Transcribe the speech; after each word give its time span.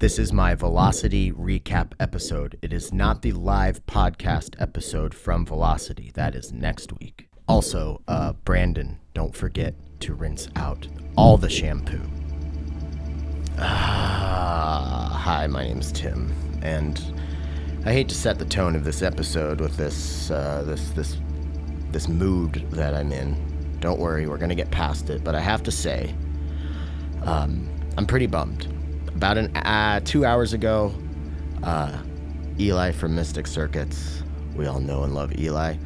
This 0.00 0.18
is 0.18 0.32
my 0.32 0.54
Velocity 0.54 1.30
recap 1.30 1.92
episode. 2.00 2.56
It 2.62 2.72
is 2.72 2.90
not 2.90 3.20
the 3.20 3.32
live 3.32 3.84
podcast 3.84 4.58
episode 4.58 5.12
from 5.12 5.44
Velocity. 5.44 6.10
That 6.14 6.34
is 6.34 6.54
next 6.54 6.98
week. 6.98 7.28
Also, 7.46 8.00
uh, 8.08 8.32
Brandon, 8.32 8.98
don't 9.12 9.36
forget 9.36 9.74
to 10.00 10.14
rinse 10.14 10.48
out 10.56 10.88
all 11.18 11.36
the 11.36 11.50
shampoo. 11.50 12.00
Ah, 13.58 15.20
hi, 15.22 15.46
my 15.46 15.64
name's 15.64 15.92
Tim, 15.92 16.32
and 16.62 16.98
I 17.84 17.92
hate 17.92 18.08
to 18.08 18.14
set 18.14 18.38
the 18.38 18.46
tone 18.46 18.74
of 18.74 18.84
this 18.84 19.02
episode 19.02 19.60
with 19.60 19.76
this, 19.76 20.30
uh, 20.30 20.62
this, 20.66 20.92
this, 20.92 21.18
this 21.90 22.08
mood 22.08 22.66
that 22.70 22.94
I'm 22.94 23.12
in. 23.12 23.36
Don't 23.80 24.00
worry, 24.00 24.26
we're 24.26 24.38
gonna 24.38 24.54
get 24.54 24.70
past 24.70 25.10
it. 25.10 25.22
But 25.22 25.34
I 25.34 25.40
have 25.40 25.62
to 25.64 25.70
say, 25.70 26.14
um, 27.24 27.68
I'm 27.98 28.06
pretty 28.06 28.26
bummed. 28.26 28.79
About 29.14 29.38
an 29.38 29.54
uh, 29.56 30.00
two 30.00 30.24
hours 30.24 30.52
ago, 30.52 30.94
uh, 31.62 31.98
Eli 32.58 32.92
from 32.92 33.14
Mystic 33.14 33.46
Circuits, 33.46 34.22
we 34.54 34.66
all 34.66 34.80
know 34.80 35.02
and 35.02 35.14
love 35.14 35.36
Eli. 35.38 35.76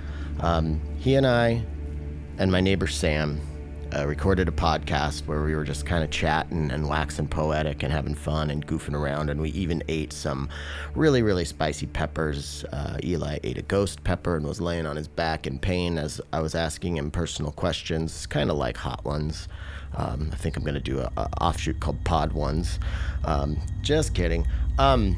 Um, 0.40 0.80
he 0.98 1.14
and 1.16 1.26
I, 1.26 1.64
and 2.38 2.52
my 2.52 2.60
neighbor 2.60 2.86
Sam, 2.86 3.40
uh, 3.94 4.06
recorded 4.06 4.48
a 4.48 4.52
podcast 4.52 5.26
where 5.26 5.42
we 5.42 5.54
were 5.54 5.64
just 5.64 5.86
kind 5.86 6.02
of 6.02 6.10
chatting 6.10 6.70
and 6.70 6.88
waxing 6.88 7.28
poetic 7.28 7.82
and 7.82 7.92
having 7.92 8.14
fun 8.14 8.50
and 8.50 8.66
goofing 8.66 8.94
around. 8.94 9.30
And 9.30 9.40
we 9.40 9.50
even 9.50 9.82
ate 9.88 10.12
some 10.12 10.48
really, 10.94 11.22
really 11.22 11.44
spicy 11.44 11.86
peppers. 11.86 12.64
Uh, 12.72 12.98
Eli 13.04 13.38
ate 13.44 13.58
a 13.58 13.62
ghost 13.62 14.02
pepper 14.04 14.36
and 14.36 14.46
was 14.46 14.60
laying 14.60 14.86
on 14.86 14.96
his 14.96 15.08
back 15.08 15.46
in 15.46 15.58
pain 15.58 15.98
as 15.98 16.20
I 16.32 16.40
was 16.40 16.54
asking 16.54 16.96
him 16.96 17.10
personal 17.10 17.52
questions, 17.52 18.26
kind 18.26 18.50
of 18.50 18.56
like 18.56 18.76
hot 18.76 19.04
ones. 19.04 19.48
Um, 19.96 20.30
I 20.32 20.36
think 20.36 20.56
I'm 20.56 20.62
going 20.62 20.74
to 20.74 20.80
do 20.80 21.00
a, 21.00 21.10
a, 21.16 21.28
offshoot 21.40 21.80
called 21.80 22.02
Pod 22.04 22.32
Ones. 22.32 22.78
Um, 23.24 23.58
just 23.82 24.14
kidding. 24.14 24.46
Um, 24.78 25.16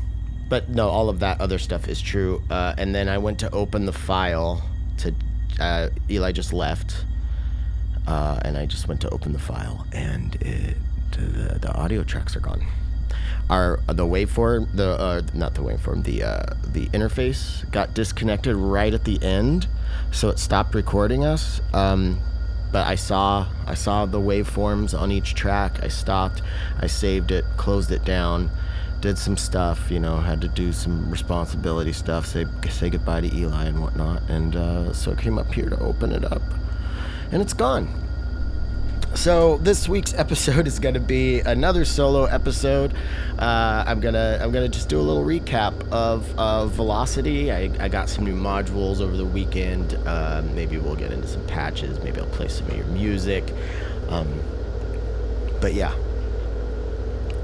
but 0.48 0.69
no, 0.69 0.89
all 0.89 1.09
of 1.09 1.21
that 1.21 1.41
other 1.41 1.59
stuff 1.59 1.89
is 1.89 2.01
true. 2.01 2.43
Uh, 2.51 2.75
and 2.78 2.95
then 2.95 3.09
I 3.09 3.19
went 3.19 3.39
to 3.41 3.50
open 3.53 3.87
the 3.87 3.92
file 3.92 4.62
to 4.98 5.15
uh, 5.59 5.89
Eli 6.11 6.33
just 6.33 6.53
left 6.53 7.05
uh, 8.06 8.39
and 8.42 8.56
I 8.56 8.67
just 8.67 8.89
went 8.89 9.00
to 9.03 9.11
open 9.11 9.33
the 9.33 9.39
file, 9.39 9.87
and 9.92 10.34
it, 10.37 10.77
the, 11.12 11.59
the 11.61 11.75
audio 11.75 12.05
tracks 12.05 12.37
are 12.37 12.41
gone. 12.41 12.65
Our 13.50 13.81
the 13.87 14.05
waveform, 14.05 14.75
the 14.75 14.91
uh, 14.91 15.22
not 15.34 15.55
the 15.55 15.62
waveform, 15.62 16.05
the 16.05 16.22
uh, 16.22 16.55
the 16.65 16.87
interface 16.89 17.69
got 17.70 17.95
disconnected 17.95 18.56
right 18.56 18.93
at 18.93 19.05
the 19.05 19.22
end, 19.22 19.69
so 20.12 20.28
it 20.28 20.39
stopped 20.39 20.75
recording 20.75 21.25
us. 21.25 21.61
Um, 21.72 22.20
but 22.72 22.86
I 22.86 22.95
saw 22.95 23.47
I 23.67 23.75
saw 23.75 24.06
the 24.06 24.20
waveforms 24.20 24.98
on 24.98 25.11
each 25.12 25.34
track. 25.34 25.83
I 25.83 25.89
stopped, 25.89 26.42
I 26.81 26.86
saved 26.86 27.31
it, 27.31 27.45
closed 27.56 27.91
it 27.91 28.05
down, 28.05 28.50
did 29.00 29.19
some 29.19 29.36
stuff. 29.36 29.91
You 29.91 30.00
know, 30.00 30.19
had 30.19 30.41
to 30.42 30.48
do 30.48 30.72
some 30.72 31.11
responsibility 31.11 31.92
stuff, 31.92 32.27
say 32.27 32.47
say 32.70 32.91
goodbye 32.91 33.22
to 33.22 33.34
Eli 33.34 33.64
and 33.64 33.81
whatnot, 33.81 34.22
and 34.28 34.56
uh, 34.56 34.92
so 34.92 35.12
I 35.12 35.14
came 35.14 35.39
up 35.39 35.53
here 35.53 35.69
to 35.70 35.78
open 35.78 36.12
it 36.12 36.25
up 36.25 36.42
and 37.33 37.42
it's 37.42 37.53
gone. 37.53 38.06
So 39.17 39.56
this 39.56 39.89
week's 39.89 40.12
episode 40.12 40.67
is 40.69 40.78
going 40.78 40.95
to 40.95 41.00
be 41.00 41.41
another 41.41 41.86
solo 41.86 42.27
episode. 42.27 42.92
Uh, 43.39 43.83
I'm 43.86 43.98
gonna 43.98 44.39
I'm 44.42 44.53
gonna 44.53 44.69
just 44.69 44.91
do 44.91 45.00
a 45.00 45.03
little 45.03 45.25
recap 45.25 45.72
of, 45.91 46.39
of 46.39 46.72
Velocity. 46.72 47.50
I, 47.50 47.70
I 47.81 47.89
got 47.89 48.11
some 48.11 48.25
new 48.25 48.37
modules 48.37 49.00
over 49.00 49.17
the 49.17 49.25
weekend. 49.25 49.94
Uh, 50.06 50.42
maybe 50.55 50.77
we'll 50.77 50.97
get 50.97 51.12
into 51.12 51.27
some 51.27 51.44
patches. 51.47 51.98
Maybe 52.00 52.20
I'll 52.20 52.27
play 52.27 52.48
some 52.48 52.69
of 52.69 52.77
your 52.77 52.87
music. 52.87 53.50
Um, 54.09 54.28
but 55.62 55.72
yeah, 55.72 55.94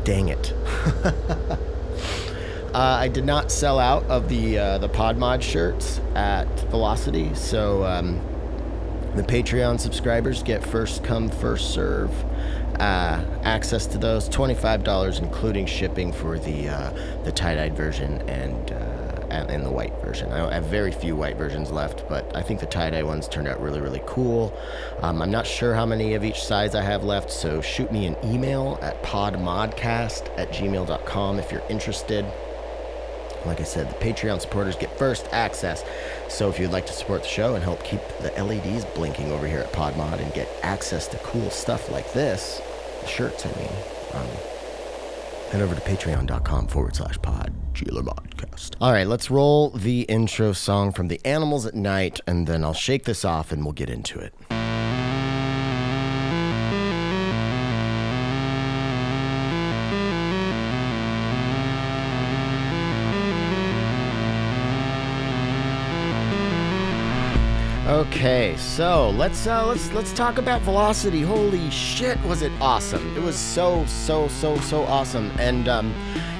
dang 0.05 0.29
it. 0.29 0.53
uh, 1.05 1.57
I 2.75 3.09
did 3.09 3.25
not 3.25 3.51
sell 3.51 3.79
out 3.79 4.05
of 4.05 4.29
the 4.29 4.59
uh, 4.59 4.79
the 4.79 4.91
Podmod 4.91 5.41
shirts 5.41 6.01
at 6.15 6.49
Velocity, 6.71 7.35
so. 7.35 7.83
Um, 7.85 8.21
the 9.15 9.23
Patreon 9.23 9.79
subscribers 9.79 10.43
get 10.43 10.65
first 10.65 11.05
come, 11.05 11.29
first 11.29 11.73
serve 11.73 12.11
uh, 12.81 13.23
access 13.43 13.87
to 13.87 13.99
those. 13.99 14.29
$25 14.29 15.21
including 15.21 15.67
shipping 15.67 16.13
for 16.13 16.39
the 16.39 16.69
uh, 16.69 16.93
the 17.25 17.33
tie-dyed 17.33 17.77
version 17.77 18.21
and 18.29 18.73
uh, 18.73 19.03
and 19.31 19.65
the 19.65 19.71
white 19.71 19.95
version. 20.05 20.31
I 20.31 20.53
have 20.53 20.65
very 20.65 20.93
few 20.93 21.17
white 21.17 21.37
versions 21.37 21.71
left, 21.71 22.07
but 22.09 22.35
I 22.37 22.43
think 22.43 22.61
the 22.61 22.67
tie-dye 22.67 23.03
ones 23.03 23.29
turned 23.29 23.49
out 23.49 23.61
really, 23.61 23.81
really 23.81 24.03
cool. 24.07 24.53
Um, 25.01 25.23
I'm 25.23 25.31
not 25.31 25.47
sure 25.47 25.75
how 25.75 25.87
many 25.87 26.15
of 26.15 26.23
each 26.23 26.43
size 26.43 26.75
I 26.75 26.83
have 26.83 27.03
left, 27.03 27.31
so 27.31 27.63
shoot 27.63 27.91
me 27.91 28.07
an 28.07 28.17
email 28.25 28.79
at 28.83 29.03
podmodcast 29.03 30.39
at 30.39 30.51
gmail.com 30.51 31.39
if 31.39 31.51
you're 31.51 31.65
interested. 31.71 32.27
Like 33.47 33.61
I 33.61 33.65
said, 33.65 33.91
the 33.91 33.95
Patreon 33.95 34.41
supporters 34.41 34.77
get 34.77 34.97
first 34.99 35.29
access. 35.33 35.85
So 36.29 36.49
if 36.49 36.59
you'd 36.59 36.71
like 36.71 36.87
to 36.87 36.93
support 36.93 37.23
the 37.23 37.29
show 37.29 37.55
and 37.55 37.63
help 37.63 37.83
keep 37.85 38.01
the 38.21 38.31
LEDs 38.43 38.85
blinking 38.95 39.31
over 39.31 39.47
here 39.47 39.61
at 39.61 39.73
Podmod 39.73 40.21
and 40.21 40.33
get 40.33 40.49
access 40.63 41.07
to 41.09 41.17
cool 41.19 41.51
stuff 41.51 41.91
like 41.91 42.13
this, 42.13 42.61
the 43.01 43.07
shirts, 43.07 43.45
I 43.47 43.49
mean, 43.59 43.71
um, 44.15 44.29
head 45.51 45.61
over 45.61 45.75
to 45.75 45.81
patreon.com 45.81 46.69
forward 46.69 46.97
slash 46.97 47.19
pod, 47.21 47.53
Modcast. 47.75 48.77
All 48.81 48.93
right, 48.93 49.07
let's 49.07 49.31
roll 49.31 49.71
the 49.71 50.03
intro 50.03 50.53
song 50.53 50.93
from 50.93 51.09
The 51.09 51.21
Animals 51.25 51.67
at 51.67 51.75
Night, 51.75 52.21
and 52.27 52.47
then 52.47 52.65
I'll 52.65 52.73
shake 52.75 53.05
this 53.05 53.25
off 53.25 53.53
and 53.53 53.65
we'll 53.65 53.73
get 53.73 53.91
into 53.91 54.19
it. 54.19 54.35
Okay, 67.93 68.57
so 68.57 69.11
let's 69.11 69.47
uh, 69.47 69.67
let's 69.67 69.93
let's 69.93 70.15
talk 70.15 70.39
about 70.39 70.63
velocity. 70.63 71.21
Holy 71.21 71.69
shit, 71.69 72.19
was 72.23 72.41
it 72.41 72.51
awesome! 72.59 73.15
It 73.15 73.21
was 73.21 73.37
so 73.37 73.85
so 73.85 74.29
so 74.29 74.57
so 74.61 74.85
awesome, 74.85 75.31
and 75.39 75.69
um, 75.69 75.95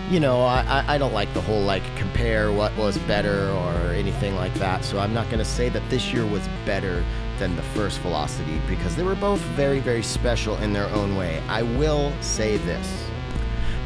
you 0.09 0.19
know 0.19 0.41
I, 0.41 0.83
I 0.89 0.97
don't 0.97 1.13
like 1.13 1.31
the 1.35 1.43
whole 1.43 1.61
like 1.61 1.83
compare 1.95 2.51
what 2.51 2.75
was 2.79 2.97
better 3.01 3.51
or 3.51 3.93
anything 3.93 4.35
like 4.35 4.55
that. 4.55 4.83
So 4.83 4.99
I'm 4.99 5.13
not 5.13 5.29
gonna 5.29 5.45
say 5.45 5.69
that 5.69 5.87
this 5.91 6.11
year 6.11 6.25
was 6.25 6.49
better 6.65 7.05
than 7.39 7.55
the 7.55 7.63
first 7.63 7.99
velocity 7.99 8.59
because 8.67 8.97
they 8.97 9.03
were 9.03 9.15
both 9.15 9.41
very 9.55 9.79
very 9.79 10.03
special 10.03 10.57
in 10.57 10.73
their 10.73 10.89
own 10.89 11.17
way. 11.17 11.43
I 11.49 11.65
will 11.65 12.15
say 12.23 12.57
this 12.57 13.07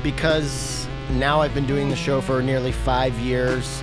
because 0.05 0.87
now 1.11 1.41
I've 1.41 1.53
been 1.53 1.67
doing 1.67 1.89
the 1.89 1.97
show 1.97 2.21
for 2.21 2.41
nearly 2.43 2.71
five 2.71 3.19
years. 3.19 3.83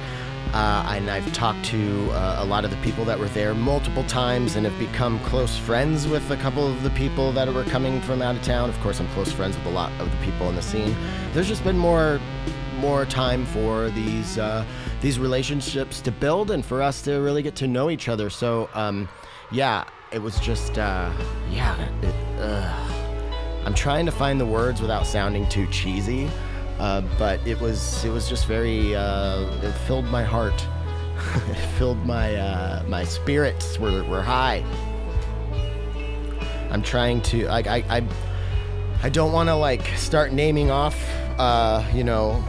Uh, 0.54 0.86
and 0.90 1.10
I've 1.10 1.32
talked 1.34 1.66
to 1.66 2.12
uh, 2.12 2.38
a 2.40 2.46
lot 2.46 2.64
of 2.64 2.70
the 2.70 2.78
people 2.78 3.04
that 3.06 3.18
were 3.18 3.30
there 3.30 3.56
multiple 3.56 4.04
times 4.04 4.56
and 4.56 4.66
have 4.66 4.78
become 4.78 5.20
close 5.22 5.58
friends 5.58 6.08
with 6.08 6.30
a 6.30 6.38
couple 6.38 6.68
of 6.68 6.84
the 6.84 6.92
people 6.92 7.32
that 7.32 7.52
were 7.52 7.64
coming 7.64 8.00
from 8.02 8.22
out 8.22 8.36
of 8.36 8.44
town. 8.44 8.70
Of 8.70 8.80
course, 8.82 9.00
I'm 9.00 9.08
close 9.10 9.32
friends 9.32 9.58
with 9.58 9.66
a 9.66 9.72
lot 9.72 9.92
of 10.00 10.12
the 10.12 10.18
people 10.18 10.50
in 10.50 10.56
the 10.56 10.62
scene. 10.62 10.96
There's 11.34 11.48
just 11.48 11.64
been 11.64 11.78
more 11.78 12.20
more 12.78 13.06
time 13.06 13.46
for 13.46 13.90
these 13.92 14.38
uh, 14.38 14.64
these 15.02 15.18
relationships 15.18 16.02
to 16.02 16.12
build 16.12 16.52
and 16.52 16.64
for 16.64 16.82
us 16.82 17.02
to 17.04 17.14
really 17.14 17.42
get 17.42 17.56
to 17.56 17.68
know 17.68 17.90
each 17.90 18.08
other. 18.08 18.30
So, 18.30 18.70
um, 18.74 19.10
yeah, 19.52 19.86
it 20.12 20.22
was 20.22 20.40
just 20.40 20.78
uh, 20.78 21.12
yeah. 21.50 21.76
It, 22.04 22.16
I'm 23.66 23.74
trying 23.74 24.06
to 24.06 24.12
find 24.12 24.40
the 24.40 24.46
words 24.46 24.82
without 24.82 25.08
sounding 25.08 25.48
too 25.48 25.66
cheesy. 25.68 26.30
Uh, 26.84 27.00
but 27.18 27.40
it 27.48 27.58
was 27.62 28.04
it 28.04 28.10
was 28.10 28.28
just 28.28 28.46
very 28.46 28.94
uh, 28.94 29.50
it 29.64 29.72
filled 29.88 30.04
my 30.06 30.22
heart. 30.22 30.68
It 31.50 31.56
filled 31.78 32.06
my 32.06 32.36
uh, 32.36 32.84
my 32.90 33.06
spirits 33.06 33.80
were, 33.80 34.04
were 34.04 34.22
high. 34.22 34.66
I'm 36.70 36.82
trying 36.82 37.22
to 37.22 37.48
i 37.48 37.60
i, 37.90 38.04
I 39.02 39.10
don't 39.10 39.32
want 39.32 39.48
to 39.48 39.56
like 39.56 39.86
start 39.96 40.34
naming 40.34 40.72
off 40.72 40.98
uh, 41.40 41.86
you 41.94 42.04
know 42.04 42.44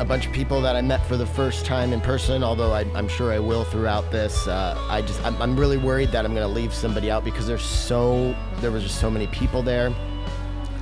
a 0.00 0.04
bunch 0.04 0.26
of 0.26 0.32
people 0.32 0.60
that 0.62 0.74
i 0.74 0.80
met 0.80 1.04
for 1.06 1.16
the 1.16 1.26
first 1.26 1.66
time 1.66 1.92
in 1.92 2.00
person 2.00 2.42
although 2.42 2.72
I, 2.72 2.82
am 2.98 3.08
sure 3.08 3.32
i 3.32 3.38
will 3.38 3.64
throughout 3.64 4.10
this. 4.10 4.48
Uh, 4.48 4.76
i 4.88 5.02
just 5.02 5.22
I'm, 5.24 5.40
I'm 5.40 5.54
really 5.56 5.76
worried 5.76 6.10
that 6.12 6.24
i'm 6.24 6.34
going 6.34 6.48
to 6.48 6.54
leave 6.60 6.74
somebody 6.74 7.10
out 7.12 7.24
because 7.24 7.46
there's 7.46 7.64
so 7.64 8.34
there 8.60 8.72
was 8.72 8.82
just 8.82 8.98
so 9.00 9.10
many 9.10 9.28
people 9.28 9.62
there. 9.62 9.94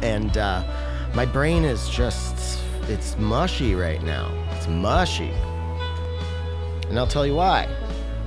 And 0.01 0.39
uh, 0.39 0.63
my 1.15 1.27
brain 1.27 1.65
is 1.65 1.89
just 1.89 2.66
it's 2.89 3.17
mushy 3.19 3.75
right 3.75 4.03
now. 4.03 4.31
It's 4.53 4.69
mushy. 4.69 5.33
And 6.89 6.99
I'll 6.99 7.07
tell 7.07 7.27
you 7.27 7.35
why. 7.35 7.69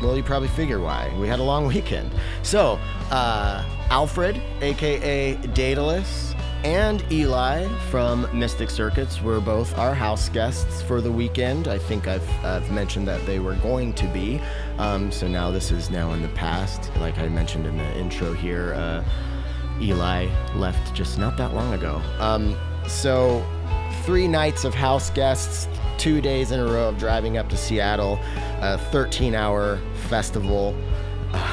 Well, 0.02 0.16
you 0.16 0.24
probably 0.24 0.48
figure 0.50 0.80
why. 0.80 1.14
We 1.20 1.28
had 1.28 1.40
a 1.40 1.44
long 1.44 1.68
weekend. 1.74 2.12
So, 2.44 2.80
uh, 3.12 3.64
Alfred, 3.90 4.42
aka 4.62 5.36
Daedalus, 5.54 6.36
and 6.64 7.10
Eli 7.10 7.68
from 7.90 8.28
Mystic 8.38 8.70
Circuits 8.70 9.22
were 9.22 9.40
both 9.40 9.78
our 9.78 9.94
house 9.94 10.28
guests 10.28 10.82
for 10.82 11.00
the 11.00 11.12
weekend. 11.12 11.70
I 11.70 11.78
think 11.78 12.08
I've, 12.08 12.30
I've 12.44 12.70
mentioned 12.70 13.08
that 13.08 13.26
they 13.26 13.40
were 13.40 13.56
going 13.56 13.94
to 13.94 14.06
be. 14.08 14.42
Um, 14.78 15.10
so 15.10 15.28
now 15.28 15.52
this 15.52 15.72
is 15.72 15.90
now 15.90 16.12
in 16.12 16.22
the 16.22 16.28
past. 16.30 16.92
Like 16.98 17.18
I 17.18 17.30
mentioned 17.30 17.66
in 17.66 17.78
the 17.78 17.98
intro 17.98 18.34
here, 18.34 18.74
uh, 18.74 19.06
Eli 19.82 20.28
left 20.54 20.94
just 20.94 21.18
not 21.18 21.38
that 21.38 21.54
long 21.54 21.74
ago. 21.74 22.02
Um, 22.20 22.58
so 22.88 23.46
three 24.04 24.28
nights 24.28 24.64
of 24.64 24.74
house 24.74 25.10
guests, 25.10 25.68
two 25.98 26.22
days 26.22 26.52
in 26.52 26.60
a 26.60 26.66
row 26.66 26.90
of 26.90 26.98
driving 26.98 27.38
up 27.38 27.50
to 27.50 27.58
Seattle, 27.58 28.20
a 28.62 28.78
13 28.92 29.36
hour 29.36 29.80
festival 30.08 30.76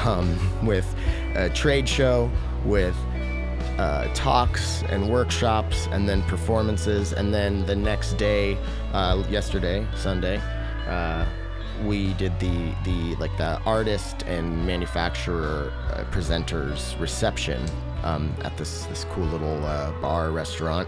um, 0.05 0.37
with 0.65 0.95
a 1.35 1.49
trade 1.49 1.87
show, 1.87 2.31
with 2.65 2.95
uh, 3.77 4.11
talks 4.13 4.83
and 4.83 5.09
workshops, 5.09 5.87
and 5.91 6.07
then 6.07 6.23
performances. 6.23 7.13
And 7.13 7.33
then 7.33 7.65
the 7.65 7.75
next 7.75 8.13
day, 8.13 8.57
uh, 8.93 9.23
yesterday, 9.29 9.85
Sunday, 9.95 10.41
uh, 10.87 11.25
we 11.85 12.13
did 12.13 12.39
the 12.39 12.73
the 12.83 13.15
like 13.17 13.35
the 13.37 13.59
artist 13.61 14.23
and 14.23 14.65
manufacturer 14.65 15.71
uh, 15.91 16.03
presenters 16.05 16.99
reception 16.99 17.63
um, 18.03 18.33
at 18.43 18.57
this 18.57 18.85
this 18.85 19.03
cool 19.11 19.25
little 19.25 19.63
uh, 19.63 19.91
bar 20.01 20.31
restaurant 20.31 20.87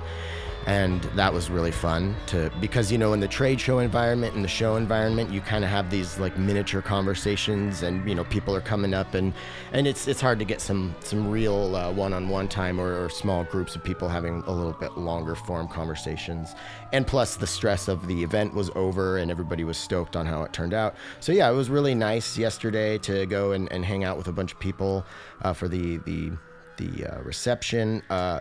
and 0.70 1.02
that 1.16 1.34
was 1.34 1.50
really 1.50 1.72
fun 1.72 2.16
to 2.28 2.52
because 2.62 2.92
you 2.92 2.98
know 3.00 3.14
in 3.14 3.20
the 3.20 3.28
trade 3.28 3.60
show 3.60 3.80
environment 3.80 4.36
in 4.36 4.44
the 4.44 4.48
show 4.48 4.76
environment 4.76 5.32
you 5.32 5.42
kind 5.42 5.64
of 5.64 5.70
have 5.72 5.90
these 5.90 6.20
like 6.20 6.38
miniature 6.38 6.80
conversations 6.80 7.82
and 7.82 8.08
you 8.08 8.14
know 8.14 8.24
people 8.26 8.56
are 8.56 8.62
coming 8.62 8.94
up 8.94 9.16
and 9.16 9.34
and 9.72 9.88
it's 9.88 10.08
it's 10.08 10.22
hard 10.22 10.38
to 10.38 10.46
get 10.46 10.62
some 10.62 10.94
some 11.00 11.28
real 11.28 11.76
uh, 11.76 11.92
one-on-one 11.92 12.48
time 12.48 12.80
or, 12.80 13.04
or 13.04 13.10
small 13.10 13.44
groups 13.46 13.76
of 13.76 13.84
people 13.84 14.08
having 14.08 14.44
a 14.46 14.52
little 14.52 14.74
bit 14.74 14.96
longer 14.96 15.34
form 15.34 15.68
conversations. 15.68 16.54
And 16.94 17.08
plus 17.08 17.36
the 17.36 17.48
stress 17.48 17.88
of 17.88 18.06
the 18.06 18.22
event 18.22 18.54
was 18.54 18.70
over 18.76 19.18
and 19.18 19.32
everybody 19.32 19.64
was 19.64 19.78
stoked 19.78 20.16
on 20.16 20.28
how 20.28 20.44
it 20.44 20.54
turned 20.54 20.76
out. 20.76 20.94
So 21.20 21.32
yeah 21.32 21.50
it 21.50 21.56
was 21.56 21.72
really 21.72 21.96
nice 21.96 22.38
yesterday 22.38 23.00
to 23.00 23.26
go 23.26 23.54
and, 23.54 23.72
and 23.72 23.84
hang 23.84 24.04
out 24.04 24.18
with 24.18 24.28
a 24.28 24.32
bunch 24.32 24.54
of 24.54 24.60
people 24.60 25.04
uh, 25.42 25.54
for 25.54 25.68
the 25.68 25.98
the 25.98 26.32
the 26.78 27.08
uh, 27.08 27.22
reception. 27.24 28.04
Uh, 28.12 28.40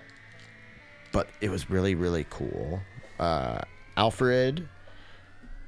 but 1.13 1.29
it 1.41 1.51
was 1.51 1.71
really 1.71 1.95
really 1.95 2.27
cool. 2.31 2.81
Uh, 3.19 3.61
Alfred 3.97 4.69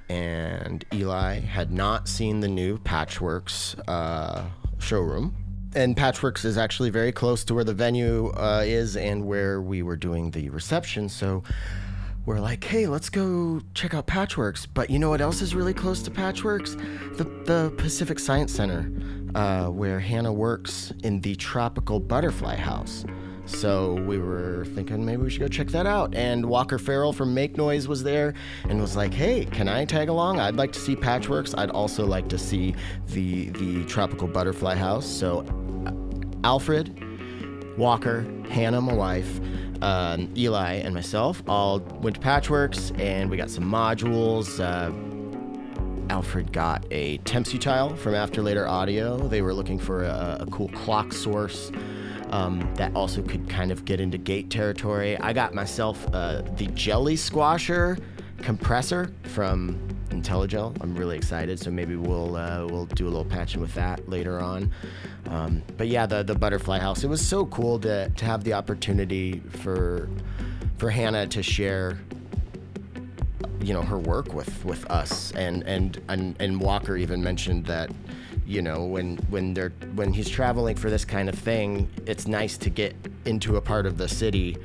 and 0.09 0.85
Eli 0.93 1.39
had 1.39 1.71
not 1.71 2.09
seen 2.09 2.41
the 2.41 2.49
new 2.49 2.79
Patchworks 2.79 3.81
uh, 3.89 4.45
showroom. 4.79 5.37
And 5.77 5.97
Patchworks 5.97 6.45
is 6.45 6.59
actually 6.59 6.91
very 6.91 7.13
close 7.13 7.45
to 7.45 7.55
where 7.55 7.63
the 7.63 7.75
venue 7.75 8.33
uh, 8.37 8.65
is 8.67 8.97
and 8.97 9.25
where 9.25 9.63
we 9.63 9.83
were 9.83 9.95
doing 9.95 10.33
the 10.33 10.51
reception. 10.51 11.09
So 11.09 11.45
we're 12.27 12.41
like, 12.41 12.65
hey, 12.65 12.89
let's 12.89 13.09
go 13.09 13.61
check 13.75 13.95
out 13.95 14.09
Patchworks. 14.09 14.67
But 14.73 14.91
you 14.91 14.99
know 14.99 15.11
what 15.11 15.21
else 15.21 15.43
is 15.43 15.55
really 15.55 15.75
close 15.75 16.03
to 16.03 16.11
Patchworks? 16.11 16.77
The, 17.17 17.25
the 17.45 17.73
Pacific 17.77 18.19
Science 18.19 18.53
Center, 18.53 18.91
uh, 19.37 19.67
where 19.69 20.01
Hannah 20.01 20.33
works 20.33 20.93
in 21.05 21.21
the 21.21 21.37
Tropical 21.37 22.01
Butterfly 22.01 22.57
House. 22.57 23.05
So 23.51 23.95
we 23.95 24.19
were 24.19 24.65
thinking 24.75 25.05
maybe 25.05 25.23
we 25.23 25.31
should 25.31 25.41
go 25.41 25.49
check 25.49 25.69
that 25.69 25.87
out. 25.87 26.15
And 26.15 26.47
Walker 26.47 26.79
Farrell 26.79 27.13
from 27.13 27.35
Make 27.35 27.57
Noise 27.57 27.89
was 27.89 28.03
there 28.03 28.35
and 28.69 28.81
was 28.81 28.97
like, 28.97 29.13
"Hey, 29.13 29.45
can 29.45 29.69
I 29.69 29.85
tag 29.85 30.09
along? 30.09 30.39
I'd 30.41 30.57
like 30.57 30.73
to 30.73 30.81
see 30.81 30.97
Patchworks. 30.97 31.57
I'd 31.59 31.71
also 31.71 32.07
like 32.07 32.29
to 32.29 32.39
see 32.39 32.75
the 33.09 33.51
the 33.51 33.85
Tropical 33.85 34.29
Butterfly 34.29 34.77
House." 34.77 35.07
So 35.07 35.41
uh, 35.87 35.93
Alfred, 36.47 37.77
Walker, 37.77 38.25
Hannah, 38.49 38.81
my 38.81 38.95
wife, 38.95 39.41
uh, 39.83 40.19
Eli, 40.37 40.75
and 40.75 40.95
myself 40.95 41.43
all 41.49 41.81
went 42.01 42.17
to 42.17 42.23
Patchworks, 42.23 42.99
and 42.99 43.31
we 43.31 43.37
got 43.37 43.51
some 43.51 43.65
modules. 43.65 44.59
Uh, 44.61 44.93
Alfred 46.11 46.53
got 46.53 46.85
a 46.91 47.19
Temps 47.19 47.53
Utile 47.53 47.95
from 47.95 48.15
After 48.15 48.43
Later 48.43 48.67
Audio. 48.67 49.29
They 49.29 49.43
were 49.43 49.55
looking 49.55 49.79
for 49.79 50.05
a, 50.05 50.39
a 50.41 50.47
cool 50.51 50.69
clock 50.69 51.13
source 51.13 51.71
um, 52.31 52.73
that 52.77 52.95
also 52.95 53.23
could 53.23 53.49
kind 53.49 53.71
of 53.71 53.85
get 53.85 54.01
into 54.01 54.19
gate 54.19 54.51
territory. 54.51 55.19
I 55.19 55.33
got 55.33 55.55
myself 55.55 56.07
uh, 56.13 56.43
the 56.57 56.67
Jelly 56.69 57.17
Squasher 57.17 58.01
compressor 58.39 59.13
from 59.25 59.79
Intellijel. 60.11 60.77
I'm 60.81 60.95
really 60.97 61.17
excited, 61.17 61.59
so 61.59 61.71
maybe 61.71 61.97
we'll 61.97 62.37
uh, 62.37 62.67
we'll 62.67 62.87
do 62.87 63.07
a 63.07 63.11
little 63.11 63.25
patching 63.25 63.61
with 63.61 63.75
that 63.75 64.09
later 64.09 64.41
on. 64.41 64.73
Um, 65.29 65.63
but 65.77 65.89
yeah, 65.89 66.07
the 66.07 66.23
the 66.23 66.35
butterfly 66.35 66.79
house. 66.79 67.05
It 67.05 67.09
was 67.09 67.27
so 67.27 67.47
cool 67.47 67.79
to 67.81 68.09
to 68.09 68.25
have 68.25 68.45
the 68.45 68.55
opportunity 68.55 69.41
for 69.63 70.09
for 70.79 70.91
Hannah 70.91 71.27
to 71.29 71.43
share 71.43 71.99
you 73.61 73.75
know 73.75 73.83
her 73.83 73.99
work 73.99 74.33
with 74.33 74.65
with 74.65 74.91
us 74.91 75.33
and 75.33 75.63
and 75.65 76.01
and, 76.09 76.35
and 76.41 76.61
Walker 76.61 76.97
even 76.97 77.23
mentioned 77.23 77.67
that 77.67 77.91
you 78.51 78.61
know 78.61 78.85
when 78.85 79.17
when 79.31 79.55
they're 79.55 79.73
when 79.95 80.13
he's 80.13 80.29
traveling 80.29 80.75
for 80.75 80.91
this 80.91 81.05
kind 81.05 81.29
of 81.29 81.35
thing 81.37 81.89
it's 82.07 82.27
nice 82.27 82.59
to 82.59 82.69
get 82.69 82.95
into 83.25 83.57
a 83.57 83.61
part 83.61 83.87
of 83.87 83.97
the 83.97 84.09
city 84.09 84.57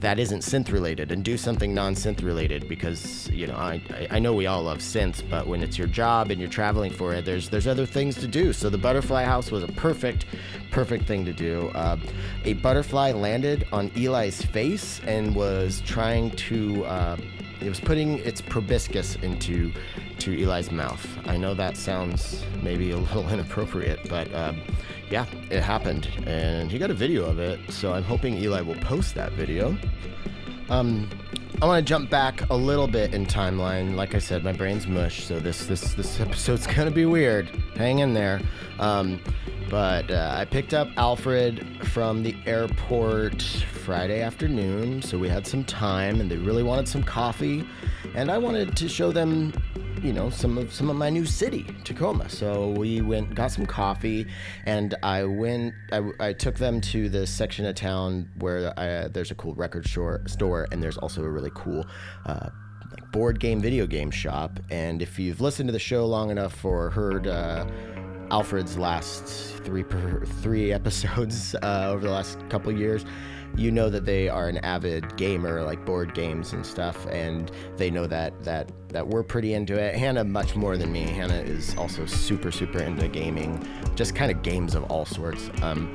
that 0.00 0.18
isn't 0.18 0.40
synth 0.40 0.70
related 0.70 1.12
and 1.12 1.24
do 1.24 1.38
something 1.38 1.72
non-synth 1.72 2.22
related 2.22 2.68
because 2.68 3.30
you 3.30 3.46
know 3.46 3.54
I, 3.54 3.80
I 4.10 4.18
know 4.18 4.34
we 4.34 4.46
all 4.46 4.64
love 4.64 4.78
synths 4.78 5.22
but 5.30 5.46
when 5.46 5.62
it's 5.62 5.78
your 5.78 5.86
job 5.86 6.30
and 6.30 6.40
you're 6.40 6.50
traveling 6.50 6.92
for 6.92 7.14
it 7.14 7.24
there's 7.24 7.48
there's 7.48 7.66
other 7.66 7.86
things 7.86 8.16
to 8.16 8.26
do. 8.26 8.52
So 8.52 8.68
the 8.68 8.78
butterfly 8.78 9.24
house 9.24 9.50
was 9.50 9.62
a 9.62 9.68
perfect 9.68 10.26
perfect 10.70 11.06
thing 11.06 11.24
to 11.24 11.32
do. 11.32 11.68
Uh, 11.74 11.96
a 12.44 12.54
butterfly 12.54 13.12
landed 13.12 13.66
on 13.72 13.90
Eli's 13.96 14.42
face 14.42 15.00
and 15.06 15.34
was 15.34 15.80
trying 15.86 16.32
to 16.32 16.84
uh, 16.84 17.16
it 17.60 17.68
was 17.68 17.80
putting 17.80 18.18
its 18.18 18.40
proboscis 18.40 19.16
into 19.16 19.72
to 20.18 20.32
Eli's 20.32 20.70
mouth. 20.70 21.06
I 21.26 21.36
know 21.36 21.54
that 21.54 21.76
sounds 21.76 22.44
maybe 22.62 22.90
a 22.90 22.96
little 22.98 23.28
inappropriate, 23.28 24.08
but 24.08 24.32
um, 24.34 24.60
yeah, 25.10 25.26
it 25.50 25.62
happened, 25.62 26.08
and 26.26 26.70
he 26.70 26.78
got 26.78 26.90
a 26.90 26.94
video 26.94 27.24
of 27.24 27.38
it. 27.38 27.60
So 27.70 27.92
I'm 27.92 28.04
hoping 28.04 28.36
Eli 28.36 28.60
will 28.60 28.74
post 28.76 29.14
that 29.14 29.32
video. 29.32 29.76
Um, 30.68 31.08
I 31.62 31.66
want 31.66 31.86
to 31.86 31.88
jump 31.88 32.10
back 32.10 32.48
a 32.50 32.54
little 32.54 32.88
bit 32.88 33.14
in 33.14 33.26
timeline. 33.26 33.94
Like 33.94 34.14
I 34.14 34.18
said, 34.18 34.42
my 34.42 34.52
brain's 34.52 34.86
mush, 34.86 35.24
so 35.24 35.38
this 35.38 35.66
this 35.66 35.94
this 35.94 36.20
episode's 36.20 36.66
gonna 36.66 36.90
be 36.90 37.06
weird. 37.06 37.48
Hang 37.76 38.00
in 38.00 38.12
there. 38.12 38.40
Um, 38.78 39.20
but 39.70 40.10
uh, 40.10 40.34
I 40.36 40.44
picked 40.44 40.74
up 40.74 40.88
Alfred 40.96 41.86
from 41.88 42.22
the 42.22 42.34
airport 42.46 43.42
Friday 43.84 44.22
afternoon, 44.22 45.02
so 45.02 45.18
we 45.18 45.28
had 45.28 45.46
some 45.46 45.62
time, 45.62 46.22
and 46.22 46.30
they 46.30 46.38
really 46.38 46.62
wanted 46.62 46.88
some 46.88 47.02
coffee, 47.02 47.68
and 48.14 48.30
I 48.30 48.38
wanted 48.38 48.74
to 48.78 48.88
show 48.88 49.12
them 49.12 49.52
you 50.02 50.14
know 50.14 50.30
some 50.30 50.56
of 50.56 50.72
some 50.72 50.88
of 50.88 50.96
my 50.96 51.10
new 51.10 51.26
city 51.26 51.66
Tacoma. 51.84 52.30
So 52.30 52.70
we 52.70 53.02
went 53.02 53.34
got 53.34 53.52
some 53.52 53.66
coffee 53.66 54.26
and 54.64 54.94
I 55.02 55.24
went 55.24 55.74
I, 55.92 56.10
I 56.18 56.32
took 56.32 56.56
them 56.56 56.80
to 56.92 57.08
this 57.10 57.30
section 57.30 57.64
of 57.66 57.74
town 57.74 58.30
where 58.38 58.72
I, 58.78 59.08
there's 59.08 59.30
a 59.30 59.34
cool 59.34 59.54
record 59.54 59.86
store 59.86 60.22
store 60.26 60.66
and 60.72 60.82
there's 60.82 60.98
also 60.98 61.22
a 61.22 61.30
really 61.30 61.52
cool 61.54 61.86
uh, 62.26 62.48
like 62.90 63.12
board 63.12 63.38
game 63.38 63.60
video 63.60 63.86
game 63.86 64.10
shop. 64.10 64.60
And 64.70 65.02
if 65.02 65.18
you've 65.18 65.40
listened 65.42 65.68
to 65.68 65.72
the 65.72 65.78
show 65.78 66.06
long 66.06 66.30
enough 66.30 66.64
or 66.64 66.90
heard 66.90 67.26
uh, 67.26 67.66
Alfred's 68.30 68.78
last 68.78 69.26
three 69.64 69.84
per, 69.84 70.24
three 70.24 70.72
episodes 70.72 71.54
uh, 71.62 71.90
over 71.90 72.06
the 72.06 72.12
last 72.12 72.38
couple 72.48 72.72
years 72.72 73.04
you 73.56 73.70
know 73.70 73.88
that 73.88 74.04
they 74.04 74.28
are 74.28 74.48
an 74.48 74.58
avid 74.58 75.16
gamer, 75.16 75.62
like 75.62 75.84
board 75.84 76.14
games 76.14 76.52
and 76.52 76.64
stuff, 76.64 77.06
and 77.06 77.50
they 77.76 77.90
know 77.90 78.06
that 78.06 78.42
that 78.42 78.70
that 78.88 79.06
we're 79.06 79.22
pretty 79.22 79.54
into 79.54 79.74
it. 79.74 79.94
Hannah 79.94 80.24
much 80.24 80.56
more 80.56 80.76
than 80.76 80.92
me. 80.92 81.02
Hannah 81.02 81.34
is 81.34 81.76
also 81.76 82.06
super 82.06 82.50
super 82.50 82.80
into 82.80 83.08
gaming, 83.08 83.66
just 83.94 84.14
kind 84.14 84.30
of 84.30 84.42
games 84.42 84.74
of 84.74 84.84
all 84.84 85.04
sorts. 85.04 85.50
Um, 85.62 85.94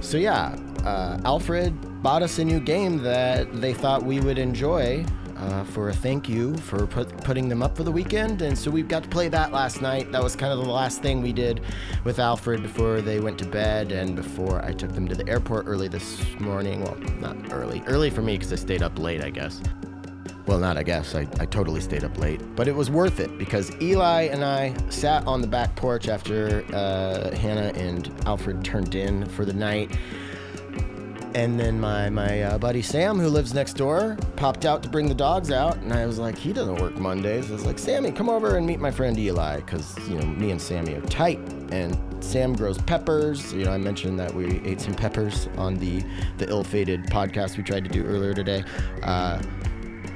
so 0.00 0.16
yeah, 0.16 0.56
uh, 0.84 1.20
Alfred 1.24 2.02
bought 2.02 2.22
us 2.22 2.38
a 2.38 2.44
new 2.44 2.60
game 2.60 3.02
that 3.02 3.60
they 3.60 3.72
thought 3.72 4.02
we 4.02 4.20
would 4.20 4.38
enjoy 4.38 5.04
uh, 5.44 5.64
for 5.64 5.90
a 5.90 5.92
thank 5.92 6.28
you 6.28 6.56
for 6.56 6.86
put, 6.86 7.14
putting 7.18 7.48
them 7.48 7.62
up 7.62 7.76
for 7.76 7.84
the 7.84 7.92
weekend. 7.92 8.42
And 8.42 8.56
so 8.58 8.70
we 8.70 8.82
got 8.82 9.02
to 9.02 9.08
play 9.08 9.28
that 9.28 9.52
last 9.52 9.82
night. 9.82 10.10
That 10.10 10.22
was 10.22 10.34
kind 10.34 10.52
of 10.52 10.64
the 10.64 10.70
last 10.70 11.02
thing 11.02 11.20
we 11.22 11.32
did 11.32 11.60
with 12.04 12.18
Alfred 12.18 12.62
before 12.62 13.00
they 13.00 13.20
went 13.20 13.38
to 13.38 13.46
bed 13.46 13.92
and 13.92 14.16
before 14.16 14.64
I 14.64 14.72
took 14.72 14.92
them 14.92 15.06
to 15.08 15.14
the 15.14 15.28
airport 15.28 15.66
early 15.66 15.88
this 15.88 16.38
morning. 16.40 16.82
Well, 16.82 16.96
not 17.20 17.52
early. 17.52 17.82
Early 17.86 18.10
for 18.10 18.22
me 18.22 18.38
because 18.38 18.52
I 18.52 18.56
stayed 18.56 18.82
up 18.82 18.98
late, 18.98 19.22
I 19.22 19.30
guess. 19.30 19.60
Well, 20.46 20.58
not 20.58 20.76
I 20.76 20.82
guess. 20.82 21.14
I, 21.14 21.26
I 21.40 21.46
totally 21.46 21.80
stayed 21.80 22.04
up 22.04 22.16
late. 22.18 22.40
But 22.56 22.68
it 22.68 22.74
was 22.74 22.90
worth 22.90 23.20
it 23.20 23.36
because 23.38 23.70
Eli 23.80 24.22
and 24.24 24.44
I 24.44 24.74
sat 24.88 25.26
on 25.26 25.40
the 25.40 25.46
back 25.46 25.74
porch 25.76 26.08
after 26.08 26.64
uh, 26.74 27.34
Hannah 27.36 27.72
and 27.74 28.12
Alfred 28.26 28.64
turned 28.64 28.94
in 28.94 29.26
for 29.26 29.44
the 29.44 29.54
night 29.54 29.96
and 31.34 31.58
then 31.58 31.80
my 31.80 32.10
my 32.10 32.42
uh, 32.42 32.58
buddy 32.58 32.82
Sam, 32.82 33.18
who 33.18 33.28
lives 33.28 33.54
next 33.54 33.74
door, 33.74 34.16
popped 34.36 34.64
out 34.64 34.82
to 34.82 34.88
bring 34.88 35.08
the 35.08 35.14
dogs 35.14 35.50
out, 35.50 35.76
and 35.78 35.92
I 35.92 36.06
was 36.06 36.18
like, 36.18 36.38
he 36.38 36.52
doesn't 36.52 36.76
work 36.76 36.94
Mondays. 36.96 37.50
I 37.50 37.54
was 37.54 37.66
like, 37.66 37.78
Sammy, 37.78 38.12
come 38.12 38.28
over 38.28 38.56
and 38.56 38.66
meet 38.66 38.80
my 38.80 38.90
friend 38.90 39.18
Eli, 39.18 39.56
because 39.56 39.96
you 40.08 40.16
know 40.16 40.26
me 40.26 40.50
and 40.50 40.60
Sammy 40.60 40.94
are 40.94 41.00
tight. 41.02 41.38
And 41.70 41.98
Sam 42.22 42.54
grows 42.54 42.78
peppers. 42.78 43.52
You 43.52 43.64
know, 43.64 43.72
I 43.72 43.78
mentioned 43.78 44.18
that 44.20 44.32
we 44.32 44.60
ate 44.60 44.80
some 44.80 44.94
peppers 44.94 45.48
on 45.56 45.74
the 45.76 46.04
the 46.38 46.48
ill-fated 46.48 47.04
podcast 47.06 47.56
we 47.56 47.62
tried 47.62 47.84
to 47.84 47.90
do 47.90 48.04
earlier 48.04 48.34
today. 48.34 48.64
Uh, 49.02 49.42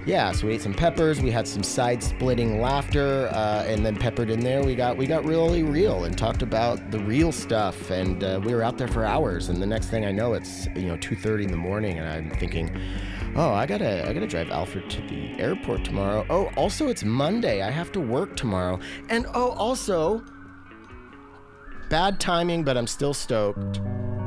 yeah, 0.09 0.33
so 0.33 0.47
we 0.47 0.55
ate 0.55 0.63
some 0.63 0.73
peppers. 0.73 1.21
We 1.21 1.31
had 1.31 1.47
some 1.47 1.63
side-splitting 1.63 2.63
laughter, 2.63 3.29
uh, 3.31 3.65
and 3.67 3.85
then 3.85 3.95
peppered 3.95 4.31
in 4.31 4.41
there, 4.41 4.65
we 4.65 4.75
got 4.75 4.97
we 4.97 5.07
got 5.07 5.23
really 5.23 5.63
real 5.63 6.05
and 6.05 6.17
talked 6.17 6.41
about 6.41 6.91
the 6.91 6.99
real 7.01 7.31
stuff. 7.31 7.91
And 7.91 8.25
uh, 8.25 8.41
we 8.43 8.55
were 8.55 8.63
out 8.63 8.79
there 8.79 8.89
for 8.89 9.05
hours. 9.05 9.51
And 9.51 9.61
the 9.61 9.67
next 9.67 9.89
thing 9.89 10.07
I 10.07 10.13
know, 10.13 10.33
it's 10.33 10.67
you 10.69 10.89
know 10.89 10.97
2:30 10.97 11.45
in 11.45 11.51
the 11.51 11.59
morning, 11.59 11.99
and 11.99 12.09
I'm 12.09 12.31
thinking, 12.39 12.75
Oh, 13.37 13.53
I 13.53 13.67
gotta 13.67 14.09
I 14.09 14.15
gotta 14.15 14.27
drive 14.27 14.51
Alfred 14.51 14.89
to 14.89 15.03
the 15.03 15.39
airport 15.39 15.85
tomorrow. 15.85 16.25
Oh, 16.31 16.47
also 16.57 16.89
it's 16.89 17.05
Monday. 17.05 17.61
I 17.61 17.71
have 17.71 17.93
to 17.93 18.01
work 18.01 18.35
tomorrow. 18.35 18.81
And 19.11 19.27
oh, 19.35 19.51
also 19.51 20.25
bad 21.91 22.19
timing, 22.19 22.65
but 22.65 22.79
I'm 22.79 22.87
still 22.87 23.13
stoked. 23.13 23.81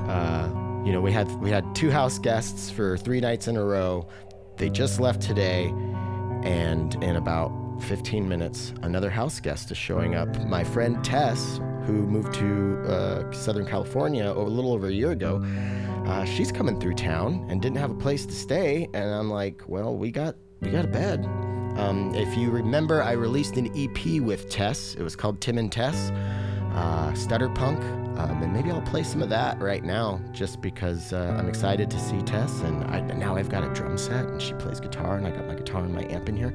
Uh, 0.08 0.48
you 0.86 0.92
know, 0.92 1.02
we 1.02 1.12
had 1.12 1.28
we 1.42 1.50
had 1.50 1.74
two 1.74 1.90
house 1.90 2.20
guests 2.20 2.70
for 2.70 2.98
three 2.98 3.20
nights 3.20 3.48
in 3.48 3.58
a 3.58 3.64
row. 3.64 4.08
They 4.62 4.70
just 4.70 5.00
left 5.00 5.24
today, 5.24 5.74
and 6.44 6.94
in 7.04 7.16
about 7.16 7.52
15 7.82 8.30
minutes, 8.30 8.76
another 8.84 9.10
house 9.10 9.40
guest 9.40 9.72
is 9.72 9.78
showing 9.78 10.14
up. 10.14 10.30
My 10.46 10.64
friend 10.64 11.04
Tess, 11.04 11.60
who 11.88 12.06
moved 12.06 12.36
to 12.36 12.80
uh, 12.86 13.32
Southern 13.32 13.66
California 13.66 14.32
a 14.32 14.38
little 14.38 14.72
over 14.72 14.86
a 14.86 14.92
year 14.92 15.14
ago, 15.14 15.44
uh, 16.06 16.26
she's 16.26 16.52
coming 16.52 16.80
through 16.80 16.94
town 16.94 17.44
and 17.50 17.60
didn't 17.60 17.80
have 17.80 17.90
a 17.90 17.96
place 17.96 18.24
to 18.28 18.34
stay. 18.34 18.88
And 18.94 19.10
I'm 19.12 19.32
like, 19.32 19.64
well, 19.66 19.96
we 19.98 20.12
got 20.12 20.36
we 20.60 20.70
got 20.70 20.86
a 20.86 20.90
bed. 20.90 21.26
Um, 21.78 22.14
if 22.14 22.38
you 22.38 22.52
remember, 22.52 23.02
I 23.02 23.14
released 23.14 23.58
an 23.58 23.72
EP 23.76 24.22
with 24.22 24.48
Tess. 24.52 24.94
It 24.94 25.02
was 25.02 25.16
called 25.16 25.42
Tim 25.42 25.58
and 25.58 25.72
Tess, 25.72 26.12
uh, 26.76 27.16
Stutter 27.16 27.50
Punk. 27.50 27.82
Um, 28.18 28.44
and 28.44 28.54
maybe 28.54 28.72
I'll 28.72 28.82
play 28.82 29.04
some 29.04 29.22
of 29.22 29.30
that 29.30 29.60
right 29.62 29.84
now 29.84 30.22
just 30.32 30.62
because 30.62 31.14
uh, 31.14 31.36
I'm 31.38 31.50
excited 31.50 31.90
to 31.92 32.00
see 32.00 32.22
Tess. 32.22 32.62
And 32.62 32.84
I, 32.86 33.00
now 33.02 33.36
I've 33.36 33.50
got 33.50 33.64
a 33.64 33.70
drum 33.74 33.98
set 33.98 34.26
and 34.26 34.42
she 34.42 34.54
plays 34.54 34.80
guitar 34.80 35.18
and 35.18 35.26
I 35.26 35.32
got 35.32 35.48
my 35.48 35.56
guitar 35.56 35.84
and 35.84 35.94
my 35.94 36.04
amp 36.04 36.30
in 36.30 36.36
here. 36.36 36.54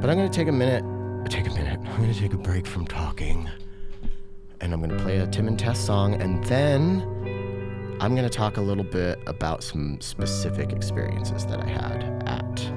But 0.00 0.10
I'm 0.10 0.16
going 0.16 0.30
to 0.30 0.36
take 0.36 0.48
a 0.48 0.52
minute, 0.52 0.84
take 1.30 1.46
a 1.46 1.54
minute, 1.54 1.80
I'm 1.84 1.96
going 1.96 2.12
to 2.12 2.18
take 2.18 2.34
a 2.34 2.38
break 2.38 2.66
from 2.66 2.86
talking 2.86 3.48
and 4.60 4.72
I'm 4.72 4.80
going 4.80 4.96
to 4.96 5.02
play 5.02 5.18
a 5.18 5.26
Tim 5.26 5.48
and 5.48 5.58
Tess 5.58 5.78
song 5.78 6.14
and 6.20 6.42
then 6.44 7.02
I'm 8.00 8.14
going 8.14 8.28
to 8.28 8.30
talk 8.30 8.58
a 8.58 8.60
little 8.60 8.84
bit 8.84 9.18
about 9.26 9.62
some 9.64 10.00
specific 10.00 10.72
experiences 10.72 11.46
that 11.46 11.60
I 11.60 11.66
had 11.66 12.22
at 12.26 12.75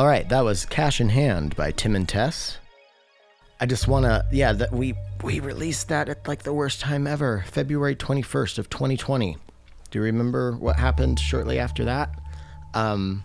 All 0.00 0.06
right, 0.06 0.26
that 0.30 0.40
was 0.40 0.64
Cash 0.64 1.02
in 1.02 1.10
Hand 1.10 1.54
by 1.56 1.72
Tim 1.72 1.94
and 1.94 2.08
Tess. 2.08 2.56
I 3.60 3.66
just 3.66 3.86
want 3.86 4.06
to 4.06 4.24
yeah, 4.32 4.54
that 4.54 4.72
we 4.72 4.94
we 5.22 5.40
released 5.40 5.88
that 5.88 6.08
at 6.08 6.26
like 6.26 6.42
the 6.42 6.54
worst 6.54 6.80
time 6.80 7.06
ever, 7.06 7.44
February 7.48 7.96
21st 7.96 8.58
of 8.58 8.70
2020. 8.70 9.36
Do 9.90 9.98
you 9.98 10.02
remember 10.02 10.52
what 10.52 10.76
happened 10.76 11.20
shortly 11.20 11.58
after 11.58 11.84
that? 11.84 12.18
Um 12.72 13.24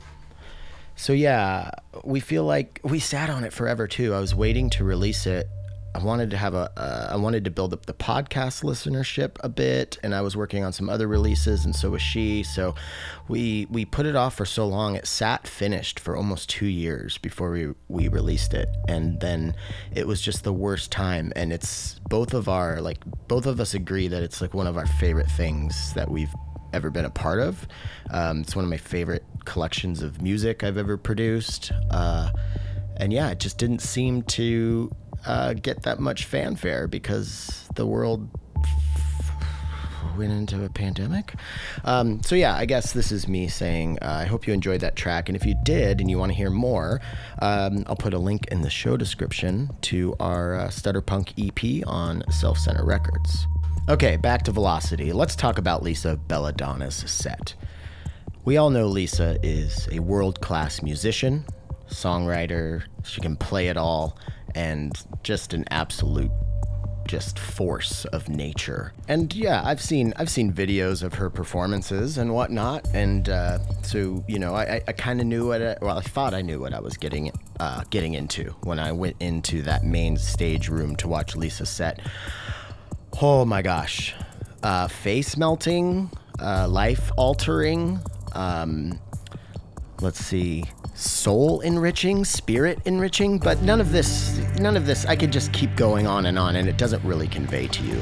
so 0.98 1.14
yeah, 1.14 1.72
we 2.04 2.20
feel 2.20 2.44
like 2.44 2.82
we 2.84 3.00
sat 3.00 3.30
on 3.30 3.46
it 3.46 3.54
forever 3.54 3.88
too. 3.88 4.14
I 4.14 4.20
was 4.20 4.36
waiting 4.36 4.70
to 4.72 4.84
release 4.84 5.26
it. 5.26 5.48
I 5.96 6.04
wanted 6.04 6.30
to 6.32 6.38
have 6.38 6.54
a 6.54 6.70
uh, 6.76 7.08
I 7.10 7.16
wanted 7.16 7.46
to 7.46 7.52
build 7.52 7.72
up 7.72 7.86
the 7.86 7.94
podcast 7.94 8.64
listenership 8.64 9.38
a 9.40 9.48
bit 9.48 9.98
and 10.04 10.14
I 10.14 10.20
was 10.20 10.36
working 10.36 10.62
on 10.62 10.74
some 10.74 10.90
other 10.90 11.08
releases 11.08 11.64
and 11.64 11.74
so 11.74 11.92
was 11.92 12.02
she. 12.02 12.44
So 12.44 12.76
we 13.30 13.66
we 13.70 13.86
put 13.86 14.06
it 14.06 14.14
off 14.14 14.36
for 14.36 14.46
so 14.46 14.68
long. 14.68 14.96
It 14.96 15.08
sat 15.08 15.48
finished 15.48 15.98
for 16.02 16.18
almost 16.18 16.50
2 16.50 16.66
years 16.66 17.18
before 17.18 17.50
we 17.50 17.74
we 17.88 18.10
released 18.10 18.54
it. 18.54 18.68
And 18.90 19.22
then 19.22 19.56
it 19.94 20.06
was 20.06 20.22
just 20.22 20.44
the 20.44 20.52
worst 20.52 20.92
time 20.92 21.32
and 21.34 21.54
it's 21.54 21.98
both 22.10 22.34
of 22.34 22.50
our 22.50 22.82
like 22.82 23.00
both 23.30 23.46
of 23.46 23.62
us 23.62 23.74
agree 23.74 24.10
that 24.10 24.22
it's 24.22 24.42
like 24.42 24.54
one 24.54 24.68
of 24.68 24.76
our 24.76 24.88
favorite 24.88 25.32
things 25.32 25.94
that 25.94 26.12
we've 26.12 26.34
ever 26.74 26.90
been 26.90 27.06
a 27.06 27.10
part 27.10 27.40
of. 27.40 27.66
Um, 28.12 28.42
it's 28.42 28.54
one 28.54 28.66
of 28.66 28.70
my 28.70 28.76
favorite 28.76 29.24
collections 29.46 30.02
of 30.02 30.22
music 30.22 30.62
I've 30.62 30.78
ever 30.78 30.98
produced. 30.98 31.72
Uh, 31.90 32.32
and 32.98 33.12
yeah, 33.12 33.30
it 33.30 33.40
just 33.40 33.58
didn't 33.58 33.82
seem 33.82 34.24
to 34.24 34.92
uh, 35.26 35.54
get 35.54 35.84
that 35.84 36.00
much 36.00 36.26
fanfare 36.26 36.88
because 36.88 37.68
the 37.76 37.86
world 37.86 38.30
went 40.18 40.32
into 40.32 40.64
a 40.64 40.70
pandemic. 40.70 41.34
Um, 41.84 42.24
so 42.24 42.36
yeah, 42.36 42.56
I 42.56 42.66
guess 42.66 42.94
this 42.94 43.12
is 43.12 43.28
me 43.28 43.48
saying 43.48 44.00
uh, 44.02 44.20
I 44.22 44.26
hope 44.26 44.48
you 44.48 44.54
enjoyed 44.54 44.82
that 44.82 44.96
track, 44.96 45.30
and 45.30 45.36
if 45.36 45.46
you 45.46 45.56
did 45.64 46.00
and 46.00 46.10
you 46.10 46.18
want 46.18 46.32
to 46.32 46.36
hear 46.38 46.50
more, 46.50 47.02
um, 47.42 47.84
I'll 47.88 47.96
put 47.96 48.14
a 48.14 48.20
link 48.20 48.48
in 48.48 48.62
the 48.62 48.70
show 48.70 48.98
description 48.98 49.70
to 49.82 50.16
our 50.20 50.56
uh, 50.56 50.70
Stutter 50.70 51.02
Punk 51.02 51.34
EP 51.38 51.86
on 51.88 52.24
Self 52.32 52.58
Center 52.58 52.86
Records. 52.86 53.46
Okay, 53.88 54.18
back 54.18 54.44
to 54.44 54.52
Velocity. 54.52 55.12
Let's 55.14 55.36
talk 55.36 55.58
about 55.58 55.84
Lisa 55.84 56.18
Belladonna's 56.28 56.96
set. 57.12 57.54
We 58.44 58.58
all 58.58 58.70
know 58.70 58.88
Lisa 58.88 59.38
is 59.44 59.88
a 59.92 60.00
world 60.00 60.42
class 60.42 60.82
musician. 60.82 61.46
songwriter. 61.90 62.84
She 63.04 63.22
can 63.22 63.36
play 63.36 63.68
it 63.68 63.78
all, 63.78 64.18
and 64.56 64.98
just 65.24 65.54
an 65.54 65.66
absolute 65.70 66.32
just 67.08 67.38
force 67.38 68.06
of 68.06 68.30
nature. 68.30 68.94
And 69.08 69.34
yeah, 69.34 69.62
I've 69.64 69.82
seen 69.82 70.14
I've 70.18 70.30
seen 70.30 70.52
videos 70.52 71.04
of 71.04 71.14
her 71.16 71.30
performances 71.30 72.18
and 72.18 72.34
whatnot, 72.34 72.88
and 72.94 73.30
uh, 73.30 73.60
so 73.84 74.24
you 74.28 74.40
know, 74.40 74.56
I, 74.56 74.82
I 74.88 74.92
kind 74.92 75.22
of 75.22 75.28
knew 75.28 75.48
what 75.48 75.62
I, 75.62 75.78
well, 75.82 75.98
I 75.98 76.02
thought 76.02 76.34
I 76.34 76.42
knew 76.42 76.60
what 76.60 76.74
I 76.74 76.80
was 76.80 76.98
getting 76.98 77.32
uh, 77.60 77.84
getting 77.90 78.14
into 78.14 78.56
when 78.64 78.80
I 78.80 78.92
went 78.92 79.18
into 79.20 79.62
that 79.64 79.84
main 79.84 80.18
stage 80.18 80.68
room 80.68 80.96
to 80.98 81.08
watch 81.08 81.36
Lisa 81.36 81.66
set. 81.66 82.00
Oh 83.22 83.46
my 83.46 83.62
gosh, 83.62 84.14
uh, 84.64 84.88
face 84.88 85.38
melting, 85.38 86.12
uh, 86.40 86.68
life 86.68 87.12
altering. 87.18 88.00
Um, 88.34 89.00
let's 90.02 90.20
see 90.20 90.64
soul 90.94 91.62
enriching 91.62 92.26
spirit 92.26 92.80
enriching 92.86 93.38
but 93.38 93.62
none 93.62 93.80
of 93.80 93.92
this 93.92 94.38
none 94.60 94.76
of 94.76 94.86
this 94.86 95.06
i 95.06 95.16
could 95.16 95.32
just 95.32 95.52
keep 95.54 95.74
going 95.76 96.06
on 96.06 96.26
and 96.26 96.38
on 96.38 96.56
and 96.58 96.68
it 96.68 96.78
doesn't 96.78 97.04
really 97.04 97.28
convey 97.28 97.68
to 97.68 97.84
you 97.84 98.02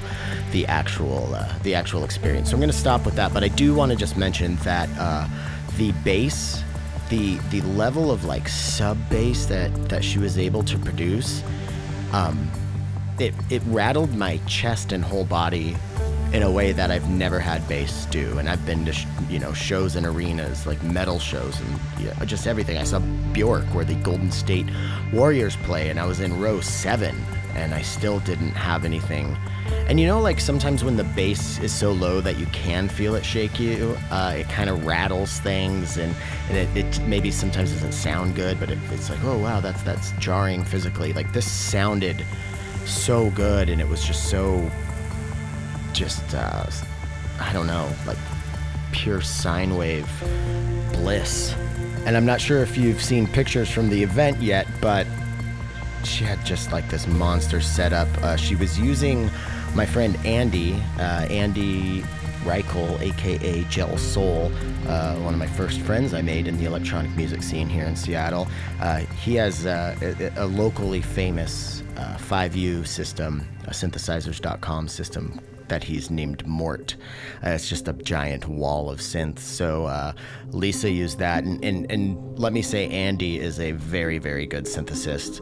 the 0.51 0.65
actual 0.67 1.33
uh, 1.33 1.51
the 1.63 1.73
actual 1.73 2.03
experience. 2.03 2.49
So 2.49 2.55
i'm 2.55 2.59
going 2.59 2.71
to 2.71 2.77
stop 2.77 3.05
with 3.05 3.15
that 3.15 3.33
but 3.33 3.43
i 3.43 3.47
do 3.47 3.75
want 3.75 3.91
to 3.91 3.97
just 3.97 4.17
mention 4.17 4.55
that 4.57 4.89
uh, 4.97 5.27
the 5.77 5.91
bass 6.03 6.63
the 7.09 7.37
the 7.49 7.61
level 7.61 8.11
of 8.11 8.25
like 8.25 8.47
sub 8.47 8.97
bass 9.09 9.45
that 9.47 9.71
that 9.89 10.03
she 10.03 10.19
was 10.19 10.37
able 10.37 10.63
to 10.63 10.77
produce 10.79 11.43
um, 12.11 12.49
it 13.19 13.33
it 13.49 13.61
rattled 13.67 14.15
my 14.15 14.37
chest 14.47 14.91
and 14.91 15.03
whole 15.03 15.25
body 15.25 15.75
in 16.33 16.41
a 16.41 16.49
way 16.49 16.71
that 16.71 16.89
I've 16.89 17.07
never 17.09 17.39
had 17.39 17.65
bass 17.67 18.05
do. 18.07 18.39
And 18.39 18.49
I've 18.49 18.65
been 18.65 18.85
to 18.85 18.93
sh- 18.93 19.05
you 19.29 19.39
know 19.39 19.53
shows 19.53 19.95
in 19.95 20.05
arenas 20.05 20.65
like 20.65 20.81
metal 20.83 21.19
shows 21.19 21.59
and 21.59 21.79
yeah, 21.99 22.25
just 22.25 22.47
everything. 22.47 22.77
I 22.77 22.83
saw 22.83 22.99
Bjork 23.31 23.65
where 23.65 23.85
the 23.85 23.95
Golden 23.95 24.31
State 24.31 24.65
Warriors 25.13 25.55
play, 25.57 25.89
and 25.89 25.99
I 25.99 26.05
was 26.05 26.19
in 26.19 26.39
row 26.39 26.59
seven, 26.59 27.15
and 27.55 27.73
I 27.73 27.83
still 27.83 28.19
didn't 28.19 28.51
have 28.51 28.83
anything. 28.83 29.37
And 29.87 29.99
you 29.99 30.07
know, 30.07 30.19
like 30.19 30.39
sometimes 30.39 30.83
when 30.83 30.97
the 30.97 31.03
bass 31.03 31.59
is 31.59 31.71
so 31.71 31.91
low 31.91 32.19
that 32.21 32.37
you 32.39 32.47
can 32.47 32.89
feel 32.89 33.15
it 33.15 33.23
shake 33.23 33.59
you, 33.59 33.95
uh, 34.09 34.35
it 34.37 34.49
kind 34.49 34.69
of 34.69 34.85
rattles 34.85 35.39
things, 35.39 35.97
and, 35.97 36.15
and 36.49 36.57
it, 36.57 36.85
it 36.85 37.01
maybe 37.03 37.29
sometimes 37.29 37.71
doesn't 37.71 37.91
sound 37.91 38.35
good, 38.35 38.59
but 38.59 38.71
it, 38.71 38.79
it's 38.91 39.09
like, 39.09 39.23
oh 39.23 39.37
wow, 39.37 39.59
that's 39.59 39.83
that's 39.83 40.11
jarring 40.13 40.63
physically. 40.63 41.13
Like 41.13 41.31
this 41.31 41.49
sounded 41.49 42.25
so 42.85 43.29
good, 43.31 43.69
and 43.69 43.79
it 43.79 43.87
was 43.87 44.03
just 44.03 44.29
so 44.29 44.71
just 45.93 46.33
uh, 46.33 46.65
I 47.39 47.51
don't 47.53 47.67
know, 47.67 47.89
like 48.05 48.17
pure 48.91 49.21
sine 49.21 49.75
wave 49.75 50.07
bliss. 50.93 51.53
And 52.05 52.17
I'm 52.17 52.25
not 52.25 52.41
sure 52.41 52.59
if 52.59 52.77
you've 52.77 53.01
seen 53.01 53.27
pictures 53.27 53.69
from 53.69 53.89
the 53.89 54.01
event 54.01 54.41
yet, 54.41 54.67
but 54.81 55.07
she 56.03 56.23
had 56.23 56.43
just 56.45 56.71
like 56.71 56.89
this 56.89 57.07
monster 57.07 57.61
setup. 57.61 58.09
Uh, 58.17 58.35
she 58.35 58.55
was 58.55 58.79
using 58.79 59.29
my 59.73 59.85
friend 59.85 60.17
Andy, 60.25 60.73
uh, 60.97 61.25
Andy 61.29 62.03
Reichel, 62.43 62.99
aka 63.01 63.63
Gel 63.63 63.97
Soul, 63.97 64.51
uh, 64.87 65.15
one 65.17 65.33
of 65.33 65.39
my 65.39 65.47
first 65.47 65.79
friends 65.81 66.13
I 66.13 66.21
made 66.21 66.47
in 66.47 66.57
the 66.57 66.65
electronic 66.65 67.15
music 67.15 67.41
scene 67.41 67.69
here 67.69 67.85
in 67.85 67.95
Seattle. 67.95 68.47
Uh, 68.81 68.99
he 69.21 69.35
has 69.35 69.65
uh, 69.65 69.95
a, 70.01 70.43
a 70.43 70.45
locally 70.45 71.01
famous 71.01 71.83
uh, 71.97 72.17
5U 72.17 72.85
system, 72.85 73.47
a 73.65 73.71
synthesizers.com 73.71 74.89
system 74.89 75.39
that 75.73 75.83
he's 75.83 76.11
named 76.11 76.45
Mort. 76.45 76.95
Uh, 77.43 77.49
it's 77.49 77.67
just 77.67 77.87
a 77.87 77.93
giant 77.93 78.47
wall 78.47 78.91
of 78.91 78.99
synths. 78.99 79.39
So 79.39 79.85
uh, 79.85 80.13
Lisa 80.51 80.87
used 80.87 81.17
that, 81.17 81.43
and, 81.43 81.65
and, 81.65 81.91
and 81.91 82.37
let 82.37 82.53
me 82.53 82.61
say, 82.61 82.87
Andy 82.89 83.39
is 83.39 83.59
a 83.59 83.71
very, 83.71 84.19
very 84.19 84.45
good 84.45 84.65
synthesist. 84.65 85.41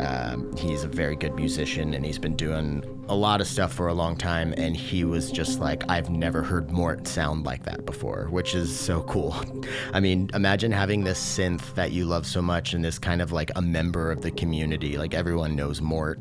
Um, 0.00 0.56
he's 0.56 0.84
a 0.84 0.88
very 0.88 1.16
good 1.16 1.34
musician, 1.34 1.94
and 1.94 2.06
he's 2.06 2.18
been 2.18 2.36
doing 2.36 2.84
a 3.08 3.16
lot 3.16 3.40
of 3.40 3.48
stuff 3.48 3.72
for 3.72 3.88
a 3.88 3.94
long 3.94 4.16
time. 4.16 4.54
And 4.56 4.76
he 4.76 5.02
was 5.02 5.32
just 5.32 5.58
like, 5.58 5.82
I've 5.90 6.10
never 6.10 6.42
heard 6.42 6.70
Mort 6.70 7.08
sound 7.08 7.44
like 7.44 7.64
that 7.64 7.84
before, 7.84 8.28
which 8.30 8.54
is 8.54 8.78
so 8.78 9.02
cool. 9.02 9.34
I 9.92 9.98
mean, 9.98 10.30
imagine 10.32 10.70
having 10.70 11.02
this 11.02 11.18
synth 11.18 11.74
that 11.74 11.90
you 11.90 12.04
love 12.04 12.24
so 12.24 12.40
much, 12.40 12.72
and 12.72 12.84
this 12.84 13.00
kind 13.00 13.20
of 13.20 13.32
like 13.32 13.50
a 13.56 13.62
member 13.62 14.12
of 14.12 14.22
the 14.22 14.30
community. 14.30 14.96
Like 14.96 15.12
everyone 15.12 15.56
knows 15.56 15.80
Mort 15.80 16.20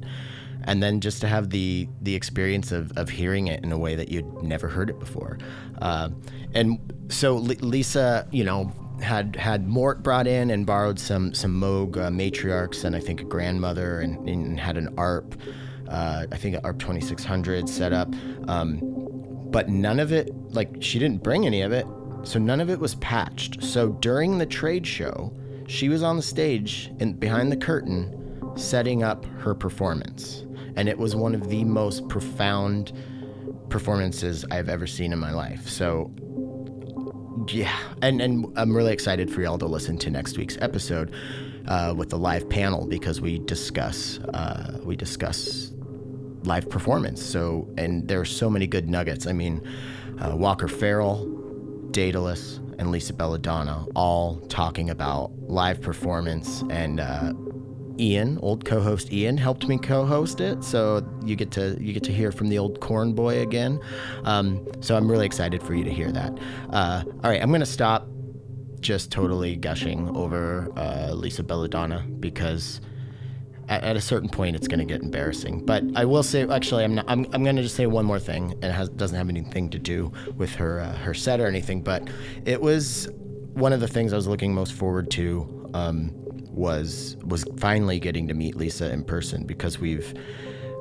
and 0.63 0.82
then 0.82 1.00
just 1.00 1.21
to 1.21 1.28
have 1.28 1.50
the 1.50 1.88
the 2.02 2.15
experience 2.15 2.71
of, 2.71 2.95
of 2.97 3.10
hearing 3.10 3.47
it 3.47 3.63
in 3.63 3.71
a 3.71 3.78
way 3.78 3.95
that 3.95 4.10
you'd 4.10 4.43
never 4.43 4.67
heard 4.67 4.89
it 4.89 5.00
before. 5.00 5.38
Uh, 5.82 6.10
and 6.54 6.80
so 7.10 7.38
L- 7.38 7.43
Lisa, 7.43 8.28
you 8.32 8.43
know, 8.43 8.71
had 9.02 9.36
had 9.36 9.67
Mort 9.67 10.04
brought 10.04 10.28
in 10.28 10.52
and 10.52 10.65
borrowed 10.65 11.00
some 11.00 11.34
some 11.34 11.60
Moog 11.60 11.97
uh, 11.97 12.10
matriarchs 12.10 12.84
and 12.84 12.95
I 12.95 13.00
think 13.00 13.21
a 13.21 13.26
grandmother 13.26 14.00
and, 14.00 14.28
and 14.30 14.60
had 14.60 14.78
an 14.78 14.93
ARP, 14.97 15.36
uh, 15.89 16.26
I 16.32 16.38
think 16.38 16.56
an 16.56 16.62
ARP 16.63 16.80
2600 16.80 17.67
set 17.67 17.93
up. 17.93 18.13
Um, 18.47 18.80
but 19.52 19.67
none 19.67 20.00
of 20.00 20.13
it, 20.13 20.34
like 20.54 20.78
she 20.80 20.97
didn't 20.97 21.24
bring 21.24 21.45
any 21.45 21.62
of 21.62 21.74
it, 21.74 21.86
so 22.24 22.39
none 22.39 22.62
of 22.62 22.69
it 22.69 22.80
was 22.80 22.95
patched. 22.95 23.62
So 23.63 23.89
during 23.89 24.38
the 24.38 24.45
trade 24.45 24.88
show, 24.88 25.34
she 25.67 25.89
was 25.89 26.04
on 26.04 26.15
the 26.15 26.21
stage 26.21 26.91
and 27.00 27.19
behind 27.19 27.52
the 27.52 27.58
curtain 27.58 28.17
setting 28.56 29.04
up 29.04 29.26
her 29.39 29.56
performance 29.56 30.45
and 30.76 30.90
it 30.90 30.98
was 30.98 31.16
one 31.16 31.36
of 31.36 31.50
the 31.50 31.64
most 31.64 32.08
profound 32.08 32.92
performances 33.70 34.46
I've 34.52 34.70
ever 34.70 34.86
seen 34.88 35.14
in 35.14 35.20
my 35.20 35.32
life. 35.32 35.68
So 35.70 36.12
yeah, 37.48 37.76
and 38.02 38.22
and 38.22 38.46
I'm 38.56 38.76
really 38.76 38.94
excited 38.94 39.32
for 39.32 39.42
y'all 39.42 39.58
to 39.58 39.66
listen 39.66 39.98
to 40.00 40.10
next 40.10 40.38
week's 40.38 40.58
episode 40.62 41.14
uh, 41.68 41.94
with 41.96 42.10
the 42.10 42.18
live 42.18 42.50
panel 42.50 42.86
because 42.86 43.22
we 43.22 43.40
discuss 43.40 44.20
uh, 44.20 44.80
we 44.84 44.96
discuss 44.96 45.72
live 46.44 46.70
performance. 46.70 47.24
So 47.24 47.70
and 47.78 48.08
there 48.08 48.20
are 48.20 48.26
so 48.26 48.50
many 48.50 48.68
good 48.68 48.90
nuggets. 48.90 49.26
I 49.28 49.34
mean, 49.34 49.68
uh, 50.20 50.36
Walker 50.36 50.68
Farrell, 50.68 51.26
Daedalus, 51.92 52.60
and 52.78 52.92
Lisa 52.92 53.14
Belladonna 53.14 53.86
all 53.96 54.40
talking 54.48 54.90
about 54.90 55.32
live 55.48 55.82
performance 55.82 56.64
and 56.70 57.00
uh, 57.00 57.34
Ian, 57.99 58.39
old 58.41 58.65
co-host 58.65 59.12
Ian, 59.12 59.38
helped 59.38 59.67
me 59.67 59.77
co-host 59.77 60.41
it, 60.41 60.63
so 60.63 61.08
you 61.23 61.36
get 61.36 61.51
to 61.51 61.77
you 61.80 61.93
get 61.93 62.04
to 62.04 62.13
hear 62.13 62.32
from 62.32 62.49
the 62.49 62.58
old 62.58 62.80
corn 62.80 63.13
boy 63.13 63.41
again. 63.41 63.80
Um, 64.23 64.67
so 64.82 64.95
I'm 64.95 65.10
really 65.10 65.25
excited 65.25 65.62
for 65.62 65.73
you 65.73 65.84
to 65.84 65.93
hear 65.93 66.12
that. 66.12 66.38
Uh, 66.69 67.04
all 67.23 67.30
right, 67.30 67.41
I'm 67.41 67.51
gonna 67.51 67.65
stop 67.65 68.08
just 68.80 69.12
totally 69.12 69.56
gushing 69.56 70.15
over 70.17 70.71
uh, 70.75 71.13
Lisa 71.13 71.43
Belladonna 71.43 72.06
because 72.19 72.82
at, 73.69 73.84
at, 73.84 73.95
a 73.95 74.01
certain 74.01 74.27
point 74.27 74.56
it's 74.56 74.67
gonna 74.67 74.86
get 74.86 75.01
embarrassing. 75.01 75.65
But 75.65 75.84
I 75.95 76.06
will 76.06 76.23
say, 76.23 76.47
actually, 76.47 76.84
I'm 76.84 76.95
not, 76.95 77.06
I'm, 77.08 77.25
I'm 77.32 77.43
gonna 77.43 77.63
just 77.63 77.75
say 77.75 77.86
one 77.86 78.06
more 78.06 78.19
thing, 78.19 78.51
and 78.54 78.65
it 78.65 78.71
has, 78.71 78.89
doesn't 78.89 79.17
have 79.17 79.30
anything 79.30 79.69
to 79.69 79.80
do 79.80 80.12
with 80.36 80.56
her 80.56 80.82
uh, 80.82 80.95
her 80.97 81.13
set 81.13 81.39
or 81.39 81.47
anything. 81.47 81.82
But 81.82 82.10
it 82.45 82.62
was 82.62 83.10
one 83.54 83.73
of 83.73 83.80
the 83.80 83.88
things 83.88 84.13
I 84.13 84.15
was 84.15 84.27
looking 84.27 84.54
most 84.54 84.73
forward 84.73 85.12
to. 85.12 85.69
Um, 85.73 86.15
was 86.52 87.18
was 87.24 87.46
finally 87.58 88.00
getting 88.00 88.28
to 88.28 88.34
meet 88.34 88.56
Lisa 88.56 88.92
in 88.92 89.04
person 89.04 89.46
because 89.46 89.80
we've 89.80 90.14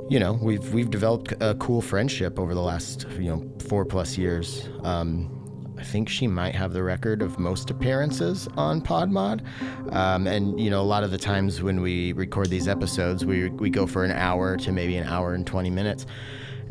you 0.09 0.19
know 0.19 0.39
we've 0.43 0.73
we've 0.73 0.91
developed 0.91 1.33
a 1.41 1.55
cool 1.57 1.81
friendship 1.81 2.39
over 2.39 2.55
the 2.55 2.63
last 2.63 3.07
you 3.19 3.31
know 3.31 3.51
four 3.61 3.85
plus 3.85 4.19
years. 4.19 4.69
Um, 4.83 5.37
I 5.81 5.83
think 5.83 6.11
she 6.11 6.27
might 6.27 6.55
have 6.55 6.75
the 6.75 6.83
record 6.83 7.23
of 7.23 7.39
most 7.39 7.71
appearances 7.71 8.47
on 8.55 8.83
Podmod. 8.83 9.41
Um, 9.95 10.27
and, 10.27 10.61
you 10.61 10.69
know, 10.69 10.83
a 10.83 10.85
lot 10.85 11.05
of 11.05 11.11
the 11.11 11.17
times 11.17 11.63
when 11.63 11.81
we 11.81 12.13
record 12.13 12.51
these 12.51 12.69
episodes, 12.69 13.25
we, 13.25 13.49
we 13.49 13.71
go 13.71 13.87
for 13.87 14.05
an 14.05 14.11
hour 14.11 14.59
to 14.59 14.73
maybe 14.73 14.97
an 14.99 15.09
hour 15.09 15.33
and 15.33 15.47
20 15.47 15.71
minutes. 15.71 16.05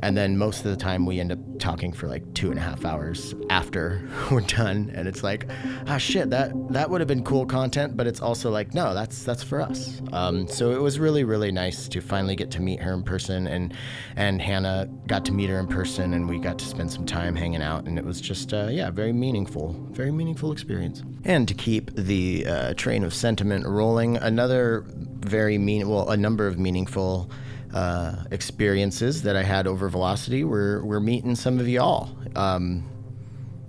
And 0.01 0.15
then 0.17 0.37
most 0.37 0.65
of 0.65 0.71
the 0.71 0.77
time 0.77 1.05
we 1.05 1.19
end 1.19 1.31
up 1.31 1.39
talking 1.59 1.91
for 1.91 2.07
like 2.07 2.33
two 2.33 2.49
and 2.49 2.59
a 2.59 2.61
half 2.61 2.85
hours 2.85 3.35
after 3.49 4.07
we're 4.31 4.41
done. 4.41 4.91
And 4.95 5.07
it's 5.07 5.23
like, 5.23 5.49
ah, 5.87 5.97
shit, 5.97 6.29
that, 6.29 6.51
that 6.71 6.89
would 6.89 7.01
have 7.01 7.07
been 7.07 7.23
cool 7.23 7.45
content, 7.45 7.97
but 7.97 8.07
it's 8.07 8.21
also 8.21 8.49
like, 8.49 8.73
no, 8.73 8.93
that's, 8.93 9.23
that's 9.23 9.43
for 9.43 9.61
us. 9.61 10.01
Um, 10.13 10.47
so 10.47 10.71
it 10.71 10.81
was 10.81 10.99
really, 10.99 11.23
really 11.23 11.51
nice 11.51 11.87
to 11.89 12.01
finally 12.01 12.35
get 12.35 12.51
to 12.51 12.61
meet 12.61 12.81
her 12.81 12.93
in 12.93 13.03
person 13.03 13.47
and, 13.47 13.73
and 14.15 14.41
Hannah 14.41 14.87
got 15.07 15.25
to 15.25 15.31
meet 15.31 15.49
her 15.49 15.59
in 15.59 15.67
person 15.67 16.13
and 16.13 16.27
we 16.27 16.39
got 16.39 16.57
to 16.59 16.65
spend 16.65 16.91
some 16.91 17.05
time 17.05 17.35
hanging 17.35 17.61
out. 17.61 17.85
And 17.85 17.97
it 17.97 18.05
was 18.05 18.21
just, 18.21 18.53
uh, 18.53 18.67
yeah, 18.71 18.89
very 18.89 19.13
meaningful, 19.13 19.75
very 19.91 20.11
meaningful 20.11 20.51
experience. 20.51 21.03
And 21.25 21.47
to 21.47 21.53
keep 21.53 21.93
the 21.95 22.45
uh, 22.45 22.73
train 22.75 23.03
of 23.03 23.13
sentiment 23.13 23.65
rolling, 23.65 24.17
another 24.17 24.85
very 25.19 25.57
mean, 25.57 25.87
well, 25.89 26.09
a 26.09 26.17
number 26.17 26.47
of 26.47 26.57
meaningful 26.57 27.29
uh, 27.73 28.23
experiences 28.31 29.21
that 29.23 29.35
I 29.35 29.43
had 29.43 29.67
over 29.67 29.89
Velocity 29.89 30.43
were, 30.43 30.83
were 30.83 30.99
meeting 30.99 31.35
some 31.35 31.59
of 31.59 31.67
y'all. 31.67 32.09
Um, 32.35 32.83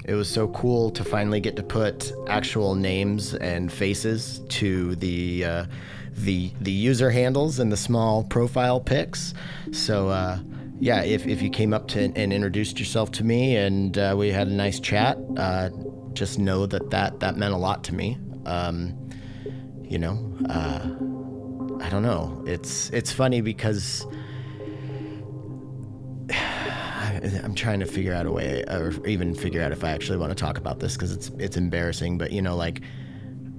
it 0.05 0.15
was 0.15 0.29
so 0.29 0.49
cool 0.49 0.91
to 0.91 1.05
finally 1.05 1.41
get 1.41 1.57
to 1.57 1.63
put 1.63 2.13
actual 2.29 2.75
names 2.75 3.35
and 3.35 3.71
faces 3.73 4.41
to 4.49 4.97
the 4.97 5.45
uh, 5.45 5.65
the 6.13 6.51
the 6.61 6.73
user 6.73 7.11
handles 7.11 7.59
and 7.61 7.71
the 7.71 7.77
small 7.77 8.25
profile 8.25 8.81
pics. 8.81 9.35
So 9.73 10.09
uh, 10.09 10.39
yeah, 10.81 11.03
if, 11.03 11.27
if 11.27 11.43
you 11.43 11.51
came 11.51 11.73
up 11.73 11.89
to 11.89 12.01
and 12.01 12.33
introduced 12.33 12.79
yourself 12.79 13.11
to 13.13 13.25
me 13.25 13.57
and 13.57 13.97
uh, 13.97 14.15
we 14.17 14.31
had 14.31 14.49
a 14.49 14.53
nice 14.53 14.81
chat, 14.81 15.19
uh, 15.37 15.71
just 16.15 16.39
know 16.39 16.67
that, 16.67 16.91
that 16.91 17.21
that 17.21 17.37
meant 17.37 17.55
a 17.55 17.59
lot 17.59 17.85
to 17.85 17.95
me. 17.95 18.19
Um, 18.47 18.97
You 19.91 19.99
know, 19.99 20.17
uh, 20.49 20.87
I 21.81 21.89
don't 21.89 22.03
know. 22.03 22.43
It's 22.47 22.91
it's 22.91 23.11
funny 23.11 23.41
because 23.41 24.07
I'm 27.43 27.55
trying 27.55 27.81
to 27.81 27.87
figure 27.87 28.15
out 28.15 28.27
a 28.27 28.33
way, 28.33 28.63
or 28.69 28.93
even 29.07 29.35
figure 29.35 29.63
out 29.63 29.73
if 29.73 29.83
I 29.83 29.91
actually 29.91 30.19
want 30.19 30.31
to 30.31 30.37
talk 30.37 30.59
about 30.59 30.79
this 30.81 30.95
because 30.95 31.13
it's 31.13 31.31
it's 31.39 31.57
embarrassing. 31.57 32.19
But 32.19 32.33
you 32.33 32.43
know, 32.43 32.55
like 32.55 32.83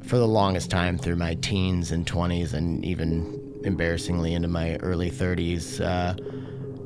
for 0.04 0.18
the 0.18 0.28
longest 0.28 0.70
time 0.70 0.98
through 0.98 1.16
my 1.16 1.36
teens 1.36 1.92
and 1.92 2.06
20s, 2.06 2.54
and 2.54 2.84
even 2.86 3.62
embarrassingly 3.64 4.34
into 4.34 4.48
my 4.48 4.78
early 4.78 5.12
30s, 5.12 5.80
uh, 5.80 6.16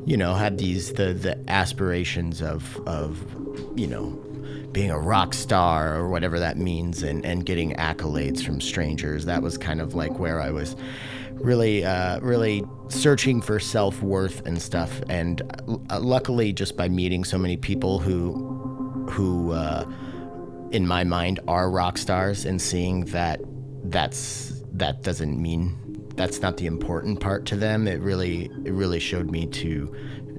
you 0.06 0.18
know, 0.18 0.34
had 0.34 0.58
these 0.58 0.94
the 0.94 1.14
the 1.14 1.38
aspirations 1.50 2.42
of 2.42 2.80
of 2.88 3.24
you 3.76 3.88
know 3.88 4.22
being 4.72 4.92
a 4.92 5.00
rock 5.00 5.34
star 5.34 5.96
or 5.96 6.10
whatever 6.10 6.40
that 6.40 6.58
means, 6.58 7.04
and 7.04 7.26
and 7.26 7.46
getting 7.46 7.74
accolades 7.74 8.44
from 8.44 8.62
strangers. 8.62 9.26
That 9.26 9.42
was 9.42 9.58
kind 9.58 9.82
of 9.82 9.96
like 9.96 10.18
where 10.18 10.42
I 10.42 10.52
was 10.52 10.76
really 11.36 11.84
uh, 11.86 12.20
really 12.20 12.64
searching 12.88 13.42
for 13.42 13.60
self-worth 13.60 14.46
and 14.46 14.62
stuff. 14.62 15.02
And 15.10 15.42
uh, 15.90 16.00
luckily 16.00 16.54
just 16.54 16.78
by 16.78 16.90
meeting 16.90 17.24
so 17.24 17.38
many 17.38 17.58
people 17.58 18.00
who 18.00 19.08
who 19.10 19.52
uh, 19.52 19.86
in 20.72 20.88
my 20.88 21.04
mind 21.04 21.40
are 21.48 21.70
rock 21.70 21.98
stars 21.98 22.46
and 22.46 22.62
seeing 22.62 23.06
that 23.06 23.40
that's 23.86 24.64
that 24.74 25.04
doesn't 25.04 25.42
mean 25.42 25.78
that's 26.16 26.42
not 26.42 26.58
the 26.58 26.66
important 26.66 27.20
part 27.20 27.46
to 27.46 27.56
them 27.56 27.88
it 27.88 28.02
really 28.02 28.46
it 28.66 28.72
really 28.72 29.00
showed 29.00 29.30
me 29.30 29.46
to 29.46 29.94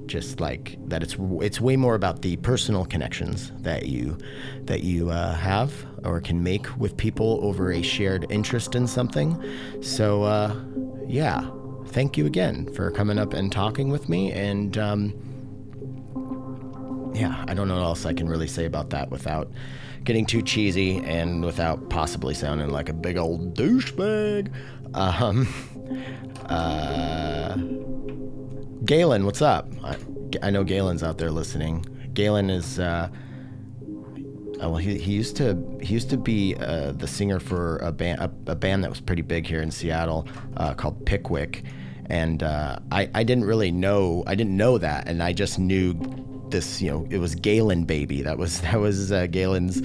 just 0.06 0.40
like 0.40 0.76
that 0.88 1.02
it's 1.02 1.16
it's 1.40 1.60
way 1.60 1.76
more 1.76 1.94
about 1.94 2.22
the 2.22 2.36
personal 2.38 2.84
connections 2.84 3.52
that 3.58 3.86
you 3.86 4.16
that 4.64 4.82
you 4.82 5.10
uh, 5.10 5.34
have 5.34 5.72
or 6.04 6.20
can 6.20 6.42
make 6.42 6.66
with 6.78 6.96
people 6.96 7.40
over 7.42 7.72
a 7.72 7.82
shared 7.82 8.26
interest 8.30 8.74
in 8.74 8.86
something. 8.86 9.42
So 9.82 10.22
uh, 10.22 10.54
yeah, 11.06 11.48
thank 11.86 12.16
you 12.16 12.26
again 12.26 12.72
for 12.74 12.90
coming 12.90 13.18
up 13.18 13.32
and 13.32 13.50
talking 13.50 13.90
with 13.90 14.08
me. 14.08 14.32
And 14.32 14.76
um, 14.76 15.12
yeah, 17.14 17.44
I 17.48 17.54
don't 17.54 17.68
know 17.68 17.76
what 17.76 17.84
else 17.84 18.04
I 18.04 18.12
can 18.12 18.28
really 18.28 18.48
say 18.48 18.64
about 18.64 18.90
that 18.90 19.10
without 19.10 19.50
getting 20.04 20.26
too 20.26 20.42
cheesy 20.42 20.98
and 20.98 21.44
without 21.44 21.88
possibly 21.90 22.34
sounding 22.34 22.70
like 22.70 22.88
a 22.88 22.92
big 22.92 23.16
old 23.16 23.54
douchebag. 23.56 24.52
Um, 24.94 25.48
uh, 26.46 27.56
Galen, 28.84 29.24
what's 29.24 29.42
up? 29.42 29.68
I, 29.82 29.96
I 30.42 30.50
know 30.50 30.64
Galen's 30.64 31.02
out 31.02 31.18
there 31.18 31.30
listening. 31.30 31.84
Galen 32.14 32.50
is. 32.50 32.78
Uh, 32.78 33.08
uh, 34.62 34.68
well, 34.70 34.76
he, 34.76 34.98
he 34.98 35.12
used 35.12 35.36
to 35.36 35.56
he 35.82 35.94
used 35.94 36.10
to 36.10 36.16
be 36.16 36.54
uh, 36.56 36.92
the 36.92 37.06
singer 37.06 37.40
for 37.40 37.76
a 37.78 37.92
band 37.92 38.20
a, 38.20 38.30
a, 38.52 38.54
band 38.54 38.82
that 38.84 38.90
was 38.90 39.00
pretty 39.00 39.22
big 39.22 39.46
here 39.46 39.60
in 39.60 39.70
Seattle 39.70 40.26
uh, 40.56 40.74
called 40.74 41.04
Pickwick, 41.04 41.64
and 42.06 42.42
uh, 42.42 42.78
I 42.90 43.10
I 43.14 43.22
didn't 43.22 43.44
really 43.44 43.70
know 43.70 44.24
I 44.26 44.34
didn't 44.34 44.56
know 44.56 44.78
that, 44.78 45.08
and 45.08 45.22
I 45.22 45.32
just 45.32 45.58
knew 45.58 45.94
this 46.50 46.80
you 46.80 46.90
know 46.90 47.06
it 47.10 47.18
was 47.18 47.34
Galen 47.34 47.84
baby. 47.84 48.22
That 48.22 48.38
was 48.38 48.60
that 48.62 48.78
was 48.78 49.12
uh, 49.12 49.26
Galen's 49.26 49.82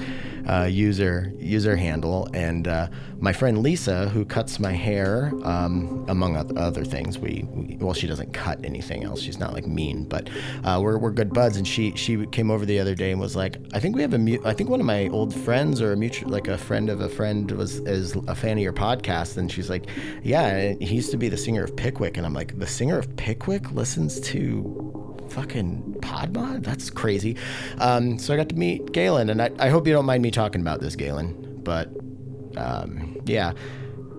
uh, 0.47 0.63
user 0.63 1.31
user 1.37 1.75
handle. 1.75 2.27
And 2.33 2.67
uh, 2.67 2.87
my 3.19 3.33
friend 3.33 3.61
Lisa 3.61 4.09
who 4.09 4.25
cuts 4.25 4.59
my 4.59 4.71
hair 4.71 5.31
um, 5.43 6.05
among 6.07 6.35
other 6.57 6.83
things 6.83 7.19
we, 7.19 7.45
we, 7.53 7.77
well 7.79 7.93
she 7.93 8.07
doesn't 8.07 8.33
cut 8.33 8.63
anything 8.63 9.03
else. 9.03 9.21
She's 9.21 9.39
not 9.39 9.53
like 9.53 9.67
mean 9.67 10.05
but 10.05 10.29
uh, 10.63 10.79
we're, 10.81 10.97
we're 10.97 11.11
good 11.11 11.33
buds. 11.33 11.57
And 11.57 11.67
she 11.67 11.95
she 11.95 12.25
came 12.27 12.49
over 12.51 12.65
the 12.65 12.79
other 12.79 12.95
day 12.95 13.11
and 13.11 13.19
was 13.19 13.35
like 13.35 13.57
I 13.73 13.79
think 13.79 13.95
we 13.95 14.01
have 14.01 14.13
a 14.13 14.17
mu- 14.17 14.41
I 14.45 14.53
think 14.53 14.69
one 14.69 14.79
of 14.79 14.85
my 14.85 15.07
old 15.09 15.33
friends 15.33 15.81
or 15.81 15.93
a 15.93 15.97
mutual 15.97 16.29
like 16.29 16.47
a 16.47 16.57
friend 16.57 16.89
of 16.89 17.01
a 17.01 17.09
friend 17.09 17.51
was 17.51 17.79
is 17.79 18.15
a 18.27 18.35
fan 18.35 18.57
of 18.57 18.63
your 18.63 18.73
podcast. 18.73 19.37
And 19.37 19.51
she's 19.51 19.69
like 19.69 19.87
yeah 20.23 20.73
he 20.79 20.95
used 20.95 21.11
to 21.11 21.17
be 21.17 21.29
the 21.29 21.37
singer 21.37 21.63
of 21.63 21.75
Pickwick. 21.75 22.17
And 22.17 22.25
I'm 22.25 22.33
like 22.33 22.57
the 22.57 22.67
singer 22.67 22.97
of 22.97 23.15
Pickwick 23.15 23.71
listens 23.71 24.19
to 24.21 25.00
fucking 25.31 25.97
Podmod? 26.01 26.63
That's 26.63 26.89
crazy. 26.89 27.37
Um, 27.79 28.19
so 28.19 28.33
I 28.33 28.37
got 28.37 28.49
to 28.49 28.55
meet 28.55 28.91
Galen, 28.91 29.29
and 29.29 29.41
I, 29.41 29.51
I 29.59 29.69
hope 29.69 29.87
you 29.87 29.93
don't 29.93 30.05
mind 30.05 30.23
me 30.23 30.31
talking 30.31 30.61
about 30.61 30.81
this, 30.81 30.95
Galen. 30.95 31.61
But 31.63 31.89
um, 32.57 33.17
yeah, 33.25 33.53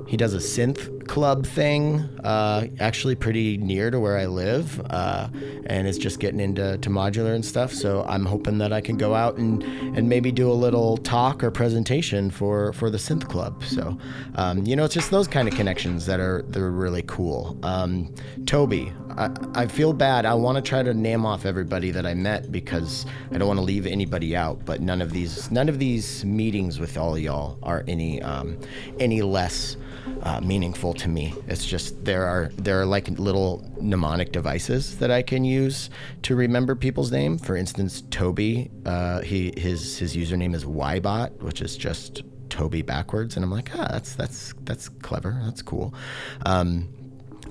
he 0.06 0.16
does 0.16 0.34
a 0.34 0.38
synth 0.38 1.01
club 1.02 1.46
thing, 1.46 2.00
uh, 2.24 2.66
actually 2.80 3.14
pretty 3.14 3.56
near 3.56 3.90
to 3.90 4.00
where 4.00 4.18
I 4.18 4.26
live, 4.26 4.80
uh, 4.90 5.28
and 5.66 5.86
it's 5.86 5.98
just 5.98 6.20
getting 6.20 6.40
into 6.40 6.78
to 6.78 6.90
modular 6.90 7.34
and 7.34 7.44
stuff. 7.44 7.72
So 7.72 8.04
I'm 8.08 8.24
hoping 8.24 8.58
that 8.58 8.72
I 8.72 8.80
can 8.80 8.96
go 8.96 9.14
out 9.14 9.36
and, 9.36 9.62
and 9.96 10.08
maybe 10.08 10.32
do 10.32 10.50
a 10.50 10.54
little 10.54 10.96
talk 10.96 11.42
or 11.44 11.50
presentation 11.50 12.30
for, 12.30 12.72
for 12.72 12.90
the 12.90 12.98
synth 12.98 13.28
club. 13.28 13.62
So 13.64 13.98
um, 14.34 14.64
you 14.64 14.76
know, 14.76 14.84
it's 14.84 14.94
just 14.94 15.10
those 15.10 15.28
kind 15.28 15.48
of 15.48 15.54
connections 15.54 16.06
that 16.06 16.20
are 16.20 16.42
that 16.48 16.60
are 16.60 16.70
really 16.70 17.02
cool. 17.02 17.58
Um, 17.62 18.14
Toby, 18.46 18.92
I, 19.10 19.30
I 19.54 19.66
feel 19.66 19.92
bad. 19.92 20.24
I 20.26 20.34
want 20.34 20.56
to 20.56 20.62
try 20.62 20.82
to 20.82 20.94
name 20.94 21.26
off 21.26 21.44
everybody 21.44 21.90
that 21.90 22.06
I 22.06 22.14
met 22.14 22.50
because 22.50 23.06
I 23.30 23.38
don't 23.38 23.48
want 23.48 23.58
to 23.58 23.64
leave 23.64 23.86
anybody 23.86 24.34
out. 24.34 24.64
But 24.64 24.80
none 24.80 25.02
of 25.02 25.12
these 25.12 25.50
none 25.50 25.68
of 25.68 25.78
these 25.78 26.24
meetings 26.24 26.80
with 26.80 26.96
all 26.96 27.18
y'all 27.18 27.58
are 27.62 27.84
any 27.88 28.22
um, 28.22 28.58
any 28.98 29.22
less 29.22 29.76
uh, 30.22 30.40
meaningful 30.40 30.94
to 30.94 31.08
me. 31.08 31.34
It's 31.48 31.66
just 31.66 32.04
there 32.04 32.24
are 32.24 32.50
there 32.56 32.80
are 32.80 32.86
like 32.86 33.08
little 33.08 33.68
mnemonic 33.80 34.32
devices 34.32 34.98
that 34.98 35.10
I 35.10 35.22
can 35.22 35.44
use 35.44 35.90
to 36.22 36.36
remember 36.36 36.74
people's 36.74 37.10
name. 37.10 37.38
For 37.38 37.56
instance, 37.56 38.02
Toby, 38.10 38.70
uh, 38.86 39.20
he 39.20 39.52
his 39.56 39.98
his 39.98 40.16
username 40.16 40.54
is 40.54 40.64
Ybot, 40.64 41.42
which 41.42 41.60
is 41.60 41.76
just 41.76 42.22
Toby 42.48 42.82
backwards, 42.82 43.36
and 43.36 43.44
I'm 43.44 43.50
like, 43.50 43.70
ah, 43.74 43.88
that's 43.90 44.14
that's 44.14 44.54
that's 44.62 44.88
clever. 44.88 45.40
That's 45.44 45.62
cool. 45.62 45.94
Um, 46.46 46.88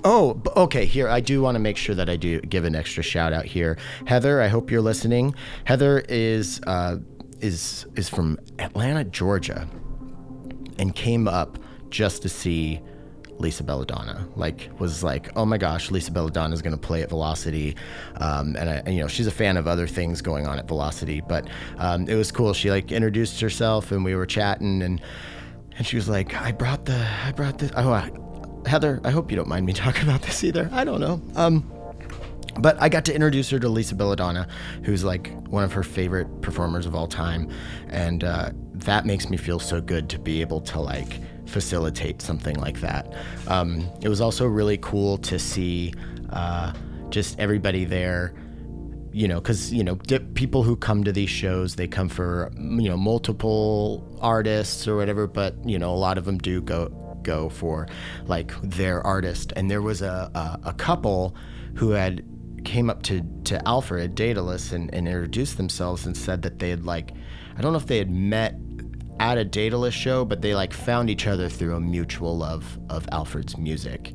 Oh, 0.03 0.41
okay. 0.55 0.85
Here, 0.85 1.07
I 1.07 1.19
do 1.19 1.43
want 1.43 1.53
to 1.55 1.59
make 1.59 1.77
sure 1.77 1.93
that 1.93 2.09
I 2.09 2.15
do 2.15 2.41
give 2.41 2.65
an 2.65 2.73
extra 2.73 3.03
shout 3.03 3.33
out 3.33 3.45
here. 3.45 3.77
Heather, 4.07 4.41
I 4.41 4.47
hope 4.47 4.71
you're 4.71 4.81
listening. 4.81 5.35
Heather 5.65 5.99
is 6.09 6.59
uh, 6.65 6.97
is 7.39 7.85
is 7.95 8.09
from 8.09 8.39
Atlanta, 8.57 9.03
Georgia, 9.03 9.67
and 10.79 10.95
came 10.95 11.27
up 11.27 11.59
just 11.91 12.21
to 12.23 12.29
see 12.29 12.81
Lisa 13.37 13.63
Belladonna. 13.63 14.27
Like, 14.35 14.69
was 14.79 15.03
like, 15.03 15.29
oh 15.35 15.45
my 15.45 15.57
gosh, 15.57 15.91
Lisa 15.91 16.11
Belladonna 16.11 16.53
is 16.53 16.61
going 16.61 16.75
to 16.75 16.81
play 16.81 17.01
at 17.01 17.09
Velocity, 17.09 17.75
um, 18.17 18.55
and, 18.55 18.69
I, 18.69 18.73
and, 18.85 18.95
you 18.95 19.01
know 19.01 19.07
she's 19.07 19.27
a 19.27 19.31
fan 19.31 19.57
of 19.57 19.67
other 19.67 19.87
things 19.87 20.21
going 20.21 20.47
on 20.47 20.59
at 20.59 20.67
Velocity. 20.67 21.21
But 21.21 21.47
um, 21.77 22.07
it 22.07 22.15
was 22.15 22.31
cool. 22.31 22.53
She 22.53 22.69
like 22.69 22.91
introduced 22.91 23.41
herself, 23.41 23.91
and 23.91 24.05
we 24.05 24.15
were 24.15 24.25
chatting, 24.25 24.81
and 24.81 25.01
and 25.77 25.85
she 25.85 25.95
was 25.95 26.07
like, 26.07 26.35
I 26.35 26.51
brought 26.51 26.85
the, 26.85 27.07
I 27.25 27.31
brought 27.31 27.57
this. 27.57 27.71
Oh, 27.75 27.91
I, 27.91 28.11
Heather, 28.67 29.01
I 29.03 29.09
hope 29.11 29.31
you 29.31 29.37
don't 29.37 29.49
mind 29.49 29.65
me 29.65 29.73
talking 29.85 30.03
about 30.03 30.21
this 30.21 30.43
either. 30.43 30.69
I 30.71 30.83
don't 30.83 31.01
know. 31.01 31.21
Um, 31.35 31.71
but 32.59 32.79
I 32.81 32.89
got 32.89 33.05
to 33.05 33.15
introduce 33.15 33.49
her 33.51 33.59
to 33.59 33.69
Lisa 33.69 33.95
Belladonna, 33.95 34.47
who's 34.83 35.03
like 35.03 35.31
one 35.47 35.63
of 35.63 35.71
her 35.73 35.83
favorite 35.83 36.41
performers 36.41 36.85
of 36.85 36.93
all 36.93 37.07
time, 37.07 37.49
and 37.89 38.23
uh, 38.23 38.51
that 38.73 39.05
makes 39.05 39.29
me 39.29 39.37
feel 39.37 39.59
so 39.59 39.81
good 39.81 40.09
to 40.09 40.19
be 40.19 40.41
able 40.41 40.61
to 40.61 40.79
like 40.79 41.19
facilitate 41.45 42.21
something 42.21 42.55
like 42.57 42.81
that. 42.81 43.13
Um, 43.47 43.89
it 44.01 44.09
was 44.09 44.21
also 44.21 44.45
really 44.45 44.77
cool 44.77 45.17
to 45.19 45.39
see 45.39 45.93
uh, 46.29 46.73
just 47.09 47.39
everybody 47.39 47.85
there 47.85 48.33
you 49.13 49.27
know, 49.27 49.41
because 49.41 49.73
you 49.73 49.83
know, 49.83 49.95
people 49.95 50.63
who 50.63 50.75
come 50.75 51.03
to 51.03 51.11
these 51.11 51.29
shows, 51.29 51.75
they 51.75 51.87
come 51.87 52.09
for 52.09 52.51
you 52.57 52.89
know 52.89 52.97
multiple 52.97 54.07
artists 54.21 54.87
or 54.87 54.95
whatever, 54.95 55.27
but 55.27 55.55
you 55.65 55.77
know, 55.77 55.93
a 55.93 55.97
lot 55.97 56.17
of 56.17 56.25
them 56.25 56.37
do 56.37 56.61
go 56.61 56.87
go 57.21 57.49
for 57.49 57.87
like 58.25 58.53
their 58.61 59.05
artist. 59.05 59.51
And 59.55 59.69
there 59.69 59.81
was 59.81 60.01
a 60.01 60.31
a, 60.33 60.69
a 60.69 60.73
couple 60.73 61.35
who 61.75 61.91
had 61.91 62.23
came 62.63 62.89
up 62.89 63.03
to 63.03 63.21
to 63.45 63.67
Alfred 63.67 64.15
Daedalus 64.15 64.71
and, 64.71 64.93
and 64.93 65.07
introduced 65.07 65.57
themselves 65.57 66.05
and 66.05 66.15
said 66.15 66.41
that 66.43 66.59
they 66.59 66.69
had 66.69 66.85
like, 66.85 67.11
I 67.57 67.61
don't 67.61 67.73
know 67.73 67.79
if 67.79 67.87
they 67.87 67.97
had 67.97 68.11
met 68.11 68.55
at 69.21 69.37
a 69.37 69.45
Daedalus 69.45 69.93
show, 69.93 70.25
but 70.25 70.41
they 70.41 70.55
like 70.55 70.73
found 70.73 71.09
each 71.09 71.27
other 71.27 71.47
through 71.47 71.75
a 71.75 71.79
mutual 71.79 72.35
love 72.35 72.79
of 72.89 73.07
Alfred's 73.11 73.55
music. 73.55 74.13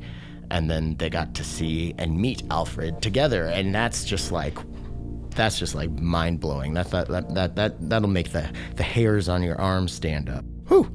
And 0.51 0.69
then 0.69 0.97
they 0.97 1.09
got 1.09 1.33
to 1.35 1.43
see 1.45 1.95
and 1.97 2.19
meet 2.19 2.43
Alfred 2.51 3.01
together. 3.01 3.45
And 3.45 3.73
that's 3.73 4.03
just 4.03 4.31
like 4.33 4.57
that's 5.29 5.57
just 5.57 5.75
like 5.75 5.89
mind 5.91 6.41
blowing. 6.41 6.73
That 6.73 6.91
that 6.91 7.07
that 7.07 7.33
that 7.35 7.55
that 7.55 7.89
that'll 7.89 8.09
make 8.09 8.31
the 8.33 8.51
the 8.75 8.83
hairs 8.83 9.29
on 9.29 9.43
your 9.43 9.59
arms 9.59 9.93
stand 9.93 10.29
up. 10.29 10.43
Whew. 10.67 10.91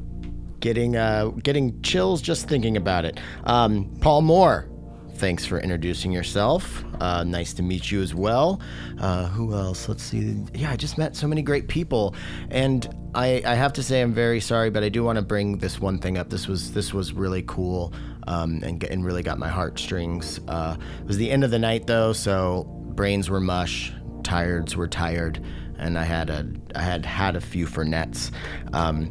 Getting 0.61 0.97
uh 0.97 1.29
getting 1.43 1.81
chills 1.83 2.21
just 2.21 2.49
thinking 2.49 2.77
about 2.77 3.07
it. 3.07 3.19
Um, 3.45 3.97
Paul 4.01 4.23
Moore, 4.23 4.69
thanks 5.15 5.45
for 5.45 5.59
introducing 5.59 6.13
yourself. 6.13 6.85
Uh, 7.01 7.25
nice 7.25 7.53
to 7.55 7.63
meet 7.63 7.91
you 7.91 8.03
as 8.03 8.15
well. 8.15 8.61
Uh, 8.99 9.27
who 9.29 9.55
else? 9.55 9.89
Let's 9.89 10.03
see. 10.03 10.45
Yeah, 10.55 10.71
I 10.71 10.77
just 10.77 10.99
met 10.99 11.17
so 11.17 11.27
many 11.27 11.43
great 11.43 11.69
people, 11.69 12.15
and 12.51 12.89
I, 13.15 13.43
I 13.45 13.55
have 13.55 13.73
to 13.75 13.83
say 13.83 14.01
I'm 14.01 14.13
very 14.13 14.41
sorry, 14.41 14.71
but 14.71 14.83
I 14.83 14.89
do 14.89 15.05
want 15.05 15.17
to 15.17 15.23
bring 15.23 15.59
this 15.59 15.81
one 15.81 15.99
thing 15.99 16.19
up. 16.19 16.31
This 16.31 16.49
was 16.49 16.73
this 16.73 16.93
was 16.93 17.13
really 17.13 17.43
cool, 17.47 17.93
um, 18.27 18.61
and 18.63 18.83
and 18.85 19.05
really 19.05 19.23
got 19.23 19.39
my 19.39 19.49
heartstrings. 19.49 20.41
Uh, 20.49 20.77
it 21.01 21.07
was 21.07 21.17
the 21.17 21.31
end 21.31 21.45
of 21.45 21.51
the 21.51 21.59
night 21.59 21.87
though, 21.87 22.13
so 22.13 22.65
brains 22.95 23.31
were 23.31 23.41
mush, 23.41 23.93
tireds 24.23 24.77
were 24.77 24.89
tired, 24.89 25.45
and 25.79 25.99
I 25.99 26.05
had 26.05 26.31
a 26.31 26.47
I 26.75 26.83
had 26.83 27.05
had 27.05 27.37
a 27.37 27.41
few 27.41 27.67
Fernets, 27.67 28.31
um, 28.73 29.11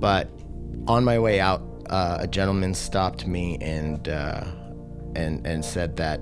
but 0.00 0.28
on 0.86 1.04
my 1.04 1.18
way 1.18 1.40
out 1.40 1.62
uh, 1.90 2.18
a 2.20 2.26
gentleman 2.26 2.72
stopped 2.72 3.26
me 3.26 3.58
and 3.60 4.08
uh, 4.08 4.44
and 5.16 5.46
and 5.46 5.64
said 5.64 5.96
that 5.96 6.20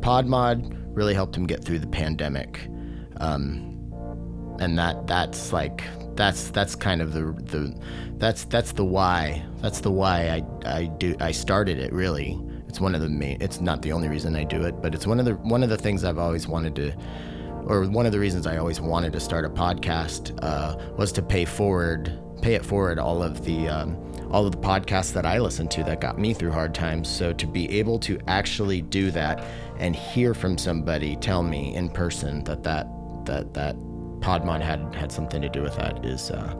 PodMod 0.00 0.76
really 0.88 1.14
helped 1.14 1.36
him 1.36 1.46
get 1.46 1.64
through 1.64 1.78
the 1.78 1.86
pandemic, 1.86 2.68
um, 3.18 3.92
and 4.60 4.78
that 4.78 5.06
that's 5.06 5.52
like 5.52 5.84
that's 6.14 6.50
that's 6.50 6.74
kind 6.74 7.00
of 7.00 7.12
the 7.12 7.32
the 7.50 7.74
that's 8.18 8.44
that's 8.44 8.72
the 8.72 8.84
why 8.84 9.42
that's 9.60 9.80
the 9.80 9.90
why 9.90 10.28
I 10.28 10.76
I 10.78 10.86
do 10.86 11.14
I 11.20 11.32
started 11.32 11.78
it 11.78 11.92
really. 11.92 12.40
It's 12.68 12.80
one 12.80 12.94
of 12.94 13.02
the 13.02 13.08
main. 13.08 13.36
It's 13.42 13.60
not 13.60 13.82
the 13.82 13.92
only 13.92 14.08
reason 14.08 14.34
I 14.34 14.44
do 14.44 14.62
it, 14.64 14.80
but 14.80 14.94
it's 14.94 15.06
one 15.06 15.18
of 15.18 15.26
the 15.26 15.34
one 15.34 15.62
of 15.62 15.68
the 15.68 15.76
things 15.76 16.04
I've 16.04 16.18
always 16.18 16.48
wanted 16.48 16.74
to 16.76 16.92
or 17.66 17.84
one 17.88 18.06
of 18.06 18.12
the 18.12 18.18
reasons 18.18 18.46
I 18.46 18.56
always 18.56 18.80
wanted 18.80 19.12
to 19.12 19.20
start 19.20 19.44
a 19.44 19.50
podcast 19.50 20.38
uh, 20.42 20.76
was 20.96 21.12
to 21.12 21.22
pay 21.22 21.44
forward, 21.44 22.18
pay 22.42 22.54
it 22.54 22.64
forward 22.64 22.98
all 22.98 23.22
of 23.22 23.44
the 23.44 23.68
um, 23.68 23.96
all 24.30 24.46
of 24.46 24.52
the 24.52 24.58
podcasts 24.58 25.12
that 25.12 25.26
I 25.26 25.38
listened 25.38 25.70
to 25.72 25.84
that 25.84 26.00
got 26.00 26.18
me 26.18 26.34
through 26.34 26.52
hard 26.52 26.74
times. 26.74 27.08
So 27.08 27.32
to 27.34 27.46
be 27.46 27.78
able 27.78 27.98
to 28.00 28.18
actually 28.26 28.80
do 28.82 29.10
that 29.12 29.44
and 29.78 29.94
hear 29.94 30.34
from 30.34 30.58
somebody 30.58 31.16
tell 31.16 31.42
me 31.42 31.74
in 31.74 31.88
person 31.88 32.42
that 32.44 32.62
that 32.62 32.86
that 33.26 33.54
that 33.54 33.76
Podmod 34.20 34.60
had 34.60 34.94
had 34.94 35.10
something 35.10 35.42
to 35.42 35.48
do 35.48 35.62
with 35.62 35.76
that 35.76 36.04
is, 36.04 36.30
uh, 36.30 36.54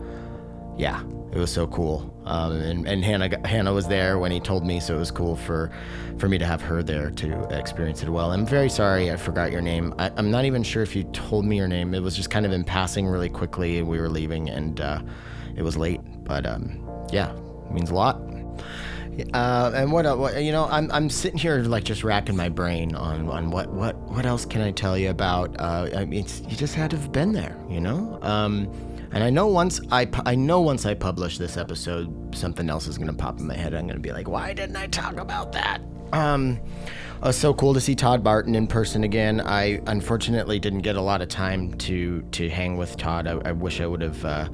yeah, 0.77 1.03
it 1.33 1.39
was 1.39 1.51
so 1.51 1.67
cool. 1.69 2.13
Um, 2.25 2.53
and 2.61 2.87
and 2.87 3.05
Hannah 3.05 3.47
Hannah 3.47 3.73
was 3.73 3.89
there 3.89 4.19
when 4.19 4.31
he 4.31 4.41
told 4.41 4.67
me, 4.67 4.81
so 4.81 4.97
it 4.97 4.99
was 4.99 5.11
cool 5.11 5.37
for 5.37 5.71
for 6.19 6.29
me 6.29 6.39
to 6.39 6.47
have 6.47 6.61
her 6.61 6.83
there 6.83 7.11
to 7.11 7.59
experience 7.59 8.03
it 8.03 8.09
well. 8.09 8.33
I'm 8.33 8.47
very 8.47 8.69
sorry 8.69 9.11
I 9.11 9.17
forgot 9.17 9.51
your 9.51 9.63
name. 9.63 9.95
I, 9.99 10.11
I'm 10.17 10.31
not 10.31 10.45
even 10.45 10.63
sure 10.63 10.83
if 10.83 10.95
you 10.95 11.05
told 11.05 11.47
me 11.47 11.57
your 11.57 11.69
name. 11.69 11.95
It 11.95 12.03
was 12.03 12.17
just 12.17 12.31
kind 12.31 12.45
of 12.45 12.53
in 12.53 12.65
passing 12.65 13.07
really 13.07 13.31
quickly. 13.31 13.83
We 13.83 13.99
were 13.99 14.11
leaving 14.11 14.51
and 14.51 14.81
uh, 14.81 15.03
it 15.57 15.63
was 15.63 15.77
late, 15.77 16.01
but 16.25 16.47
um, 16.47 16.85
yeah, 17.11 17.33
it 17.33 17.73
means 17.73 17.91
a 17.91 17.95
lot. 17.95 18.21
Uh, 19.35 19.71
and 19.75 19.93
what, 19.93 20.07
uh, 20.07 20.17
what 20.17 20.43
you 20.43 20.53
know, 20.53 20.67
I'm, 20.71 20.91
I'm 20.91 21.11
sitting 21.11 21.39
here 21.39 21.59
like 21.59 21.85
just 21.85 22.03
racking 22.03 22.35
my 22.35 22.49
brain 22.49 22.95
on, 22.95 23.29
on 23.29 23.51
what, 23.51 23.69
what 23.71 23.95
what 24.09 24.25
else 24.25 24.47
can 24.47 24.63
I 24.63 24.71
tell 24.71 24.97
you 24.97 25.11
about? 25.11 25.55
Uh, 25.61 25.91
I 25.95 26.07
mean, 26.07 26.27
you 26.49 26.57
just 26.57 26.75
had 26.75 26.91
to 26.93 26.97
have 26.97 27.13
been 27.13 27.33
there, 27.33 27.55
you 27.69 27.81
know. 27.81 28.19
Um, 28.23 28.73
and 29.13 29.23
I 29.23 29.29
know 29.29 29.49
once 29.49 29.83
I 29.91 30.09
I 30.25 30.35
know 30.35 30.63
once 30.63 30.87
I 30.87 30.95
publish 30.95 31.37
this 31.37 31.59
episode, 31.59 32.35
something 32.35 32.71
else 32.71 32.87
is 32.87 32.97
gonna 32.97 33.13
pop 33.13 33.39
in 33.39 33.47
my 33.47 33.55
head. 33.55 33.75
I'm 33.75 33.87
gonna 33.87 34.01
be 34.01 34.13
like, 34.13 34.29
why 34.29 34.55
didn't 34.55 34.77
I 34.77 34.87
talk 34.87 35.19
about 35.19 35.53
that? 35.53 35.83
Um, 36.15 36.59
it 37.17 37.27
was 37.27 37.37
so 37.37 37.53
cool 37.53 37.75
to 37.75 37.81
see 37.81 37.95
Todd 37.95 38.25
Barton 38.25 38.55
in 38.55 38.67
person 38.67 39.05
again. 39.05 39.43
I 39.43 39.83
unfortunately 39.87 40.59
didn't 40.59 40.81
get 40.81 40.97
a 40.97 41.03
lot 41.03 41.21
of 41.21 41.29
time 41.29 41.75
to 41.75 42.23
to 42.23 42.49
hang 42.49 42.79
with 42.79 42.97
Todd. 42.97 43.27
I, 43.27 43.39
I 43.45 43.53
wish 43.53 43.83
I 43.83 43.87
would 43.87 44.01
have. 44.01 44.25
Uh, 44.25 44.49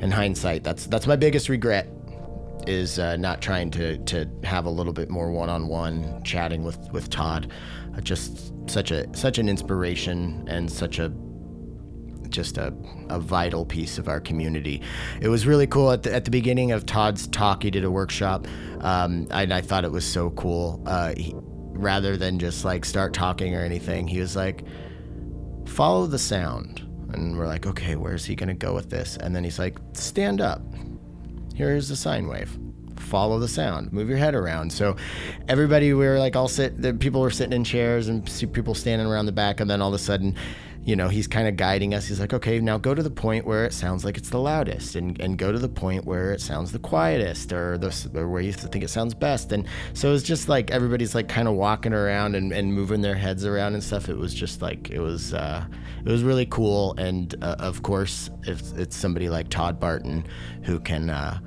in 0.00 0.10
hindsight, 0.10 0.64
that's 0.64 0.86
that's 0.86 1.06
my 1.06 1.16
biggest 1.16 1.48
regret 1.48 1.88
is 2.66 2.98
uh, 2.98 3.16
not 3.16 3.40
trying 3.40 3.70
to 3.70 3.98
to 3.98 4.28
have 4.44 4.66
a 4.66 4.70
little 4.70 4.92
bit 4.92 5.08
more 5.08 5.30
one-on-one 5.32 6.22
chatting 6.24 6.64
with 6.64 6.78
with 6.92 7.10
Todd. 7.10 7.50
Uh, 7.96 8.00
just 8.00 8.52
such 8.68 8.90
a 8.90 9.14
such 9.16 9.38
an 9.38 9.48
inspiration 9.48 10.44
and 10.48 10.70
such 10.70 10.98
a 10.98 11.12
just 12.28 12.58
a, 12.58 12.74
a 13.08 13.18
vital 13.18 13.64
piece 13.64 13.96
of 13.96 14.06
our 14.06 14.20
community. 14.20 14.82
It 15.20 15.28
was 15.28 15.46
really 15.46 15.66
cool 15.66 15.90
at 15.90 16.02
the, 16.02 16.14
at 16.14 16.26
the 16.26 16.30
beginning 16.30 16.72
of 16.72 16.84
Todd's 16.84 17.26
talk. 17.28 17.62
He 17.62 17.70
did 17.70 17.84
a 17.84 17.90
workshop, 17.90 18.46
um, 18.80 19.26
and 19.30 19.52
I 19.52 19.62
thought 19.62 19.84
it 19.84 19.92
was 19.92 20.04
so 20.04 20.30
cool. 20.30 20.82
Uh, 20.86 21.14
he, 21.16 21.34
rather 21.34 22.16
than 22.16 22.38
just 22.38 22.64
like 22.64 22.84
start 22.84 23.14
talking 23.14 23.54
or 23.54 23.62
anything, 23.62 24.06
he 24.06 24.20
was 24.20 24.36
like, 24.36 24.64
"Follow 25.66 26.06
the 26.06 26.18
sound," 26.18 26.82
and 27.12 27.36
we're 27.36 27.46
like, 27.46 27.66
"Okay, 27.66 27.96
where's 27.96 28.24
he 28.24 28.34
gonna 28.34 28.54
go 28.54 28.74
with 28.74 28.90
this?" 28.90 29.16
And 29.16 29.34
then 29.34 29.44
he's 29.44 29.58
like, 29.58 29.78
"Stand 29.94 30.40
up." 30.40 30.62
here's 31.58 31.88
the 31.88 31.96
sine 31.96 32.28
wave 32.28 32.56
follow 32.96 33.40
the 33.40 33.48
sound 33.48 33.92
move 33.92 34.08
your 34.08 34.16
head 34.16 34.34
around 34.34 34.72
so 34.72 34.94
everybody 35.48 35.92
we 35.92 36.06
were 36.06 36.18
like 36.18 36.36
all 36.36 36.46
sit 36.46 36.80
the 36.80 36.94
people 36.94 37.20
were 37.20 37.30
sitting 37.30 37.52
in 37.52 37.64
chairs 37.64 38.06
and 38.06 38.28
see 38.28 38.46
people 38.46 38.74
standing 38.74 39.08
around 39.08 39.26
the 39.26 39.32
back 39.32 39.58
and 39.58 39.68
then 39.68 39.82
all 39.82 39.88
of 39.88 39.94
a 39.94 39.98
sudden 39.98 40.36
you 40.88 40.96
know 40.96 41.08
he's 41.08 41.26
kind 41.26 41.46
of 41.46 41.54
guiding 41.56 41.92
us. 41.92 42.06
He's 42.06 42.18
like 42.18 42.32
okay 42.32 42.60
now 42.60 42.78
go 42.78 42.94
to 42.94 43.02
the 43.02 43.10
point 43.10 43.44
where 43.44 43.66
it 43.66 43.74
sounds 43.74 44.06
like 44.06 44.16
it's 44.16 44.30
the 44.30 44.38
loudest 44.38 44.96
and, 44.96 45.20
and 45.20 45.36
go 45.36 45.52
to 45.52 45.58
the 45.58 45.68
point 45.68 46.06
where 46.06 46.32
it 46.32 46.40
sounds 46.40 46.72
the 46.72 46.78
quietest 46.78 47.52
or 47.52 47.76
the 47.76 48.10
or 48.14 48.26
where 48.26 48.40
you 48.40 48.54
think 48.54 48.82
it 48.82 48.88
sounds 48.88 49.12
best. 49.12 49.52
And 49.52 49.68
so 49.92 50.14
it's 50.14 50.22
just 50.22 50.48
like 50.48 50.70
everybody's 50.70 51.14
like 51.14 51.28
kind 51.28 51.46
of 51.46 51.52
walking 51.52 51.92
around 51.92 52.36
and, 52.36 52.52
and 52.52 52.72
moving 52.72 53.02
their 53.02 53.14
heads 53.14 53.44
around 53.44 53.74
and 53.74 53.84
stuff. 53.84 54.08
It 54.08 54.16
was 54.16 54.32
just 54.32 54.62
like 54.62 54.88
it 54.88 55.00
was 55.00 55.34
uh, 55.34 55.66
it 56.06 56.10
was 56.10 56.22
really 56.22 56.46
cool. 56.46 56.94
And 56.96 57.34
uh, 57.42 57.56
of 57.58 57.82
course 57.82 58.30
if 58.44 58.72
it's 58.78 58.96
somebody 58.96 59.28
like 59.28 59.50
Todd 59.50 59.78
Barton 59.78 60.26
who 60.62 60.80
can 60.80 61.10
uh, 61.10 61.38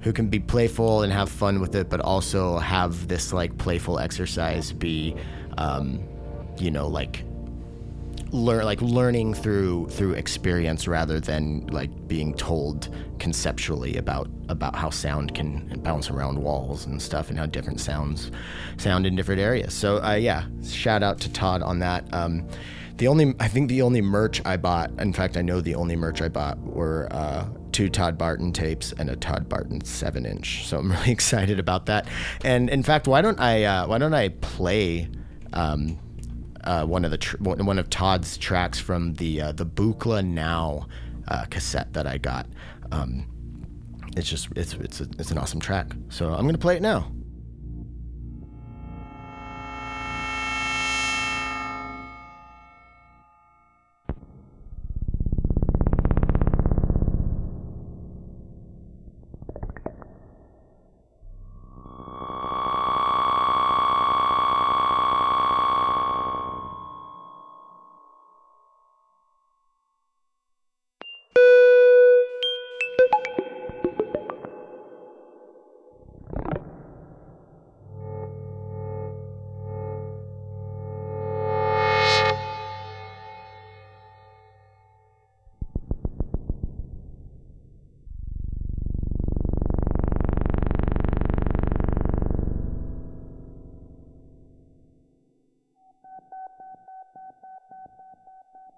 who 0.00 0.12
can 0.12 0.26
be 0.26 0.40
playful 0.40 1.04
and 1.04 1.12
have 1.12 1.28
fun 1.30 1.60
with 1.60 1.76
it, 1.76 1.88
but 1.88 2.00
also 2.00 2.58
have 2.58 3.06
this 3.06 3.32
like 3.32 3.56
playful 3.58 4.00
exercise 4.00 4.72
be, 4.72 5.14
um, 5.56 6.00
you 6.58 6.72
know, 6.72 6.88
like 6.88 7.22
learn 8.30 8.64
like 8.64 8.80
learning 8.82 9.34
through 9.34 9.88
through 9.88 10.12
experience 10.12 10.86
rather 10.86 11.20
than 11.20 11.66
like 11.68 11.90
being 12.06 12.34
told 12.34 12.88
conceptually 13.18 13.96
about 13.96 14.28
about 14.48 14.76
how 14.76 14.90
sound 14.90 15.34
can 15.34 15.80
bounce 15.82 16.10
around 16.10 16.38
walls 16.38 16.86
and 16.86 17.00
stuff 17.00 17.30
and 17.30 17.38
how 17.38 17.46
different 17.46 17.80
sounds 17.80 18.30
sound 18.76 19.06
in 19.06 19.16
different 19.16 19.40
areas. 19.40 19.74
So 19.74 20.02
uh, 20.02 20.14
yeah, 20.14 20.44
shout 20.64 21.02
out 21.02 21.20
to 21.20 21.32
Todd 21.32 21.62
on 21.62 21.78
that. 21.80 22.04
Um, 22.12 22.46
the 22.96 23.06
only 23.06 23.34
I 23.40 23.48
think 23.48 23.68
the 23.68 23.82
only 23.82 24.02
merch 24.02 24.42
I 24.44 24.56
bought, 24.56 24.90
in 25.00 25.12
fact, 25.12 25.36
I 25.36 25.42
know 25.42 25.60
the 25.60 25.74
only 25.76 25.96
merch 25.96 26.20
I 26.20 26.28
bought 26.28 26.58
were 26.58 27.08
uh, 27.12 27.46
two 27.72 27.88
Todd 27.88 28.18
Barton 28.18 28.52
tapes 28.52 28.92
and 28.98 29.08
a 29.08 29.16
Todd 29.16 29.48
Barton 29.48 29.84
seven 29.84 30.26
inch. 30.26 30.66
So 30.66 30.78
I'm 30.78 30.90
really 30.92 31.12
excited 31.12 31.58
about 31.58 31.86
that. 31.86 32.08
And 32.44 32.68
in 32.68 32.82
fact, 32.82 33.06
why 33.06 33.22
don't 33.22 33.40
I 33.40 33.64
uh, 33.64 33.86
why 33.86 33.98
don't 33.98 34.14
I 34.14 34.30
play 34.30 35.08
um, 35.52 35.98
uh, 36.68 36.84
one 36.84 37.04
of 37.04 37.10
the 37.10 37.16
tr- 37.18 37.38
one 37.38 37.78
of 37.78 37.88
Todd's 37.88 38.36
tracks 38.36 38.78
from 38.78 39.14
the 39.14 39.40
uh, 39.40 39.52
the 39.52 39.64
Buchla 39.64 40.24
Now 40.24 40.86
uh, 41.26 41.46
cassette 41.46 41.94
that 41.94 42.06
I 42.06 42.18
got. 42.18 42.46
Um, 42.92 43.26
it's 44.16 44.28
just 44.28 44.48
it's 44.54 44.74
it's 44.74 45.00
a, 45.00 45.04
it's 45.18 45.30
an 45.30 45.38
awesome 45.38 45.60
track. 45.60 45.86
So 46.10 46.28
I'm 46.28 46.44
gonna 46.44 46.58
play 46.58 46.76
it 46.76 46.82
now. 46.82 47.10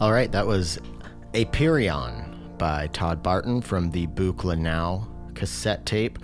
All 0.00 0.12
right, 0.12 0.32
that 0.32 0.46
was 0.46 0.78
Aperion 1.34 2.56
by 2.56 2.86
Todd 2.86 3.22
Barton 3.22 3.60
from 3.60 3.90
the 3.90 4.06
Buchla 4.06 4.58
Now 4.58 5.06
cassette 5.34 5.84
tape 5.84 6.18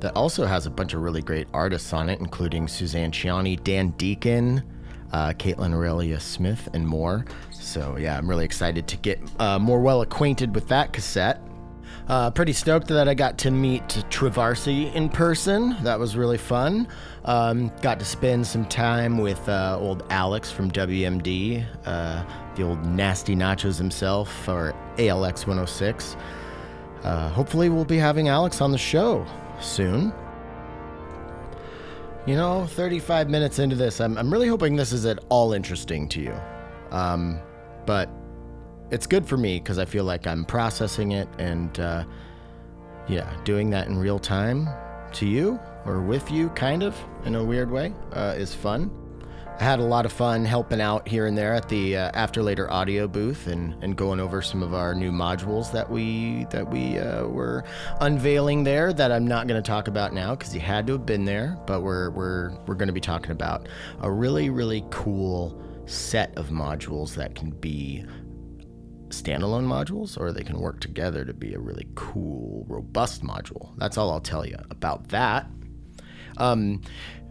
that 0.00 0.16
also 0.16 0.46
has 0.46 0.64
a 0.64 0.70
bunch 0.70 0.94
of 0.94 1.02
really 1.02 1.20
great 1.20 1.46
artists 1.52 1.92
on 1.92 2.08
it, 2.08 2.18
including 2.18 2.66
Suzanne 2.66 3.12
Ciani, 3.12 3.62
Dan 3.62 3.90
Deacon, 3.98 4.62
uh, 5.12 5.34
Kaitlyn 5.34 5.74
Aurelia 5.74 6.18
Smith, 6.18 6.70
and 6.72 6.88
more. 6.88 7.26
So, 7.50 7.98
yeah, 7.98 8.16
I'm 8.16 8.26
really 8.26 8.46
excited 8.46 8.88
to 8.88 8.96
get 8.96 9.20
uh, 9.38 9.58
more 9.58 9.80
well 9.80 10.00
acquainted 10.00 10.54
with 10.54 10.66
that 10.68 10.94
cassette. 10.94 11.42
Uh, 12.08 12.30
pretty 12.30 12.52
stoked 12.52 12.88
that 12.88 13.06
I 13.06 13.14
got 13.14 13.38
to 13.38 13.50
meet 13.50 13.86
Trovarsi 14.08 14.92
in 14.94 15.10
person. 15.10 15.76
That 15.82 15.98
was 15.98 16.16
really 16.16 16.38
fun. 16.38 16.88
Um, 17.24 17.70
got 17.82 17.98
to 17.98 18.04
spend 18.04 18.46
some 18.46 18.64
time 18.64 19.18
with 19.18 19.48
uh, 19.48 19.76
old 19.78 20.04
Alex 20.10 20.50
from 20.50 20.70
WMD, 20.70 21.66
uh, 21.84 22.24
the 22.60 22.66
old 22.66 22.84
Nasty 22.84 23.34
Nachos 23.34 23.78
himself, 23.78 24.46
or 24.46 24.74
ALX 24.96 25.46
106. 25.46 26.16
Uh, 27.02 27.30
hopefully, 27.30 27.70
we'll 27.70 27.84
be 27.86 27.96
having 27.96 28.28
Alex 28.28 28.60
on 28.60 28.70
the 28.70 28.78
show 28.78 29.26
soon. 29.60 30.12
You 32.26 32.36
know, 32.36 32.66
35 32.66 33.30
minutes 33.30 33.58
into 33.58 33.76
this, 33.76 34.00
I'm, 34.00 34.18
I'm 34.18 34.30
really 34.30 34.46
hoping 34.46 34.76
this 34.76 34.92
is 34.92 35.06
at 35.06 35.18
all 35.30 35.54
interesting 35.54 36.06
to 36.10 36.20
you. 36.20 36.34
Um, 36.90 37.40
but 37.86 38.10
it's 38.90 39.06
good 39.06 39.26
for 39.26 39.38
me 39.38 39.58
because 39.58 39.78
I 39.78 39.86
feel 39.86 40.04
like 40.04 40.26
I'm 40.26 40.44
processing 40.44 41.12
it 41.12 41.28
and, 41.38 41.80
uh, 41.80 42.04
yeah, 43.08 43.34
doing 43.44 43.70
that 43.70 43.88
in 43.88 43.96
real 43.96 44.18
time 44.18 44.68
to 45.14 45.26
you 45.26 45.58
or 45.86 46.02
with 46.02 46.30
you, 46.30 46.50
kind 46.50 46.82
of, 46.82 46.94
in 47.24 47.36
a 47.36 47.42
weird 47.42 47.70
way, 47.70 47.94
uh, 48.12 48.34
is 48.36 48.54
fun. 48.54 48.99
I 49.60 49.64
had 49.64 49.78
a 49.78 49.84
lot 49.84 50.06
of 50.06 50.12
fun 50.12 50.46
helping 50.46 50.80
out 50.80 51.06
here 51.06 51.26
and 51.26 51.36
there 51.36 51.52
at 51.54 51.68
the 51.68 51.94
uh, 51.94 52.10
After 52.14 52.42
Later 52.42 52.70
audio 52.70 53.06
booth 53.06 53.46
and, 53.46 53.74
and 53.84 53.94
going 53.94 54.18
over 54.18 54.40
some 54.40 54.62
of 54.62 54.72
our 54.72 54.94
new 54.94 55.12
modules 55.12 55.70
that 55.72 55.90
we 55.90 56.46
that 56.50 56.70
we 56.70 56.96
uh, 56.96 57.26
were 57.26 57.64
unveiling 58.00 58.64
there. 58.64 58.94
That 58.94 59.12
I'm 59.12 59.26
not 59.26 59.48
going 59.48 59.62
to 59.62 59.66
talk 59.66 59.86
about 59.86 60.14
now 60.14 60.34
because 60.34 60.54
you 60.54 60.62
had 60.62 60.86
to 60.86 60.94
have 60.94 61.04
been 61.04 61.26
there. 61.26 61.58
But 61.66 61.82
we're 61.82 62.08
we're 62.08 62.56
we're 62.66 62.74
going 62.74 62.86
to 62.86 62.94
be 62.94 63.02
talking 63.02 63.32
about 63.32 63.68
a 64.00 64.10
really 64.10 64.48
really 64.48 64.82
cool 64.88 65.62
set 65.84 66.34
of 66.38 66.48
modules 66.48 67.14
that 67.16 67.34
can 67.34 67.50
be 67.50 68.06
standalone 69.08 69.66
modules 69.66 70.18
or 70.18 70.32
they 70.32 70.42
can 70.42 70.58
work 70.58 70.80
together 70.80 71.22
to 71.26 71.34
be 71.34 71.52
a 71.52 71.58
really 71.58 71.86
cool, 71.96 72.64
robust 72.66 73.22
module. 73.22 73.76
That's 73.76 73.98
all 73.98 74.10
I'll 74.10 74.20
tell 74.20 74.46
you 74.46 74.56
about 74.70 75.08
that. 75.08 75.50
Um, 76.38 76.80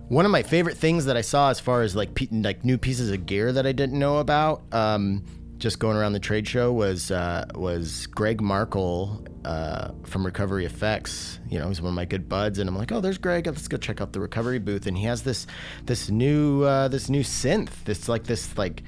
one 0.09 0.25
of 0.25 0.31
my 0.31 0.43
favorite 0.43 0.75
things 0.75 1.05
that 1.05 1.15
I 1.15 1.21
saw 1.21 1.49
as 1.49 1.59
far 1.59 1.83
as 1.83 1.95
like 1.95 2.15
pe- 2.15 2.27
like 2.31 2.65
new 2.65 2.77
pieces 2.77 3.11
of 3.11 3.25
gear 3.25 3.53
that 3.53 3.65
I 3.65 3.71
didn't 3.71 3.97
know 3.97 4.17
about, 4.17 4.63
um, 4.71 5.23
just 5.59 5.77
going 5.77 5.95
around 5.97 6.13
the 6.13 6.19
trade 6.19 6.47
show 6.47 6.73
was 6.73 7.11
uh, 7.11 7.45
was 7.53 8.07
Greg 8.07 8.41
Markle 8.41 9.23
uh, 9.45 9.91
from 10.05 10.25
Recovery 10.25 10.65
Effects. 10.65 11.39
You 11.47 11.59
know, 11.59 11.67
he's 11.67 11.81
one 11.81 11.89
of 11.89 11.95
my 11.95 12.05
good 12.05 12.27
buds, 12.27 12.57
and 12.57 12.67
I'm 12.67 12.75
like, 12.75 12.91
oh, 12.91 13.01
there's 13.01 13.19
Greg. 13.19 13.45
Let's 13.45 13.67
go 13.67 13.77
check 13.77 14.01
out 14.01 14.11
the 14.11 14.19
recovery 14.19 14.59
booth, 14.59 14.87
and 14.87 14.97
he 14.97 15.03
has 15.05 15.21
this 15.21 15.45
this 15.85 16.09
new 16.09 16.63
uh, 16.63 16.87
this 16.87 17.07
new 17.09 17.21
synth. 17.21 17.83
This 17.85 18.09
like 18.09 18.23
this 18.25 18.57
like. 18.57 18.83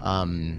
Um, 0.00 0.58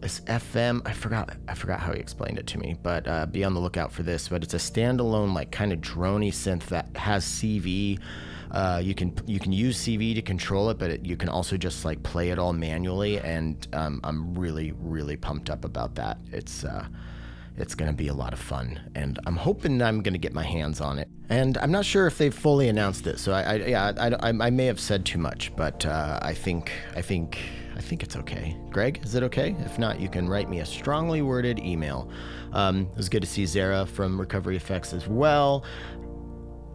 this 0.00 0.20
FM. 0.20 0.80
I 0.86 0.92
forgot. 0.92 1.36
I 1.48 1.54
forgot 1.54 1.80
how 1.80 1.92
he 1.92 1.98
explained 1.98 2.38
it 2.38 2.46
to 2.48 2.58
me, 2.58 2.76
but 2.82 3.06
uh, 3.08 3.26
be 3.26 3.42
on 3.42 3.52
the 3.52 3.60
lookout 3.60 3.92
for 3.92 4.04
this. 4.04 4.28
But 4.28 4.44
it's 4.44 4.54
a 4.54 4.58
standalone, 4.58 5.34
like 5.34 5.50
kind 5.50 5.72
of 5.72 5.80
drony 5.80 6.28
synth 6.28 6.66
that 6.66 6.96
has 6.96 7.24
CV. 7.24 7.98
Uh, 8.50 8.80
you 8.82 8.94
can 8.94 9.14
you 9.26 9.38
can 9.38 9.52
use 9.52 9.78
CV 9.78 10.14
to 10.14 10.22
control 10.22 10.70
it, 10.70 10.78
but 10.78 10.90
it, 10.90 11.06
you 11.06 11.16
can 11.16 11.28
also 11.28 11.56
just 11.56 11.84
like 11.84 12.02
play 12.02 12.30
it 12.30 12.38
all 12.38 12.52
manually. 12.52 13.18
And 13.18 13.66
um, 13.72 14.00
I'm 14.04 14.34
really 14.34 14.72
really 14.72 15.16
pumped 15.16 15.50
up 15.50 15.64
about 15.64 15.94
that. 15.96 16.18
It's 16.32 16.64
uh, 16.64 16.86
it's 17.56 17.74
going 17.74 17.90
to 17.90 17.96
be 17.96 18.08
a 18.08 18.14
lot 18.14 18.32
of 18.32 18.38
fun, 18.38 18.80
and 18.94 19.18
I'm 19.26 19.36
hoping 19.36 19.82
I'm 19.82 20.02
going 20.02 20.14
to 20.14 20.18
get 20.18 20.32
my 20.32 20.44
hands 20.44 20.80
on 20.80 20.98
it. 20.98 21.08
And 21.28 21.58
I'm 21.58 21.72
not 21.72 21.84
sure 21.84 22.06
if 22.06 22.16
they've 22.16 22.34
fully 22.34 22.68
announced 22.68 23.06
it, 23.06 23.18
so 23.18 23.32
I, 23.32 23.42
I 23.42 23.54
yeah 23.56 23.92
I, 23.98 24.08
I, 24.08 24.46
I 24.46 24.50
may 24.50 24.66
have 24.66 24.80
said 24.80 25.04
too 25.04 25.18
much, 25.18 25.54
but 25.56 25.84
uh, 25.84 26.18
I 26.22 26.34
think 26.34 26.72
I 26.96 27.02
think 27.02 27.38
I 27.78 27.80
think 27.80 28.02
it's 28.02 28.16
okay. 28.16 28.56
Greg, 28.70 29.00
is 29.04 29.14
it 29.14 29.22
okay? 29.22 29.54
If 29.60 29.78
not, 29.78 30.00
you 30.00 30.08
can 30.08 30.28
write 30.28 30.50
me 30.50 30.58
a 30.58 30.66
strongly 30.66 31.22
worded 31.22 31.60
email. 31.60 32.10
Um, 32.52 32.88
it 32.90 32.96
was 32.96 33.08
good 33.08 33.22
to 33.22 33.28
see 33.28 33.46
Zara 33.46 33.86
from 33.86 34.18
Recovery 34.18 34.56
Effects 34.56 34.92
as 34.92 35.06
well. 35.06 35.64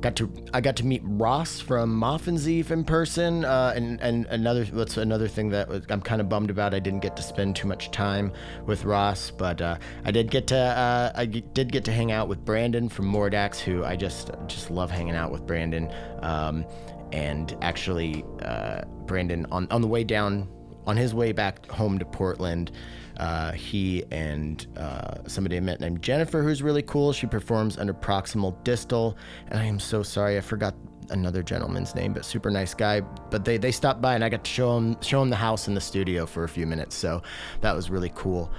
Got 0.03 0.17
to 0.17 0.29
I 0.53 0.59
got 0.59 0.75
to 0.75 0.85
meet 0.85 1.01
Ross 1.05 1.61
from 1.61 1.97
Moffenzeef 1.97 2.71
in 2.71 2.83
person, 2.83 3.45
uh, 3.45 3.71
and 3.73 4.01
and 4.01 4.25
another 4.25 4.65
that's 4.65 4.97
another 4.97 5.29
thing 5.29 5.47
that 5.51 5.69
was, 5.69 5.85
I'm 5.89 6.01
kind 6.01 6.19
of 6.19 6.27
bummed 6.27 6.49
about. 6.49 6.73
I 6.73 6.79
didn't 6.79 6.99
get 6.99 7.15
to 7.15 7.23
spend 7.23 7.55
too 7.55 7.69
much 7.69 7.89
time 7.89 8.33
with 8.65 8.83
Ross, 8.83 9.31
but 9.31 9.61
uh, 9.61 9.77
I 10.03 10.11
did 10.11 10.29
get 10.29 10.45
to 10.47 10.57
uh, 10.57 11.13
I 11.15 11.25
did 11.25 11.71
get 11.71 11.85
to 11.85 11.93
hang 11.93 12.11
out 12.11 12.27
with 12.27 12.43
Brandon 12.43 12.89
from 12.89 13.05
Mordax, 13.05 13.59
who 13.59 13.85
I 13.85 13.95
just 13.95 14.29
just 14.47 14.69
love 14.69 14.91
hanging 14.91 15.15
out 15.15 15.31
with 15.31 15.47
Brandon. 15.47 15.89
Um, 16.21 16.65
and 17.13 17.55
actually, 17.61 18.25
uh, 18.41 18.81
Brandon 19.05 19.47
on 19.53 19.69
on 19.71 19.79
the 19.79 19.87
way 19.87 20.03
down 20.03 20.49
on 20.85 20.97
his 20.97 21.13
way 21.13 21.31
back 21.31 21.65
home 21.71 21.97
to 21.97 22.03
Portland, 22.03 22.73
uh, 23.17 23.51
he 23.51 24.03
and 24.11 24.65
uh, 24.77 25.27
somebody 25.27 25.57
I 25.57 25.59
met 25.59 25.79
named 25.79 26.01
Jennifer, 26.01 26.41
who's 26.41 26.61
really 26.61 26.81
cool. 26.81 27.13
She 27.13 27.27
performs 27.27 27.77
under 27.77 27.93
proximal 27.93 28.61
distal, 28.63 29.17
and 29.49 29.59
I 29.59 29.65
am 29.65 29.79
so 29.79 30.03
sorry 30.03 30.37
I 30.37 30.41
forgot 30.41 30.75
another 31.09 31.43
gentleman's 31.43 31.95
name, 31.95 32.13
but 32.13 32.25
super 32.25 32.49
nice 32.49 32.73
guy. 32.73 33.01
But 33.01 33.45
they 33.45 33.57
they 33.57 33.71
stopped 33.71 34.01
by 34.01 34.15
and 34.15 34.23
I 34.23 34.29
got 34.29 34.43
to 34.43 34.51
show 34.51 34.77
him 34.77 35.01
show 35.01 35.21
him 35.21 35.29
the 35.29 35.35
house 35.35 35.67
and 35.67 35.77
the 35.77 35.81
studio 35.81 36.25
for 36.25 36.43
a 36.43 36.49
few 36.49 36.65
minutes, 36.65 36.95
so 36.95 37.21
that 37.61 37.75
was 37.75 37.89
really 37.89 38.11
cool. 38.15 38.51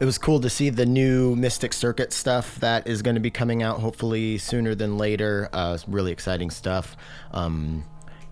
It 0.00 0.04
was 0.04 0.18
cool 0.18 0.40
to 0.40 0.50
see 0.50 0.70
the 0.70 0.86
new 0.86 1.34
Mystic 1.36 1.72
Circuit 1.72 2.12
stuff 2.12 2.58
that 2.60 2.86
is 2.86 3.02
going 3.02 3.16
to 3.16 3.20
be 3.20 3.30
coming 3.30 3.62
out 3.62 3.80
hopefully 3.80 4.38
sooner 4.38 4.74
than 4.74 4.96
later. 4.96 5.48
Uh, 5.52 5.78
really 5.86 6.12
exciting 6.12 6.50
stuff. 6.50 6.96
Um, 7.32 7.84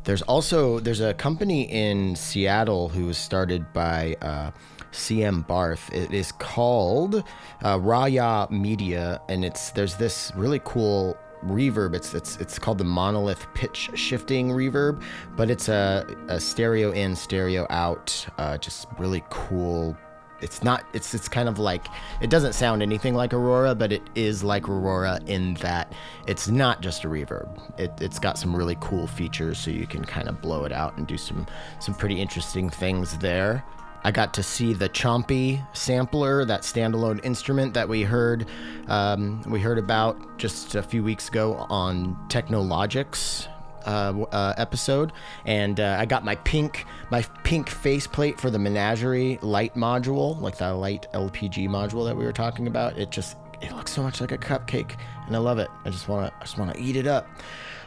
there's 0.04 0.22
also 0.22 0.78
there's 0.78 1.00
a 1.00 1.14
company 1.14 1.62
in 1.62 2.14
Seattle 2.14 2.88
who 2.88 3.06
was 3.06 3.18
started 3.18 3.72
by 3.72 4.16
uh, 4.22 4.52
CM 4.96 5.46
Barth. 5.46 5.92
It 5.92 6.12
is 6.12 6.32
called 6.32 7.16
uh, 7.62 7.78
Raya 7.78 8.50
Media, 8.50 9.20
and 9.28 9.44
it's 9.44 9.70
there's 9.70 9.94
this 9.96 10.32
really 10.34 10.60
cool 10.64 11.16
reverb. 11.44 11.94
It's 11.94 12.14
it's 12.14 12.36
it's 12.38 12.58
called 12.58 12.78
the 12.78 12.84
Monolith 12.84 13.46
Pitch 13.54 13.90
Shifting 13.94 14.50
Reverb, 14.50 15.02
but 15.36 15.50
it's 15.50 15.68
a, 15.68 16.06
a 16.28 16.40
stereo 16.40 16.92
in, 16.92 17.14
stereo 17.14 17.66
out. 17.70 18.26
Uh, 18.38 18.58
just 18.58 18.86
really 18.98 19.22
cool 19.30 19.96
it's 20.40 20.62
not 20.62 20.84
it's 20.92 21.14
it's 21.14 21.28
kind 21.28 21.48
of 21.48 21.58
like 21.58 21.86
it 22.20 22.28
doesn't 22.28 22.52
sound 22.52 22.82
anything 22.82 23.14
like 23.14 23.32
aurora 23.32 23.74
but 23.74 23.92
it 23.92 24.02
is 24.14 24.44
like 24.44 24.68
aurora 24.68 25.18
in 25.26 25.54
that 25.54 25.92
it's 26.26 26.48
not 26.48 26.82
just 26.82 27.04
a 27.04 27.08
reverb 27.08 27.48
it, 27.78 27.92
it's 28.00 28.18
got 28.18 28.38
some 28.38 28.54
really 28.54 28.76
cool 28.80 29.06
features 29.06 29.58
so 29.58 29.70
you 29.70 29.86
can 29.86 30.04
kind 30.04 30.28
of 30.28 30.40
blow 30.42 30.64
it 30.64 30.72
out 30.72 30.96
and 30.98 31.06
do 31.06 31.16
some 31.16 31.46
some 31.78 31.94
pretty 31.94 32.20
interesting 32.20 32.68
things 32.68 33.16
there 33.18 33.64
I 34.06 34.12
got 34.12 34.32
to 34.34 34.42
see 34.44 34.72
the 34.72 34.88
Chompi 34.88 35.66
sampler, 35.76 36.44
that 36.44 36.60
standalone 36.60 37.24
instrument 37.24 37.74
that 37.74 37.88
we 37.88 38.02
heard 38.04 38.46
um, 38.86 39.42
we 39.48 39.58
heard 39.58 39.78
about 39.78 40.38
just 40.38 40.76
a 40.76 40.82
few 40.84 41.02
weeks 41.02 41.28
ago 41.28 41.54
on 41.68 42.14
Technologics 42.28 43.48
uh, 43.84 44.24
uh, 44.30 44.54
episode, 44.58 45.10
and 45.44 45.80
uh, 45.80 45.96
I 45.98 46.06
got 46.06 46.24
my 46.24 46.36
pink 46.36 46.86
my 47.10 47.22
pink 47.42 47.68
faceplate 47.68 48.40
for 48.40 48.48
the 48.48 48.60
Menagerie 48.60 49.40
light 49.42 49.74
module, 49.74 50.40
like 50.40 50.56
the 50.56 50.72
light 50.72 51.08
LPG 51.12 51.68
module 51.68 52.06
that 52.06 52.16
we 52.16 52.24
were 52.24 52.32
talking 52.32 52.68
about. 52.68 52.96
It 52.96 53.10
just 53.10 53.36
it 53.60 53.72
looks 53.72 53.90
so 53.90 54.04
much 54.04 54.20
like 54.20 54.30
a 54.30 54.38
cupcake, 54.38 54.94
and 55.26 55.34
I 55.34 55.40
love 55.40 55.58
it. 55.58 55.68
I 55.84 55.90
just 55.90 56.06
want 56.06 56.28
to 56.28 56.36
I 56.38 56.42
just 56.42 56.58
want 56.58 56.72
to 56.72 56.80
eat 56.80 56.94
it 56.94 57.08
up. 57.08 57.26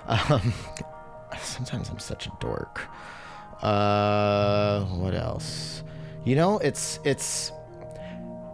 Um, 0.10 0.54
sometimes 1.40 1.88
I'm 1.90 2.00
such 2.00 2.26
a 2.26 2.32
dork. 2.42 2.82
Uh, 3.62 4.86
what 4.86 5.14
else? 5.14 5.84
You 6.26 6.36
know, 6.36 6.60
it's 6.60 7.00
it's 7.04 7.52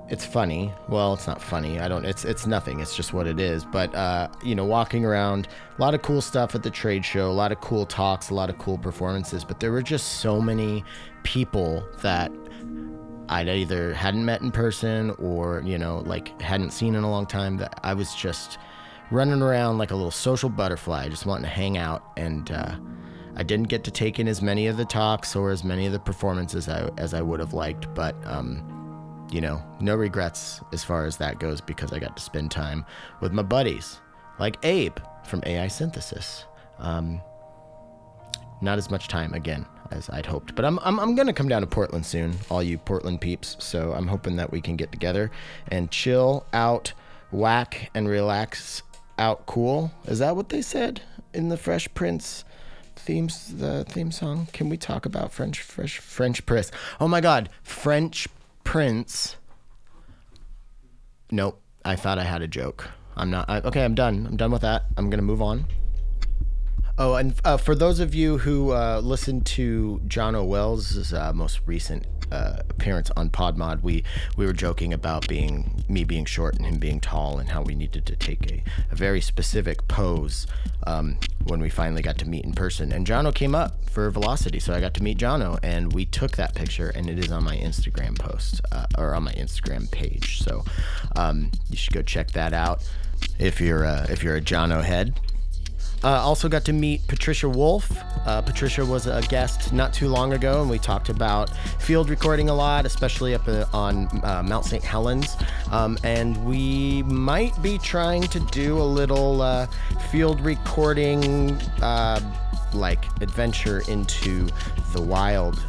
it's 0.07 0.23
funny. 0.23 0.71
Well, 0.87 1.13
it's 1.13 1.25
not 1.25 1.41
funny. 1.41 1.79
I 1.79 1.87
don't. 1.87 2.05
It's 2.05 2.25
it's 2.25 2.45
nothing. 2.45 2.79
It's 2.79 2.95
just 2.95 3.13
what 3.13 3.25
it 3.25 3.39
is. 3.39 3.65
But 3.65 3.93
uh, 3.95 4.27
you 4.43 4.53
know, 4.53 4.63
walking 4.65 5.03
around, 5.03 5.47
a 5.77 5.81
lot 5.81 5.93
of 5.95 6.01
cool 6.03 6.21
stuff 6.21 6.53
at 6.53 6.61
the 6.61 6.69
trade 6.69 7.03
show, 7.03 7.29
a 7.29 7.33
lot 7.33 7.51
of 7.51 7.59
cool 7.61 7.85
talks, 7.85 8.29
a 8.29 8.33
lot 8.35 8.49
of 8.49 8.57
cool 8.59 8.77
performances. 8.77 9.43
But 9.43 9.59
there 9.59 9.71
were 9.71 9.81
just 9.81 10.19
so 10.19 10.39
many 10.39 10.83
people 11.23 11.83
that 12.01 12.31
I'd 13.29 13.49
either 13.49 13.93
hadn't 13.93 14.23
met 14.23 14.41
in 14.41 14.51
person 14.51 15.11
or 15.11 15.63
you 15.65 15.79
know, 15.79 16.03
like 16.05 16.39
hadn't 16.39 16.71
seen 16.71 16.93
in 16.93 17.03
a 17.03 17.09
long 17.09 17.25
time. 17.25 17.57
That 17.57 17.79
I 17.83 17.95
was 17.95 18.13
just 18.13 18.59
running 19.09 19.41
around 19.41 19.79
like 19.79 19.89
a 19.89 19.95
little 19.95 20.11
social 20.11 20.49
butterfly, 20.49 21.09
just 21.09 21.25
wanting 21.25 21.45
to 21.45 21.49
hang 21.49 21.77
out. 21.77 22.03
And 22.15 22.51
uh, 22.51 22.75
I 23.35 23.43
didn't 23.43 23.67
get 23.67 23.83
to 23.83 23.91
take 23.91 24.19
in 24.19 24.27
as 24.27 24.41
many 24.41 24.67
of 24.67 24.77
the 24.77 24.85
talks 24.85 25.35
or 25.35 25.51
as 25.51 25.63
many 25.63 25.85
of 25.85 25.91
the 25.91 25.99
performances 25.99 26.67
as 26.67 26.83
I, 26.83 26.89
as 26.97 27.13
I 27.13 27.21
would 27.21 27.39
have 27.39 27.53
liked, 27.53 27.93
but. 27.93 28.15
Um, 28.25 28.71
you 29.31 29.41
know, 29.41 29.61
no 29.79 29.95
regrets 29.95 30.61
as 30.71 30.83
far 30.83 31.05
as 31.05 31.17
that 31.17 31.39
goes 31.39 31.59
because 31.59 31.91
I 31.91 31.99
got 31.99 32.15
to 32.15 32.21
spend 32.21 32.51
time 32.51 32.85
with 33.21 33.33
my 33.33 33.41
buddies 33.41 33.99
like 34.39 34.63
Abe 34.63 34.97
from 35.23 35.41
AI 35.45 35.67
Synthesis. 35.67 36.45
Um, 36.77 37.21
not 38.61 38.77
as 38.77 38.89
much 38.89 39.07
time 39.07 39.33
again 39.33 39.65
as 39.91 40.09
I'd 40.09 40.25
hoped, 40.25 40.55
but 40.55 40.65
I'm, 40.65 40.79
I'm, 40.79 40.99
I'm 40.99 41.15
going 41.15 41.27
to 41.27 41.33
come 41.33 41.47
down 41.47 41.61
to 41.61 41.67
Portland 41.67 42.05
soon, 42.05 42.35
all 42.49 42.63
you 42.63 42.77
Portland 42.77 43.21
peeps. 43.21 43.57
So 43.59 43.93
I'm 43.93 44.07
hoping 44.07 44.35
that 44.37 44.51
we 44.51 44.61
can 44.61 44.75
get 44.75 44.91
together 44.91 45.31
and 45.67 45.91
chill 45.91 46.45
out, 46.53 46.93
whack, 47.31 47.91
and 47.93 48.07
relax 48.07 48.83
out 49.17 49.45
cool. 49.45 49.91
Is 50.05 50.19
that 50.19 50.35
what 50.35 50.49
they 50.49 50.61
said 50.61 51.01
in 51.33 51.49
the 51.49 51.57
Fresh 51.57 51.93
Prince? 51.93 52.43
Themes 53.05 53.53
the 53.57 53.85
theme 53.85 54.11
song 54.11 54.47
can 54.51 54.67
we 54.67 54.77
talk 54.77 55.05
about 55.05 55.31
french 55.31 55.61
fresh 55.61 55.99
french 55.99 56.45
press 56.45 56.71
oh 56.99 57.07
my 57.07 57.21
god 57.21 57.49
french 57.63 58.27
Prince. 58.65 59.37
Nope. 61.31 61.61
I 61.85 61.95
thought 61.95 62.19
I 62.19 62.23
had 62.23 62.41
a 62.41 62.47
joke. 62.47 62.89
I'm 63.15 63.29
not. 63.29 63.49
I, 63.49 63.59
okay, 63.61 63.85
I'm 63.85 63.95
done. 63.95 64.25
I'm 64.27 64.35
done 64.35 64.51
with 64.51 64.63
that. 64.63 64.85
I'm 64.97 65.09
gonna 65.09 65.21
move 65.21 65.41
on. 65.41 65.65
Oh, 66.97 67.15
and 67.15 67.33
uh, 67.45 67.55
for 67.57 67.75
those 67.75 67.99
of 67.99 68.13
you 68.13 68.39
who 68.39 68.71
uh, 68.71 68.99
listened 69.01 69.45
to 69.47 70.01
John 70.07 70.35
O'Well's 70.35 71.13
uh, 71.13 71.31
most 71.33 71.61
recent 71.65 72.05
uh, 72.35 72.61
appearance 72.69 73.09
on 73.15 73.29
Podmod, 73.29 73.81
we 73.81 74.03
we 74.37 74.45
were 74.45 74.53
joking 74.53 74.93
about 74.93 75.27
being 75.27 75.83
me 75.87 76.03
being 76.03 76.25
short 76.25 76.55
and 76.55 76.65
him 76.65 76.77
being 76.77 76.99
tall, 76.99 77.39
and 77.39 77.49
how 77.49 77.61
we 77.61 77.75
needed 77.75 78.05
to 78.05 78.15
take 78.15 78.51
a, 78.51 78.63
a 78.91 78.95
very 78.95 79.21
specific 79.21 79.87
pose 79.87 80.47
um, 80.85 81.17
when 81.45 81.59
we 81.59 81.69
finally 81.69 82.01
got 82.01 82.17
to 82.17 82.27
meet 82.27 82.43
in 82.45 82.53
person. 82.53 82.91
And 82.91 83.07
Jono 83.07 83.33
came 83.33 83.55
up 83.55 83.71
for 83.89 84.09
Velocity, 84.11 84.59
so 84.59 84.73
I 84.73 84.81
got 84.81 84.93
to 84.95 85.03
meet 85.03 85.17
Jono, 85.17 85.59
and 85.63 85.93
we 85.93 86.05
took 86.05 86.35
that 86.37 86.53
picture, 86.55 86.89
and 86.89 87.09
it 87.09 87.17
is 87.17 87.31
on 87.31 87.43
my 87.43 87.57
Instagram 87.57 88.17
post 88.19 88.61
uh, 88.71 88.85
or 88.97 89.15
on 89.15 89.23
my 89.23 89.33
Instagram 89.33 89.89
page. 89.89 90.43
So 90.43 90.63
um, 91.15 91.51
you 91.69 91.77
should 91.77 91.93
go 91.93 92.01
check 92.01 92.31
that 92.31 92.53
out 92.53 92.83
if 93.39 93.61
you're 93.61 93.85
uh, 93.85 94.07
if 94.09 94.23
you're 94.23 94.35
a 94.35 94.41
Jono 94.41 94.83
head. 94.83 95.19
Uh, 96.05 96.21
also 96.21 96.47
got 96.47 96.63
to 96.63 96.71
meet 96.71 97.01
Patricia 97.07 97.49
Wolf. 97.49 97.91
Uh, 98.27 98.39
Patricia 98.39 98.85
was 98.85 99.07
a 99.07 99.23
guest 99.23 99.73
not 99.73 99.91
too 99.91 100.07
long 100.07 100.33
ago, 100.33 100.61
and 100.61 100.69
we 100.69 100.77
talked 100.77 101.09
about 101.09 101.49
field 101.79 102.11
recording 102.11 102.47
a 102.47 102.53
lot, 102.53 102.85
especially 102.85 103.33
up 103.33 103.47
uh, 103.47 103.65
on 103.73 104.07
uh, 104.23 104.43
Mount 104.45 104.65
St. 104.65 104.83
Helens. 104.83 105.35
Um, 105.71 105.97
and 106.03 106.45
we 106.45 107.01
might 107.03 107.59
be 107.63 107.79
trying 107.79 108.21
to 108.21 108.39
do 108.51 108.77
a 108.77 108.85
little 108.85 109.41
uh, 109.41 109.65
field 110.11 110.41
recording, 110.41 111.53
uh, 111.81 112.21
like 112.71 113.03
adventure 113.23 113.81
into 113.87 114.47
the 114.93 115.01
wild 115.01 115.59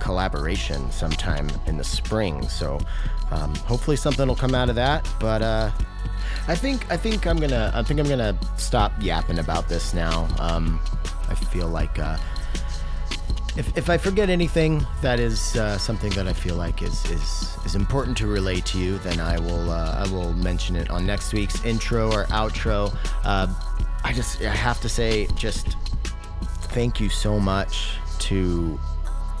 collaboration 0.00 0.90
sometime 0.90 1.48
in 1.66 1.76
the 1.76 1.84
spring. 1.84 2.48
So 2.48 2.80
um, 3.34 3.54
hopefully 3.56 3.96
something 3.96 4.26
will 4.28 4.36
come 4.36 4.54
out 4.54 4.68
of 4.68 4.76
that. 4.76 5.08
But 5.18 5.42
I 6.46 6.54
think 6.54 6.90
I 6.90 6.96
think 6.96 7.26
I'm 7.26 7.38
gonna 7.38 7.72
I 7.74 7.82
think 7.82 8.00
I'm 8.00 8.08
gonna 8.08 8.38
stop 8.56 8.92
yapping 9.00 9.38
about 9.38 9.68
this 9.68 9.94
now. 9.94 10.28
Um, 10.38 10.80
I 11.28 11.34
feel 11.34 11.68
like 11.68 11.98
uh, 11.98 12.18
if, 13.56 13.76
if 13.78 13.88
I 13.88 13.96
forget 13.96 14.28
anything 14.28 14.84
that 15.00 15.20
is 15.20 15.56
uh, 15.56 15.78
something 15.78 16.10
that 16.10 16.26
I 16.26 16.32
feel 16.32 16.56
like 16.56 16.82
is, 16.82 17.04
is 17.06 17.56
is 17.64 17.74
important 17.76 18.16
to 18.18 18.26
relay 18.26 18.60
to 18.60 18.78
you, 18.78 18.98
then 18.98 19.20
I 19.20 19.38
will 19.38 19.70
uh, 19.70 20.04
I 20.04 20.12
will 20.12 20.32
mention 20.34 20.76
it 20.76 20.90
on 20.90 21.06
next 21.06 21.32
week's 21.32 21.64
intro 21.64 22.12
or 22.12 22.24
outro. 22.26 22.94
Uh, 23.24 23.46
I 24.02 24.12
just 24.12 24.42
I 24.42 24.54
have 24.54 24.80
to 24.82 24.88
say 24.88 25.26
just 25.36 25.76
thank 26.72 27.00
you 27.00 27.08
so 27.08 27.40
much 27.40 27.96
to 28.18 28.78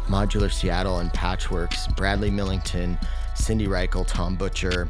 Modular 0.06 0.50
Seattle 0.50 1.00
and 1.00 1.10
Patchwerks, 1.10 1.94
Bradley 1.96 2.30
Millington, 2.30 2.98
Cindy 3.34 3.66
Reichel, 3.66 4.06
Tom 4.06 4.36
Butcher, 4.36 4.88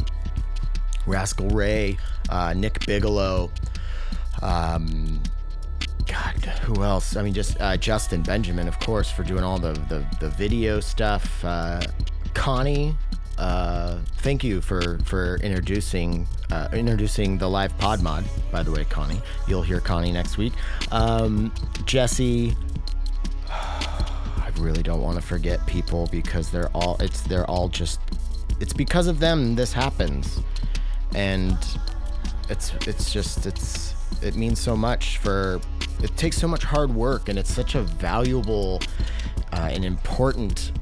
Rascal 1.07 1.49
Ray, 1.51 1.99
uh, 2.29 2.55
Nick 2.55 2.85
Bigelow. 2.87 3.51
Um, 4.43 5.23
God, 6.07 6.45
who 6.63 6.83
else? 6.83 7.17
I 7.17 7.23
mean, 7.23 7.35
just 7.35 7.61
uh, 7.61 7.77
Justin 7.77 8.23
Benjamin, 8.23 8.69
of 8.69 8.79
course, 8.81 9.11
for 9.11 9.23
doing 9.23 9.43
all 9.43 9.59
the 9.59 9.73
the, 9.89 10.05
the 10.21 10.31
video 10.31 10.81
stuff. 10.81 11.45
Uh, 11.45 11.81
Connie, 12.35 12.97
uh, 13.39 13.99
thank 14.19 14.45
you 14.45 14.61
for 14.61 14.99
for 15.05 15.37
introducing 15.37 16.27
uh, 16.51 16.69
introducing 16.73 17.39
the 17.39 17.49
live 17.49 17.77
pod 17.79 18.03
mod. 18.03 18.25
By 18.53 18.63
the 18.63 18.71
way, 18.71 18.85
Connie, 18.85 19.21
you'll 19.49 19.63
hear 19.63 19.81
Connie 19.81 20.13
next 20.13 20.37
week. 20.37 20.53
Um, 20.91 21.53
Jesse. 21.85 22.55
I 23.49 24.51
really 24.59 24.83
don't 24.83 25.01
want 25.03 25.17
to 25.17 25.23
forget 25.27 25.65
people 25.67 26.07
because 26.13 26.51
they're 26.51 26.69
all 26.69 26.97
it's 27.01 27.23
they're 27.23 27.49
all 27.51 27.69
just 27.69 27.99
it's 28.61 28.73
because 28.73 29.07
of 29.07 29.21
them 29.21 29.55
this 29.55 29.73
happens. 29.73 30.41
And 31.15 31.59
it's 32.49 32.73
it's 32.87 33.13
just 33.13 33.47
it's 33.47 33.95
it 34.23 34.37
means 34.37 34.61
so 34.61 34.77
much 34.77 35.19
for 35.19 35.61
it 36.03 36.17
takes 36.17 36.37
so 36.37 36.49
much 36.49 36.65
hard 36.65 36.95
work 36.95 37.29
and 37.29 37.39
it's 37.39 37.53
such 37.53 37.75
a 37.75 37.83
valuable 37.83 38.81
uh, 39.53 39.69
and 39.73 39.85
important 39.85 40.73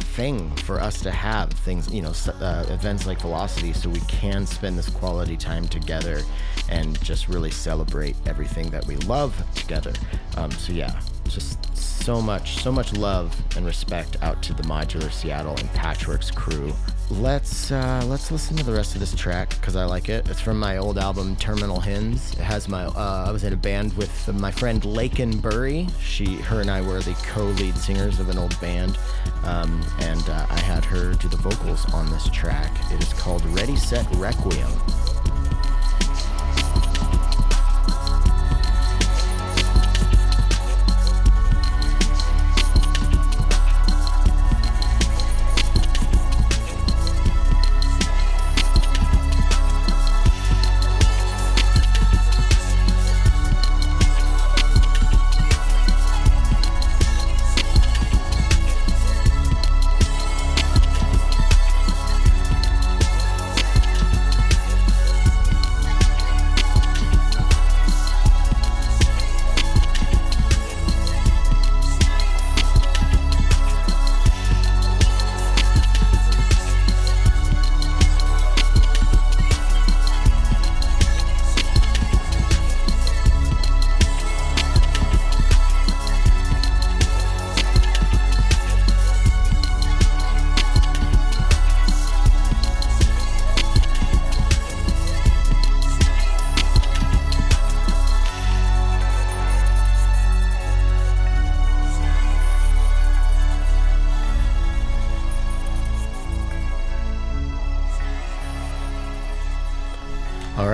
thing 0.00 0.54
for 0.56 0.80
us 0.80 1.00
to 1.00 1.10
have 1.10 1.50
things 1.50 1.92
you 1.92 2.02
know 2.02 2.12
uh, 2.40 2.64
events 2.68 3.06
like 3.06 3.20
velocity 3.20 3.72
so 3.72 3.88
we 3.88 4.00
can 4.00 4.46
spend 4.46 4.78
this 4.78 4.88
quality 4.88 5.36
time 5.36 5.66
together 5.68 6.22
and 6.68 7.02
just 7.02 7.28
really 7.28 7.50
celebrate 7.50 8.16
everything 8.26 8.70
that 8.70 8.86
we 8.86 8.96
love 8.96 9.34
together. 9.54 9.92
Um, 10.36 10.50
so 10.52 10.72
yeah 10.72 11.00
just 11.34 11.76
so 11.76 12.20
much 12.20 12.56
so 12.56 12.72
much 12.72 12.92
love 12.94 13.34
and 13.56 13.66
respect 13.66 14.16
out 14.22 14.42
to 14.42 14.52
the 14.54 14.62
modular 14.64 15.12
seattle 15.12 15.56
and 15.56 15.68
patchwerks 15.70 16.34
crew 16.34 16.72
let's 17.10 17.72
uh, 17.72 18.02
let's 18.06 18.30
listen 18.30 18.56
to 18.56 18.62
the 18.64 18.72
rest 18.72 18.94
of 18.94 19.00
this 19.00 19.14
track 19.14 19.50
because 19.50 19.76
I 19.76 19.84
like 19.84 20.08
it. 20.08 20.28
It's 20.28 20.40
from 20.40 20.58
my 20.58 20.78
old 20.78 20.96
album 20.98 21.36
Terminal 21.36 21.80
Hymns. 21.80 22.32
It 22.34 22.40
has 22.40 22.68
my 22.68 22.84
uh, 22.84 23.24
I 23.28 23.32
was 23.32 23.44
in 23.44 23.52
a 23.52 23.56
band 23.56 23.92
with 23.94 24.32
my 24.34 24.50
friend 24.50 24.80
Laken 24.82 25.40
Burry. 25.40 25.88
She, 26.00 26.36
her, 26.36 26.60
and 26.60 26.70
I 26.70 26.80
were 26.80 27.00
the 27.00 27.14
co-lead 27.26 27.76
singers 27.76 28.20
of 28.20 28.28
an 28.28 28.38
old 28.38 28.58
band, 28.60 28.98
um, 29.44 29.84
and 30.00 30.28
uh, 30.28 30.46
I 30.48 30.60
had 30.60 30.84
her 30.84 31.12
do 31.14 31.28
the 31.28 31.36
vocals 31.36 31.84
on 31.92 32.10
this 32.10 32.28
track. 32.30 32.72
It 32.92 33.02
is 33.02 33.12
called 33.14 33.44
Ready 33.46 33.76
Set 33.76 34.06
Requiem. 34.16 34.70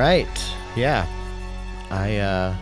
Right. 0.06 0.54
Yeah. 0.76 1.06
I 1.90 2.16
uh 2.18 2.56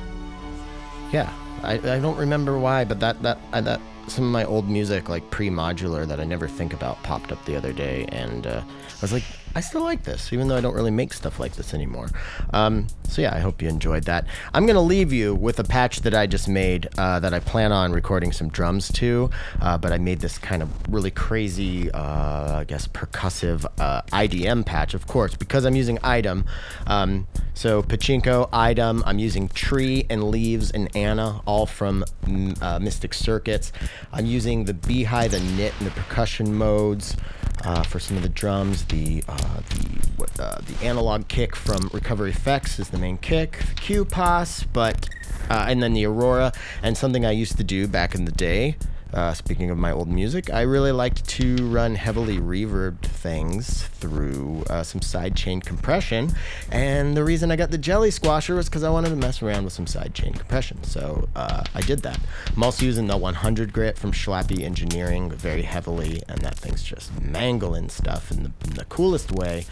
yeah. 1.13 1.33
I, 1.63 1.75
I 1.75 1.99
don't 1.99 2.17
remember 2.17 2.59
why, 2.59 2.85
but 2.85 3.01
that 3.01 3.23
that 3.23 3.39
I, 3.53 3.61
that 3.61 3.81
some 4.07 4.25
of 4.25 4.31
my 4.31 4.45
old 4.45 4.69
music 4.69 5.09
like 5.09 5.31
pre-modular 5.31 6.07
that 6.07 6.21
I 6.21 6.25
never 6.25 6.47
think 6.49 6.73
about 6.75 7.03
popped 7.03 7.33
up 7.33 7.43
the 7.47 7.57
other 7.57 7.73
day 7.73 8.05
and 8.09 8.47
uh, 8.47 8.61
I 8.61 9.01
was 9.01 9.13
like 9.13 9.25
I 9.55 9.61
still 9.61 9.83
like 9.83 10.03
this 10.03 10.33
even 10.33 10.49
though 10.49 10.57
I 10.57 10.61
don't 10.61 10.75
really 10.75 10.91
make 10.91 11.13
stuff 11.13 11.39
like 11.39 11.55
this 11.55 11.75
anymore. 11.75 12.09
Um, 12.53 12.89
so 13.09 13.23
yeah, 13.23 13.35
I 13.35 13.39
hope 13.39 13.63
you 13.63 13.69
enjoyed 13.69 14.05
that. 14.05 14.27
I'm 14.53 14.67
going 14.67 14.75
to 14.75 14.81
leave 14.81 15.13
you 15.13 15.35
with 15.35 15.59
a 15.61 15.65
patch 15.65 16.01
that 16.01 16.15
I 16.15 16.27
just 16.27 16.49
made 16.49 16.89
uh, 16.99 17.21
that 17.21 17.33
I 17.33 17.41
plan 17.41 17.73
on 17.73 17.93
recording 17.93 18.33
some 18.33 18.49
drums 18.49 18.91
to, 18.93 19.31
uh, 19.61 19.79
but 19.79 19.93
I 19.93 19.99
made 19.99 20.21
this 20.21 20.39
kind 20.39 20.63
of 20.63 20.71
really 20.93 21.11
crazy 21.11 21.91
uh, 21.93 22.59
I 22.59 22.65
guess 22.65 22.89
percussive 22.89 23.65
uh, 23.79 24.03
IDM 24.13 24.67
patch 24.67 24.95
of 24.95 25.07
course 25.07 25.35
because 25.35 25.65
I'm 25.65 25.77
using 25.77 25.99
item. 26.03 26.45
Um, 26.87 27.27
so 27.55 27.83
Pachinko, 27.83 28.49
item, 28.53 29.05
I'm 29.07 29.21
using 29.21 29.49
Tree 29.49 30.07
and 30.11 30.25
Leaves 30.25 30.73
and 30.73 30.95
Anna, 30.97 31.41
all 31.47 31.67
from 31.67 32.05
mm, 32.25 32.61
uh, 32.61 32.81
Mystic 32.81 33.15
Circuits. 33.15 33.73
I'm 34.13 34.27
using 34.27 34.65
the 34.65 34.75
Beehive, 34.75 35.31
the 35.31 35.41
Knit, 35.41 35.73
and 35.79 35.87
the 35.87 35.93
percussion 35.93 36.53
modes 36.53 37.17
uh, 37.65 37.83
for 37.85 38.01
some 38.01 38.17
of 38.17 38.25
the 38.25 38.29
drums. 38.29 38.85
The 38.87 39.23
the 39.69 40.09
what, 40.17 40.41
uh, 40.41 40.59
the 40.67 40.85
analog 40.85 41.29
kick 41.29 41.57
from 41.57 41.91
Recovery 41.93 42.31
Effects 42.31 42.79
is 42.79 42.91
the 42.91 42.99
main 42.99 43.19
kick. 43.19 43.59
The 43.69 43.75
Q 43.75 44.05
Pass, 44.05 44.65
but 44.65 45.09
uh, 45.51 45.67
and 45.69 45.83
then 45.83 45.93
the 45.93 46.07
Aurora, 46.07 46.53
and 46.83 46.97
something 46.97 47.25
I 47.25 47.33
used 47.33 47.57
to 47.59 47.65
do 47.65 47.87
back 47.87 48.15
in 48.15 48.25
the 48.25 48.33
day. 48.33 48.77
Uh, 49.15 49.33
speaking 49.33 49.71
of 49.71 49.79
my 49.79 49.93
old 49.93 50.09
music, 50.09 50.53
I 50.53 50.63
really 50.63 50.91
liked 50.91 51.25
to 51.29 51.55
run 51.69 51.95
heavily 51.95 52.39
reverbed 52.39 53.03
things 53.03 53.85
through 53.85 54.65
uh, 54.69 54.83
some 54.83 55.01
sidechain 55.01 55.65
compression. 55.65 56.35
And 56.73 57.17
the 57.17 57.23
reason 57.23 57.53
I 57.53 57.57
got 57.57 57.71
the 57.71 57.79
Jelly 57.79 58.11
Squasher 58.11 58.57
was 58.57 58.69
because 58.69 58.83
I 58.83 58.91
wanted 58.91 59.11
to 59.11 59.17
mess 59.17 59.41
around 59.41 59.63
with 59.63 59.73
some 59.73 59.87
sidechain 59.87 60.37
compression. 60.37 60.83
So 60.83 61.29
uh, 61.37 61.63
I 61.75 61.81
did 61.83 62.01
that. 62.01 62.19
I'm 62.57 62.65
also 62.65 62.85
using 62.85 63.07
the 63.07 63.17
100 63.17 63.73
grit 63.73 63.97
from 63.97 64.11
Schlappi 64.11 64.65
Engineering 64.65 65.31
very 65.31 65.63
heavily, 65.63 66.21
and 66.29 66.41
that 66.41 66.57
thing's 66.57 66.83
just 66.83 67.17
mangling 67.23 67.91
stuff 67.91 68.33
in 68.33 68.43
the, 68.43 68.53
in 68.65 68.75
the 68.75 68.85
coolest 68.87 69.31
way. 69.31 69.65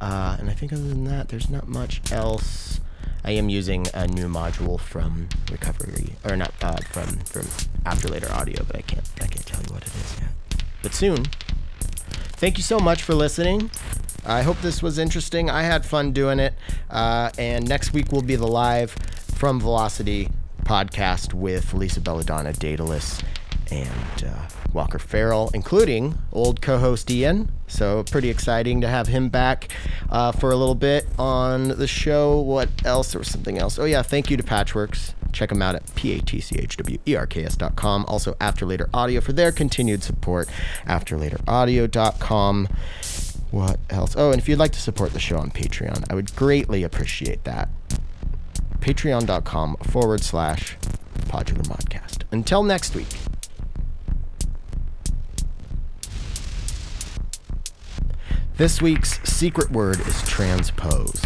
Uh, 0.00 0.36
and 0.40 0.50
I 0.50 0.54
think 0.54 0.72
other 0.72 0.82
than 0.82 1.04
that, 1.04 1.28
there's 1.28 1.48
not 1.48 1.68
much 1.68 2.10
else. 2.10 2.80
I 3.24 3.32
am 3.32 3.48
using 3.48 3.86
a 3.94 4.06
new 4.06 4.28
module 4.28 4.80
from 4.80 5.28
Recovery, 5.50 6.14
or 6.24 6.36
not 6.36 6.52
uh, 6.62 6.76
from 6.90 7.06
from 7.20 7.46
After 7.84 8.08
Later 8.08 8.30
Audio, 8.32 8.62
but 8.64 8.76
I 8.76 8.82
can't 8.82 9.04
I 9.20 9.26
can't 9.26 9.46
tell 9.46 9.60
you 9.60 9.72
what 9.72 9.82
it 9.82 9.94
is 9.94 10.16
yet. 10.20 10.62
But 10.82 10.94
soon. 10.94 11.24
Thank 12.38 12.56
you 12.56 12.62
so 12.62 12.78
much 12.78 13.02
for 13.02 13.14
listening. 13.14 13.70
I 14.24 14.42
hope 14.42 14.60
this 14.60 14.80
was 14.82 14.98
interesting. 14.98 15.50
I 15.50 15.62
had 15.62 15.84
fun 15.84 16.12
doing 16.12 16.38
it. 16.38 16.54
Uh, 16.88 17.30
and 17.36 17.68
next 17.68 17.92
week 17.92 18.12
will 18.12 18.22
be 18.22 18.36
the 18.36 18.46
live 18.46 18.92
from 19.34 19.58
Velocity 19.58 20.28
podcast 20.64 21.34
with 21.34 21.74
Lisa 21.74 22.00
Belladonna, 22.00 22.52
Daedalus, 22.52 23.20
and 23.72 24.24
uh, 24.24 24.48
Walker 24.72 24.98
Farrell, 24.98 25.50
including 25.54 26.18
old 26.32 26.60
co-host 26.60 27.10
Ian. 27.10 27.50
So 27.68 28.02
pretty 28.04 28.30
exciting 28.30 28.80
to 28.80 28.88
have 28.88 29.08
him 29.08 29.28
back 29.28 29.70
uh, 30.10 30.32
for 30.32 30.50
a 30.50 30.56
little 30.56 30.74
bit 30.74 31.06
on 31.18 31.68
the 31.68 31.86
show. 31.86 32.40
What 32.40 32.68
else? 32.84 33.12
There 33.12 33.18
was 33.18 33.28
something 33.28 33.58
else. 33.58 33.78
Oh 33.78 33.84
yeah, 33.84 34.02
thank 34.02 34.30
you 34.30 34.36
to 34.36 34.42
Patchwerks. 34.42 35.14
Check 35.32 35.50
them 35.50 35.62
out 35.62 35.74
at 35.74 35.94
p-a-t-c-h-w-e-r-k-s.com. 35.94 38.04
Also, 38.08 38.34
After 38.40 38.64
Later 38.64 38.88
Audio 38.94 39.20
for 39.20 39.32
their 39.32 39.52
continued 39.52 40.02
support. 40.02 40.48
AfterLaterAudio.com. 40.86 42.68
What 43.50 43.78
else? 43.90 44.14
Oh, 44.16 44.30
and 44.30 44.40
if 44.40 44.48
you'd 44.48 44.58
like 44.58 44.72
to 44.72 44.80
support 44.80 45.12
the 45.12 45.20
show 45.20 45.38
on 45.38 45.50
Patreon, 45.50 46.10
I 46.10 46.14
would 46.14 46.34
greatly 46.34 46.82
appreciate 46.82 47.44
that. 47.44 47.68
Patreon.com 48.80 49.76
forward 49.76 50.22
slash 50.22 50.76
Podular 51.26 51.66
Modcast. 51.66 52.22
Until 52.30 52.62
next 52.62 52.94
week. 52.94 53.08
This 58.58 58.82
week's 58.82 59.20
secret 59.22 59.70
word 59.70 60.00
is 60.00 60.20
transpose. 60.22 61.22